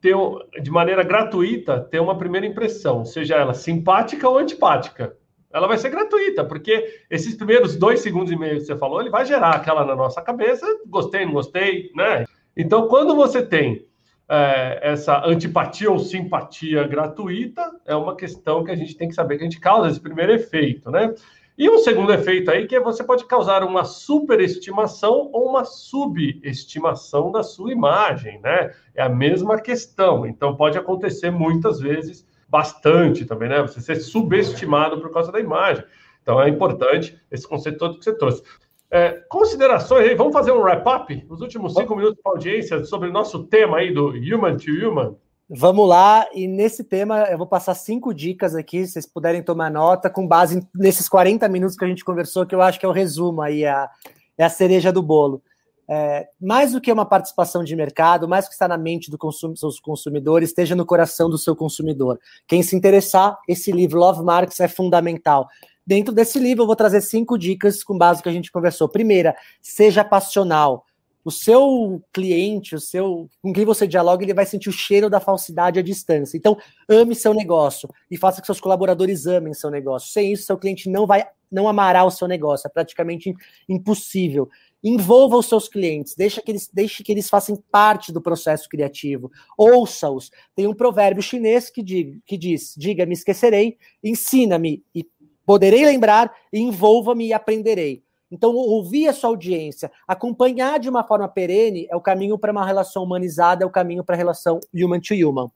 ter, 0.00 0.16
de 0.62 0.70
maneira 0.70 1.02
gratuita, 1.02 1.80
ter 1.80 2.00
uma 2.00 2.16
primeira 2.16 2.46
impressão, 2.46 3.04
seja 3.04 3.36
ela 3.36 3.54
simpática 3.54 4.28
ou 4.28 4.38
antipática. 4.38 5.16
Ela 5.52 5.66
vai 5.66 5.78
ser 5.78 5.90
gratuita, 5.90 6.44
porque 6.44 7.02
esses 7.10 7.34
primeiros 7.34 7.76
dois 7.76 8.00
segundos 8.00 8.30
e 8.30 8.36
meio 8.36 8.54
que 8.54 8.60
você 8.66 8.76
falou, 8.76 9.00
ele 9.00 9.10
vai 9.10 9.26
gerar 9.26 9.50
aquela 9.50 9.84
na 9.84 9.96
nossa 9.96 10.22
cabeça, 10.22 10.66
gostei, 10.86 11.26
não 11.26 11.32
gostei, 11.32 11.90
né? 11.94 12.24
Então, 12.56 12.86
quando 12.86 13.16
você 13.16 13.44
tem 13.44 13.84
é, 14.28 14.78
essa 14.80 15.26
antipatia 15.26 15.90
ou 15.90 15.98
simpatia 15.98 16.86
gratuita, 16.86 17.68
é 17.84 17.96
uma 17.96 18.14
questão 18.16 18.62
que 18.62 18.70
a 18.70 18.76
gente 18.76 18.96
tem 18.96 19.08
que 19.08 19.14
saber 19.14 19.36
que 19.36 19.42
a 19.42 19.48
gente 19.48 19.58
causa 19.58 19.90
esse 19.90 20.00
primeiro 20.00 20.32
efeito, 20.32 20.88
né? 20.88 21.12
E 21.60 21.68
um 21.68 21.76
segundo 21.76 22.10
efeito 22.10 22.50
aí 22.50 22.66
que 22.66 22.74
é 22.74 22.80
você 22.80 23.04
pode 23.04 23.26
causar 23.26 23.62
uma 23.62 23.84
superestimação 23.84 25.28
ou 25.30 25.46
uma 25.46 25.62
subestimação 25.62 27.30
da 27.30 27.42
sua 27.42 27.70
imagem, 27.70 28.40
né? 28.40 28.72
É 28.94 29.02
a 29.02 29.10
mesma 29.10 29.60
questão. 29.60 30.24
Então 30.24 30.56
pode 30.56 30.78
acontecer 30.78 31.30
muitas 31.30 31.78
vezes, 31.78 32.26
bastante 32.48 33.26
também, 33.26 33.50
né? 33.50 33.60
Você 33.60 33.78
ser 33.78 33.96
subestimado 33.96 35.02
por 35.02 35.12
causa 35.12 35.30
da 35.30 35.38
imagem. 35.38 35.84
Então 36.22 36.40
é 36.40 36.48
importante 36.48 37.20
esse 37.30 37.46
conceito 37.46 37.76
todo 37.76 37.98
que 37.98 38.04
você 38.04 38.16
trouxe. 38.16 38.42
É, 38.90 39.22
considerações 39.28 40.08
aí, 40.08 40.14
vamos 40.14 40.32
fazer 40.32 40.52
um 40.52 40.62
wrap-up? 40.62 41.26
Os 41.28 41.42
últimos 41.42 41.74
cinco 41.74 41.94
minutos 41.94 42.22
para 42.22 42.32
audiência 42.32 42.82
sobre 42.86 43.10
o 43.10 43.12
nosso 43.12 43.44
tema 43.44 43.76
aí 43.76 43.92
do 43.92 44.08
Human 44.08 44.56
to 44.56 44.70
Human. 44.70 45.14
Vamos 45.52 45.88
lá, 45.88 46.28
e 46.32 46.46
nesse 46.46 46.84
tema 46.84 47.24
eu 47.24 47.36
vou 47.36 47.46
passar 47.46 47.74
cinco 47.74 48.14
dicas 48.14 48.54
aqui, 48.54 48.86
se 48.86 48.92
vocês 48.92 49.06
puderem 49.06 49.42
tomar 49.42 49.68
nota, 49.68 50.08
com 50.08 50.24
base 50.24 50.64
nesses 50.72 51.08
40 51.08 51.48
minutos 51.48 51.76
que 51.76 51.84
a 51.84 51.88
gente 51.88 52.04
conversou, 52.04 52.46
que 52.46 52.54
eu 52.54 52.62
acho 52.62 52.78
que 52.78 52.86
é 52.86 52.88
o 52.88 52.92
resumo 52.92 53.42
aí, 53.42 53.66
a, 53.66 53.90
é 54.38 54.44
a 54.44 54.48
cereja 54.48 54.92
do 54.92 55.02
bolo. 55.02 55.42
É, 55.88 56.28
mais 56.40 56.70
do 56.70 56.80
que 56.80 56.92
uma 56.92 57.04
participação 57.04 57.64
de 57.64 57.74
mercado, 57.74 58.28
mais 58.28 58.44
do 58.44 58.50
que 58.50 58.54
está 58.54 58.68
na 58.68 58.78
mente 58.78 59.10
dos 59.10 59.18
consum 59.18 59.56
seus 59.56 59.80
consumidores, 59.80 60.50
esteja 60.50 60.76
no 60.76 60.86
coração 60.86 61.28
do 61.28 61.36
seu 61.36 61.56
consumidor. 61.56 62.20
Quem 62.46 62.62
se 62.62 62.76
interessar, 62.76 63.36
esse 63.48 63.72
livro, 63.72 63.98
Love 63.98 64.22
Marks, 64.22 64.60
é 64.60 64.68
fundamental. 64.68 65.48
Dentro 65.84 66.14
desse 66.14 66.38
livro, 66.38 66.62
eu 66.62 66.66
vou 66.68 66.76
trazer 66.76 67.00
cinco 67.00 67.36
dicas 67.36 67.82
com 67.82 67.98
base 67.98 68.20
no 68.20 68.22
que 68.22 68.28
a 68.28 68.32
gente 68.32 68.52
conversou. 68.52 68.88
Primeira, 68.88 69.34
seja 69.60 70.04
passional 70.04 70.84
o 71.24 71.30
seu 71.30 72.02
cliente, 72.12 72.74
o 72.74 72.80
seu 72.80 73.28
com 73.42 73.52
quem 73.52 73.64
você 73.64 73.86
dialoga, 73.86 74.24
ele 74.24 74.34
vai 74.34 74.46
sentir 74.46 74.68
o 74.68 74.72
cheiro 74.72 75.10
da 75.10 75.20
falsidade 75.20 75.78
à 75.78 75.82
distância. 75.82 76.36
Então, 76.36 76.56
ame 76.88 77.14
seu 77.14 77.34
negócio 77.34 77.88
e 78.10 78.16
faça 78.16 78.40
que 78.40 78.46
seus 78.46 78.60
colaboradores 78.60 79.26
amem 79.26 79.54
seu 79.54 79.70
negócio. 79.70 80.10
Sem 80.12 80.32
isso, 80.32 80.44
seu 80.44 80.58
cliente 80.58 80.88
não 80.88 81.06
vai 81.06 81.26
não 81.50 81.66
amará 81.66 82.04
o 82.04 82.10
seu 82.10 82.28
negócio, 82.28 82.68
é 82.68 82.70
praticamente 82.70 83.34
impossível. 83.68 84.48
Envolva 84.82 85.36
os 85.36 85.46
seus 85.46 85.68
clientes, 85.68 86.14
deixa 86.14 86.40
que 86.40 86.50
eles, 86.50 86.70
deixe 86.72 87.02
que 87.02 87.12
eles 87.12 87.28
façam 87.28 87.62
parte 87.70 88.12
do 88.12 88.20
processo 88.20 88.68
criativo. 88.68 89.30
Ouça-os. 89.58 90.30
Tem 90.54 90.66
um 90.66 90.74
provérbio 90.74 91.22
chinês 91.22 91.68
que, 91.68 91.82
que 92.24 92.38
diz: 92.38 92.74
diga, 92.78 93.04
me 93.04 93.12
esquecerei, 93.12 93.76
ensina-me 94.02 94.82
e 94.94 95.06
poderei 95.44 95.84
lembrar, 95.84 96.32
envolva-me 96.52 97.26
e 97.26 97.32
aprenderei. 97.32 98.02
Então, 98.30 98.54
ouvir 98.54 99.08
a 99.08 99.12
sua 99.12 99.30
audiência, 99.30 99.90
acompanhar 100.06 100.78
de 100.78 100.88
uma 100.88 101.02
forma 101.02 101.28
perene 101.28 101.86
é 101.90 101.96
o 101.96 102.00
caminho 102.00 102.38
para 102.38 102.52
uma 102.52 102.64
relação 102.64 103.02
humanizada, 103.02 103.64
é 103.64 103.66
o 103.66 103.70
caminho 103.70 104.04
para 104.04 104.14
a 104.14 104.18
relação 104.18 104.60
human 104.72 105.00
to 105.00 105.14
human. 105.14 105.50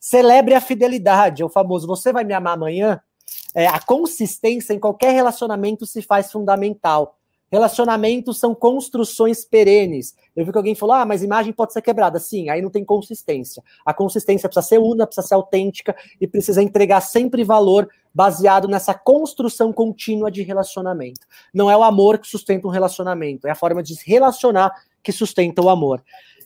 Celebre 0.00 0.54
a 0.54 0.60
fidelidade, 0.60 1.42
é 1.42 1.44
o 1.44 1.48
famoso 1.48 1.86
você 1.86 2.12
vai 2.12 2.24
me 2.24 2.34
amar 2.34 2.54
amanhã. 2.54 3.00
É, 3.54 3.66
a 3.66 3.80
consistência 3.80 4.74
em 4.74 4.78
qualquer 4.78 5.12
relacionamento 5.12 5.86
se 5.86 6.02
faz 6.02 6.30
fundamental. 6.30 7.16
Relacionamentos 7.50 8.40
são 8.40 8.54
construções 8.54 9.44
perenes. 9.44 10.14
Eu 10.34 10.44
vi 10.44 10.50
que 10.50 10.58
alguém 10.58 10.74
falou: 10.74 10.96
ah, 10.96 11.06
mas 11.06 11.22
imagem 11.22 11.52
pode 11.52 11.72
ser 11.72 11.80
quebrada. 11.80 12.18
Sim, 12.18 12.50
aí 12.50 12.60
não 12.60 12.70
tem 12.70 12.84
consistência. 12.84 13.62
A 13.84 13.94
consistência 13.94 14.48
precisa 14.48 14.66
ser 14.66 14.78
una, 14.78 15.06
precisa 15.06 15.26
ser 15.26 15.34
autêntica 15.34 15.94
e 16.20 16.26
precisa 16.26 16.62
entregar 16.62 17.00
sempre 17.00 17.44
valor 17.44 17.88
baseado 18.16 18.66
nessa 18.66 18.94
construção 18.94 19.74
contínua 19.74 20.30
de 20.30 20.42
relacionamento. 20.42 21.20
Não 21.52 21.70
é 21.70 21.76
o 21.76 21.82
amor 21.82 22.16
que 22.16 22.26
sustenta 22.26 22.66
um 22.66 22.70
relacionamento, 22.70 23.46
é 23.46 23.50
a 23.50 23.54
forma 23.54 23.82
de 23.82 23.94
se 23.94 24.10
relacionar 24.10 24.72
que 25.02 25.12
sustenta 25.12 25.60
o 25.60 25.68
amor. 25.68 26.02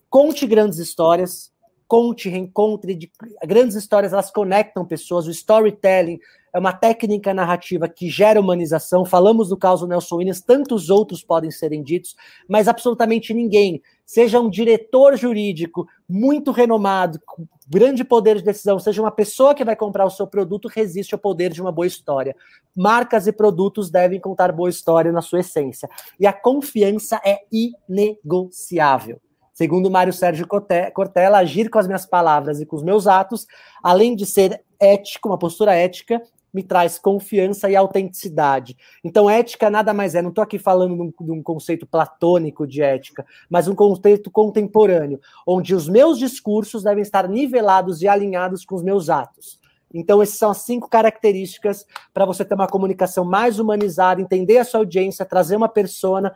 Conte 0.09 0.49
grandes 0.49 0.81
histórias, 0.81 1.53
conte, 1.87 2.29
reencontre. 2.29 2.97
De, 2.97 3.13
grandes 3.47 3.77
histórias, 3.77 4.13
elas 4.13 4.33
conectam 4.33 4.85
pessoas. 4.85 5.29
O 5.29 5.31
storytelling 5.31 6.19
é 6.53 6.59
uma 6.59 6.73
técnica 6.73 7.33
narrativa 7.33 7.89
que 7.89 8.09
gera 8.09 8.41
humanização. 8.41 9.05
Falamos 9.05 9.49
do 9.49 9.57
caso 9.57 9.87
Nelson 9.87 10.17
Williams, 10.17 10.41
tantos 10.41 10.91
outros 10.91 11.23
podem 11.23 11.51
serem 11.51 11.83
ditos, 11.83 12.17
mas 12.49 12.69
absolutamente 12.69 13.33
ninguém, 13.33 13.83
seja 14.05 14.41
um 14.41 14.51
diretor 14.51 15.17
jurídico 15.17 15.87
muito 16.09 16.51
renomado, 16.51 17.21
com 17.25 17.47
grande 17.69 18.03
poder 18.03 18.39
de 18.39 18.43
decisão, 18.43 18.81
seja 18.81 19.01
uma 19.01 19.13
pessoa 19.13 19.55
que 19.55 19.65
vai 19.65 19.77
comprar 19.77 20.05
o 20.05 20.11
seu 20.11 20.27
produto, 20.27 20.69
resiste 20.69 21.15
ao 21.15 21.21
poder 21.21 21.53
de 21.53 21.63
uma 21.63 21.71
boa 21.71 21.87
história. 21.87 22.35
Marcas 22.77 23.29
e 23.29 23.33
produtos 23.33 23.91
devem 23.91 24.19
contar 24.19 24.51
boa 24.51 24.69
história 24.69 25.13
na 25.13 25.23
sua 25.23 25.41
essência. 25.41 25.89
E 26.19 26.27
a 26.27 26.33
confiança 26.33 27.21
é 27.25 27.39
inegociável. 27.53 29.21
Segundo 29.53 29.91
Mário 29.91 30.13
Sérgio 30.13 30.49
Cortella, 30.49 31.39
agir 31.39 31.69
com 31.69 31.79
as 31.79 31.87
minhas 31.87 32.07
palavras 32.07 32.61
e 32.61 32.67
com 32.67 32.75
os 32.75 32.83
meus 32.83 33.07
atos, 33.07 33.47
além 33.83 34.17
de 34.17 34.25
ser 34.25 34.65
ético, 34.81 35.29
uma 35.29 35.39
postura 35.39 35.75
ética, 35.75 36.21
me 36.53 36.63
traz 36.63 36.99
confiança 36.99 37.71
e 37.71 37.77
autenticidade. 37.77 38.77
Então, 39.03 39.29
ética 39.29 39.71
nada 39.71 39.93
mais 39.93 40.15
é, 40.15 40.23
não 40.23 40.31
estou 40.31 40.43
aqui 40.43 40.59
falando 40.59 40.95
de 40.95 41.03
um, 41.03 41.27
de 41.27 41.33
um, 41.33 41.43
conceito 41.43 41.87
platônico 41.87 42.67
de 42.67 42.83
ética, 42.83 43.25
mas 43.49 43.69
um 43.69 43.75
conceito 43.75 44.31
contemporâneo, 44.31 45.21
onde 45.47 45.75
os 45.75 45.89
meus 45.89 46.19
discursos 46.19 46.83
devem 46.83 47.03
estar 47.03 47.29
nivelados 47.29 48.03
e 48.03 48.09
alinhados 48.09 48.65
com 48.65 48.75
os 48.75 48.83
meus 48.83 49.09
atos. 49.09 49.59
Então, 49.93 50.23
essas 50.23 50.39
são 50.39 50.51
as 50.51 50.59
cinco 50.59 50.89
características 50.89 51.85
para 52.15 52.25
você 52.25 52.45
ter 52.45 52.55
uma 52.55 52.69
comunicação 52.69 53.25
mais 53.25 53.59
humanizada, 53.59 54.21
entender 54.21 54.59
a 54.59 54.65
sua 54.65 54.81
audiência, 54.81 55.25
trazer 55.25 55.57
uma 55.57 55.69
persona, 55.69 56.33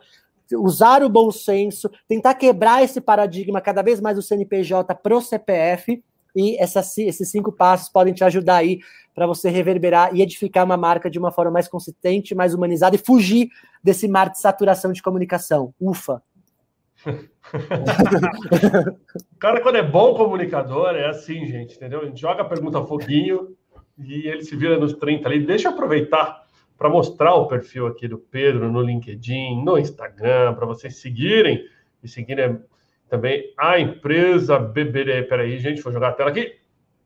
usar 0.53 1.03
o 1.03 1.09
bom 1.09 1.31
senso, 1.31 1.89
tentar 2.07 2.35
quebrar 2.35 2.83
esse 2.83 2.99
paradigma 2.99 3.61
cada 3.61 3.81
vez 3.81 4.01
mais 4.01 4.17
do 4.17 4.21
CNPJ 4.21 4.93
para 4.95 5.15
o 5.15 5.21
CPF, 5.21 6.03
e 6.35 6.61
essas, 6.61 6.97
esses 6.97 7.31
cinco 7.31 7.51
passos 7.51 7.87
podem 7.87 8.13
te 8.13 8.23
ajudar 8.23 8.57
aí 8.57 8.79
para 9.15 9.25
você 9.25 9.49
reverberar 9.49 10.13
e 10.13 10.21
edificar 10.21 10.65
uma 10.65 10.75
marca 10.75 11.09
de 11.09 11.17
uma 11.17 11.31
forma 11.31 11.51
mais 11.51 11.69
consistente, 11.69 12.35
mais 12.35 12.53
humanizada 12.53 12.95
e 12.95 12.99
fugir 12.99 13.47
desse 13.81 14.09
mar 14.09 14.29
de 14.29 14.39
saturação 14.39 14.91
de 14.91 15.01
comunicação. 15.01 15.73
Ufa! 15.79 16.21
o 17.07 17.11
cara, 19.39 19.61
quando 19.61 19.77
é 19.77 19.83
bom 19.83 20.15
comunicador, 20.15 20.95
é 20.95 21.07
assim, 21.07 21.45
gente, 21.45 21.75
entendeu? 21.75 22.01
A 22.01 22.05
gente 22.05 22.19
joga 22.19 22.41
a 22.41 22.45
pergunta 22.45 22.83
foguinho 22.83 23.55
e 23.97 24.27
ele 24.27 24.43
se 24.43 24.55
vira 24.55 24.77
nos 24.77 24.93
30 24.93 25.27
ali. 25.27 25.45
Deixa 25.45 25.69
eu 25.69 25.73
aproveitar 25.73 26.43
para 26.77 26.89
mostrar 26.89 27.35
o 27.35 27.47
perfil 27.47 27.87
aqui 27.87 28.07
do 28.07 28.17
Pedro 28.17 28.69
no 28.71 28.81
LinkedIn, 28.81 29.63
no 29.63 29.77
Instagram, 29.77 30.55
para 30.55 30.65
vocês 30.65 30.97
seguirem 30.97 31.63
e 32.03 32.07
seguirem 32.07 32.59
também 33.07 33.53
a 33.57 33.79
empresa 33.79 34.59
BBD. 34.59 35.23
Peraí, 35.23 35.57
gente, 35.59 35.81
vou 35.81 35.93
jogar 35.93 36.09
a 36.09 36.13
tela 36.13 36.31
aqui. 36.31 36.53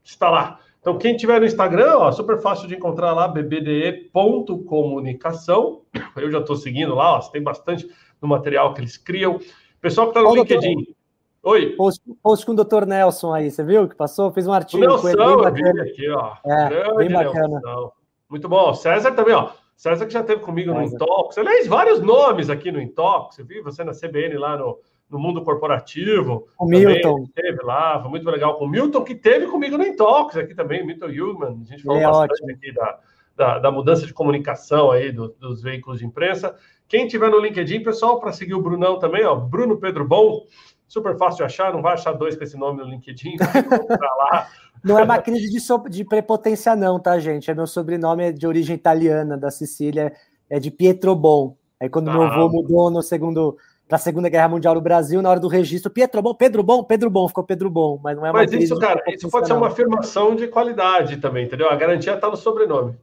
Está 0.04 0.30
lá. 0.30 0.60
Então, 0.80 0.98
quem 0.98 1.16
tiver 1.18 1.40
no 1.40 1.46
Instagram, 1.46 1.98
ó, 1.98 2.12
super 2.12 2.40
fácil 2.40 2.68
de 2.68 2.76
encontrar 2.76 3.14
lá, 3.14 3.28
bbde.comunicação. 3.28 5.82
Eu 6.16 6.32
já 6.32 6.40
estou 6.40 6.56
seguindo 6.56 6.96
lá, 6.96 7.18
ó, 7.18 7.20
tem 7.20 7.44
bastante 7.44 7.88
no 8.22 8.28
material 8.28 8.74
que 8.74 8.82
eles 8.82 8.98
criam. 8.98 9.40
Pessoal 9.82 10.08
que 10.08 10.18
está 10.18 10.28
no 10.28 10.36
LinkedIn. 10.36 10.76
Doutor... 10.76 11.00
Oi. 11.42 11.74
Post, 11.78 12.02
post 12.22 12.46
com 12.46 12.52
o 12.52 12.56
Dr. 12.56 12.86
Nelson 12.86 13.34
aí, 13.34 13.50
você 13.50 13.64
viu 13.64 13.88
que 13.88 13.96
passou? 13.96 14.30
Fez 14.32 14.46
um 14.48 14.54
artigo 14.54 14.84
o 14.84 14.88
Nelson, 14.88 15.02
com 15.02 15.10
ele 15.10 15.18
bem 15.18 15.38
bacana. 15.38 15.84
Aqui, 15.84 16.10
ó. 16.10 16.34
É, 16.46 16.96
bem 16.96 17.12
bacana. 17.12 17.62
Nelson. 17.64 17.92
Muito 18.30 18.50
bom. 18.50 18.74
César 18.74 19.14
também, 19.14 19.34
ó. 19.34 19.52
César 19.76 20.06
que 20.06 20.14
já 20.14 20.20
esteve 20.20 20.42
comigo 20.42 20.74
César. 20.74 20.82
no 20.82 20.96
Intox. 20.96 21.38
Aliás, 21.38 21.68
vários 21.68 22.02
nomes 22.02 22.50
aqui 22.50 22.72
no 22.72 22.82
Intox. 22.82 23.36
Você 23.36 23.44
viu 23.44 23.64
você 23.64 23.84
na 23.84 23.94
CBN 23.94 24.38
lá 24.38 24.58
no, 24.58 24.78
no 25.10 25.20
mundo 25.20 25.44
corporativo. 25.44 26.48
O 26.60 26.66
Milton. 26.66 27.26
Teve 27.34 27.64
lá, 27.64 28.00
foi 28.02 28.10
muito 28.10 28.30
legal 28.30 28.58
com 28.58 28.66
o 28.66 28.70
Milton, 28.70 29.04
que 29.04 29.16
teve 29.16 29.48
comigo 29.48 29.78
no 29.78 29.86
Intox 29.86 30.38
aqui 30.38 30.54
também, 30.54 30.86
Milton 30.86 31.08
Human. 31.08 31.62
A 31.62 31.66
gente 31.66 31.84
falou 31.84 32.02
é 32.02 32.06
bastante 32.06 32.32
ótimo. 32.34 32.52
aqui 32.52 32.72
da, 32.74 33.00
da, 33.36 33.60
da, 33.60 33.72
mudança 33.72 34.06
de 34.06 34.14
comunicação 34.14 34.92
aí 34.92 35.12
do, 35.12 35.30
dos 35.40 35.62
veículos 35.62 36.00
de 36.00 36.06
imprensa. 36.06 36.56
Quem 36.88 37.08
tiver 37.08 37.30
no 37.30 37.40
LinkedIn, 37.40 37.84
pessoal, 37.84 38.20
para 38.20 38.32
seguir 38.32 38.54
o 38.54 38.62
Brunão 38.62 39.00
também, 39.00 39.26
ó, 39.26 39.36
Bruno 39.36 39.78
Pedro 39.78 40.08
Bom, 40.08 40.46
super 40.88 41.18
fácil 41.18 41.38
de 41.38 41.44
achar, 41.44 41.74
não 41.74 41.82
vai 41.82 41.94
achar 41.94 42.14
dois 42.14 42.36
com 42.36 42.44
esse 42.44 42.58
nome 42.58 42.82
no 42.82 42.90
LinkedIn, 42.90 43.36
lá. 44.00 44.48
Não 44.84 44.98
é 44.98 45.04
uma 45.04 45.20
crise 45.20 45.50
de, 45.50 45.60
so, 45.60 45.78
de 45.90 46.06
prepotência, 46.06 46.76
não, 46.76 47.00
tá, 47.00 47.20
gente? 47.20 47.52
É 47.52 47.54
meu 47.54 47.68
sobrenome 47.68 48.26
é 48.26 48.32
de 48.32 48.48
origem 48.48 48.76
italiana, 48.76 49.38
da 49.38 49.52
Sicília, 49.52 50.14
é 50.50 50.60
de 50.60 50.72
Pietro 50.72 51.16
Bom. 51.16 51.58
Aí 51.80 51.90
quando 51.90 52.10
ah. 52.10 52.14
meu 52.14 52.24
avô 52.24 52.50
mudou 52.50 52.90
no 52.90 53.02
segundo 53.02 53.58
para 53.90 53.96
a 53.96 54.00
Segunda 54.00 54.30
Guerra 54.30 54.48
Mundial 54.48 54.76
no 54.76 54.82
Brasil, 54.82 55.20
na 55.20 55.32
hora 55.32 55.40
do 55.40 55.48
registro, 55.48 55.90
Pietro 55.90 56.22
Bom, 56.22 56.36
Pedro 56.36 56.62
Bom, 56.62 56.84
Pedro 56.84 57.10
Bom, 57.10 57.28
ficou 57.28 57.44
Pedro 57.44 57.72
Bom, 57.72 58.00
mas 58.04 58.16
não 58.16 58.24
é 58.24 58.30
uma 58.30 58.38
Mas 58.38 58.54
isso, 58.54 58.78
cara, 58.78 59.02
isso 59.08 59.28
pode 59.32 59.48
ser 59.48 59.54
uma 59.54 59.66
afirmação 59.66 60.36
de 60.36 60.48
qualidade 60.48 61.18
também, 61.18 61.46
entendeu? 61.46 61.72
A 61.72 61.76
garantia 61.76 62.14
está 62.14 62.30
no 62.30 62.38
sobrenome. 62.38 62.96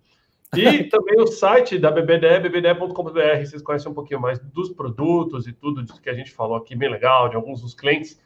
E 0.56 0.84
também 0.88 1.20
o 1.20 1.26
site 1.26 1.76
da 1.76 1.90
BBDE, 1.90 2.38
bbde.com.br, 2.38 3.44
vocês 3.44 3.60
conhecem 3.62 3.90
um 3.90 3.94
pouquinho 3.94 4.20
mais 4.20 4.38
dos 4.38 4.70
produtos 4.70 5.48
e 5.48 5.52
tudo 5.52 5.82
disso 5.82 6.00
que 6.00 6.08
a 6.08 6.14
gente 6.14 6.30
falou 6.30 6.56
aqui, 6.56 6.76
bem 6.76 6.88
legal, 6.88 7.28
de 7.28 7.34
alguns 7.34 7.62
dos 7.62 7.74
clientes. 7.74 8.16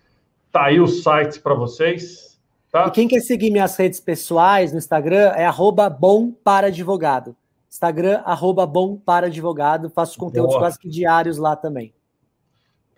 Tá 0.53 0.65
aí 0.65 0.79
os 0.79 1.03
sites 1.03 1.39
para 1.39 1.55
vocês. 1.55 2.39
Tá? 2.71 2.89
E 2.89 2.91
quem 2.91 3.09
quer 3.09 3.21
seguir 3.21 3.51
minhas 3.51 3.75
redes 3.75 4.01
pessoais 4.01 4.71
no 4.71 4.77
Instagram 4.77 5.33
é 5.35 5.47
arroba 5.47 5.89
bom 5.89 6.31
para 6.31 6.67
advogado. 6.67 7.35
Instagram, 7.71 8.21
arroba 8.27 8.67
bom 8.67 8.99
para 8.99 9.29
advogado. 9.29 9.89
Faço 9.89 10.19
conteúdos 10.19 10.53
Boa. 10.53 10.65
quase 10.65 10.79
que 10.79 10.91
diários 10.91 11.39
lá 11.39 11.57
também. 11.57 11.95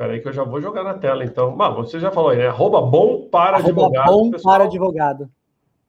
Espera 0.03 0.15
aí 0.15 0.21
que 0.21 0.27
eu 0.27 0.33
já 0.33 0.43
vou 0.43 0.61
jogar 0.61 0.83
na 0.83 0.95
tela, 0.95 1.25
então. 1.25 1.57
Bah, 1.57 1.71
você 1.71 2.01
já 2.01 2.11
falou 2.11 2.31
aí, 2.31 2.39
né? 2.39 2.49
Arroba 2.49 2.81
bom 2.81 3.29
para 3.31 3.57
Arroba 3.59 3.69
advogado. 3.69 4.07
Bom 4.07 4.31
pessoal. 4.33 4.55
para 4.57 4.65
advogado. 4.65 5.31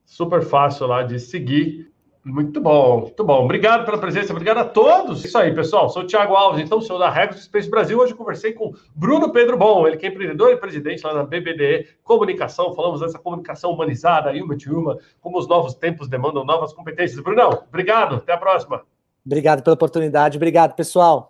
Super 0.05 0.43
fácil 0.43 0.85
lá 0.85 1.01
de 1.01 1.19
seguir. 1.19 1.91
Muito 2.23 2.61
bom, 2.61 3.01
muito 3.01 3.23
bom. 3.23 3.43
Obrigado 3.43 3.85
pela 3.85 3.97
presença, 3.97 4.31
obrigado 4.31 4.59
a 4.59 4.65
todos. 4.65 5.25
Isso 5.25 5.35
aí, 5.35 5.51
pessoal. 5.51 5.89
Sou 5.89 6.03
o 6.03 6.05
Thiago 6.05 6.35
Alves, 6.35 6.63
então, 6.63 6.79
senhor 6.79 6.99
da 6.99 7.09
Regos 7.09 7.43
Space 7.43 7.67
Brasil. 7.67 7.97
Hoje 7.97 8.13
conversei 8.13 8.53
com 8.53 8.71
Bruno 8.95 9.31
Pedro 9.31 9.57
Bom, 9.57 9.87
ele 9.87 9.97
que 9.97 10.05
é 10.05 10.09
empreendedor 10.09 10.51
e 10.51 10.57
presidente 10.57 11.03
lá 11.03 11.15
na 11.15 11.23
BBDE 11.23 11.87
Comunicação. 12.03 12.75
Falamos 12.75 12.99
dessa 12.99 13.17
comunicação 13.17 13.71
humanizada, 13.71 14.31
uma 14.31 14.55
de 14.55 14.71
uma, 14.71 14.99
como 15.19 15.39
os 15.39 15.47
novos 15.47 15.73
tempos 15.73 16.07
demandam 16.07 16.45
novas 16.45 16.71
competências. 16.71 17.19
Brunão, 17.19 17.63
obrigado. 17.67 18.17
Até 18.17 18.33
a 18.33 18.37
próxima. 18.37 18.83
Obrigado 19.25 19.63
pela 19.63 19.73
oportunidade. 19.73 20.37
Obrigado, 20.37 20.75
pessoal. 20.75 21.27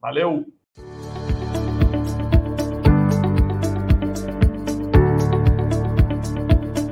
Valeu. 0.00 0.46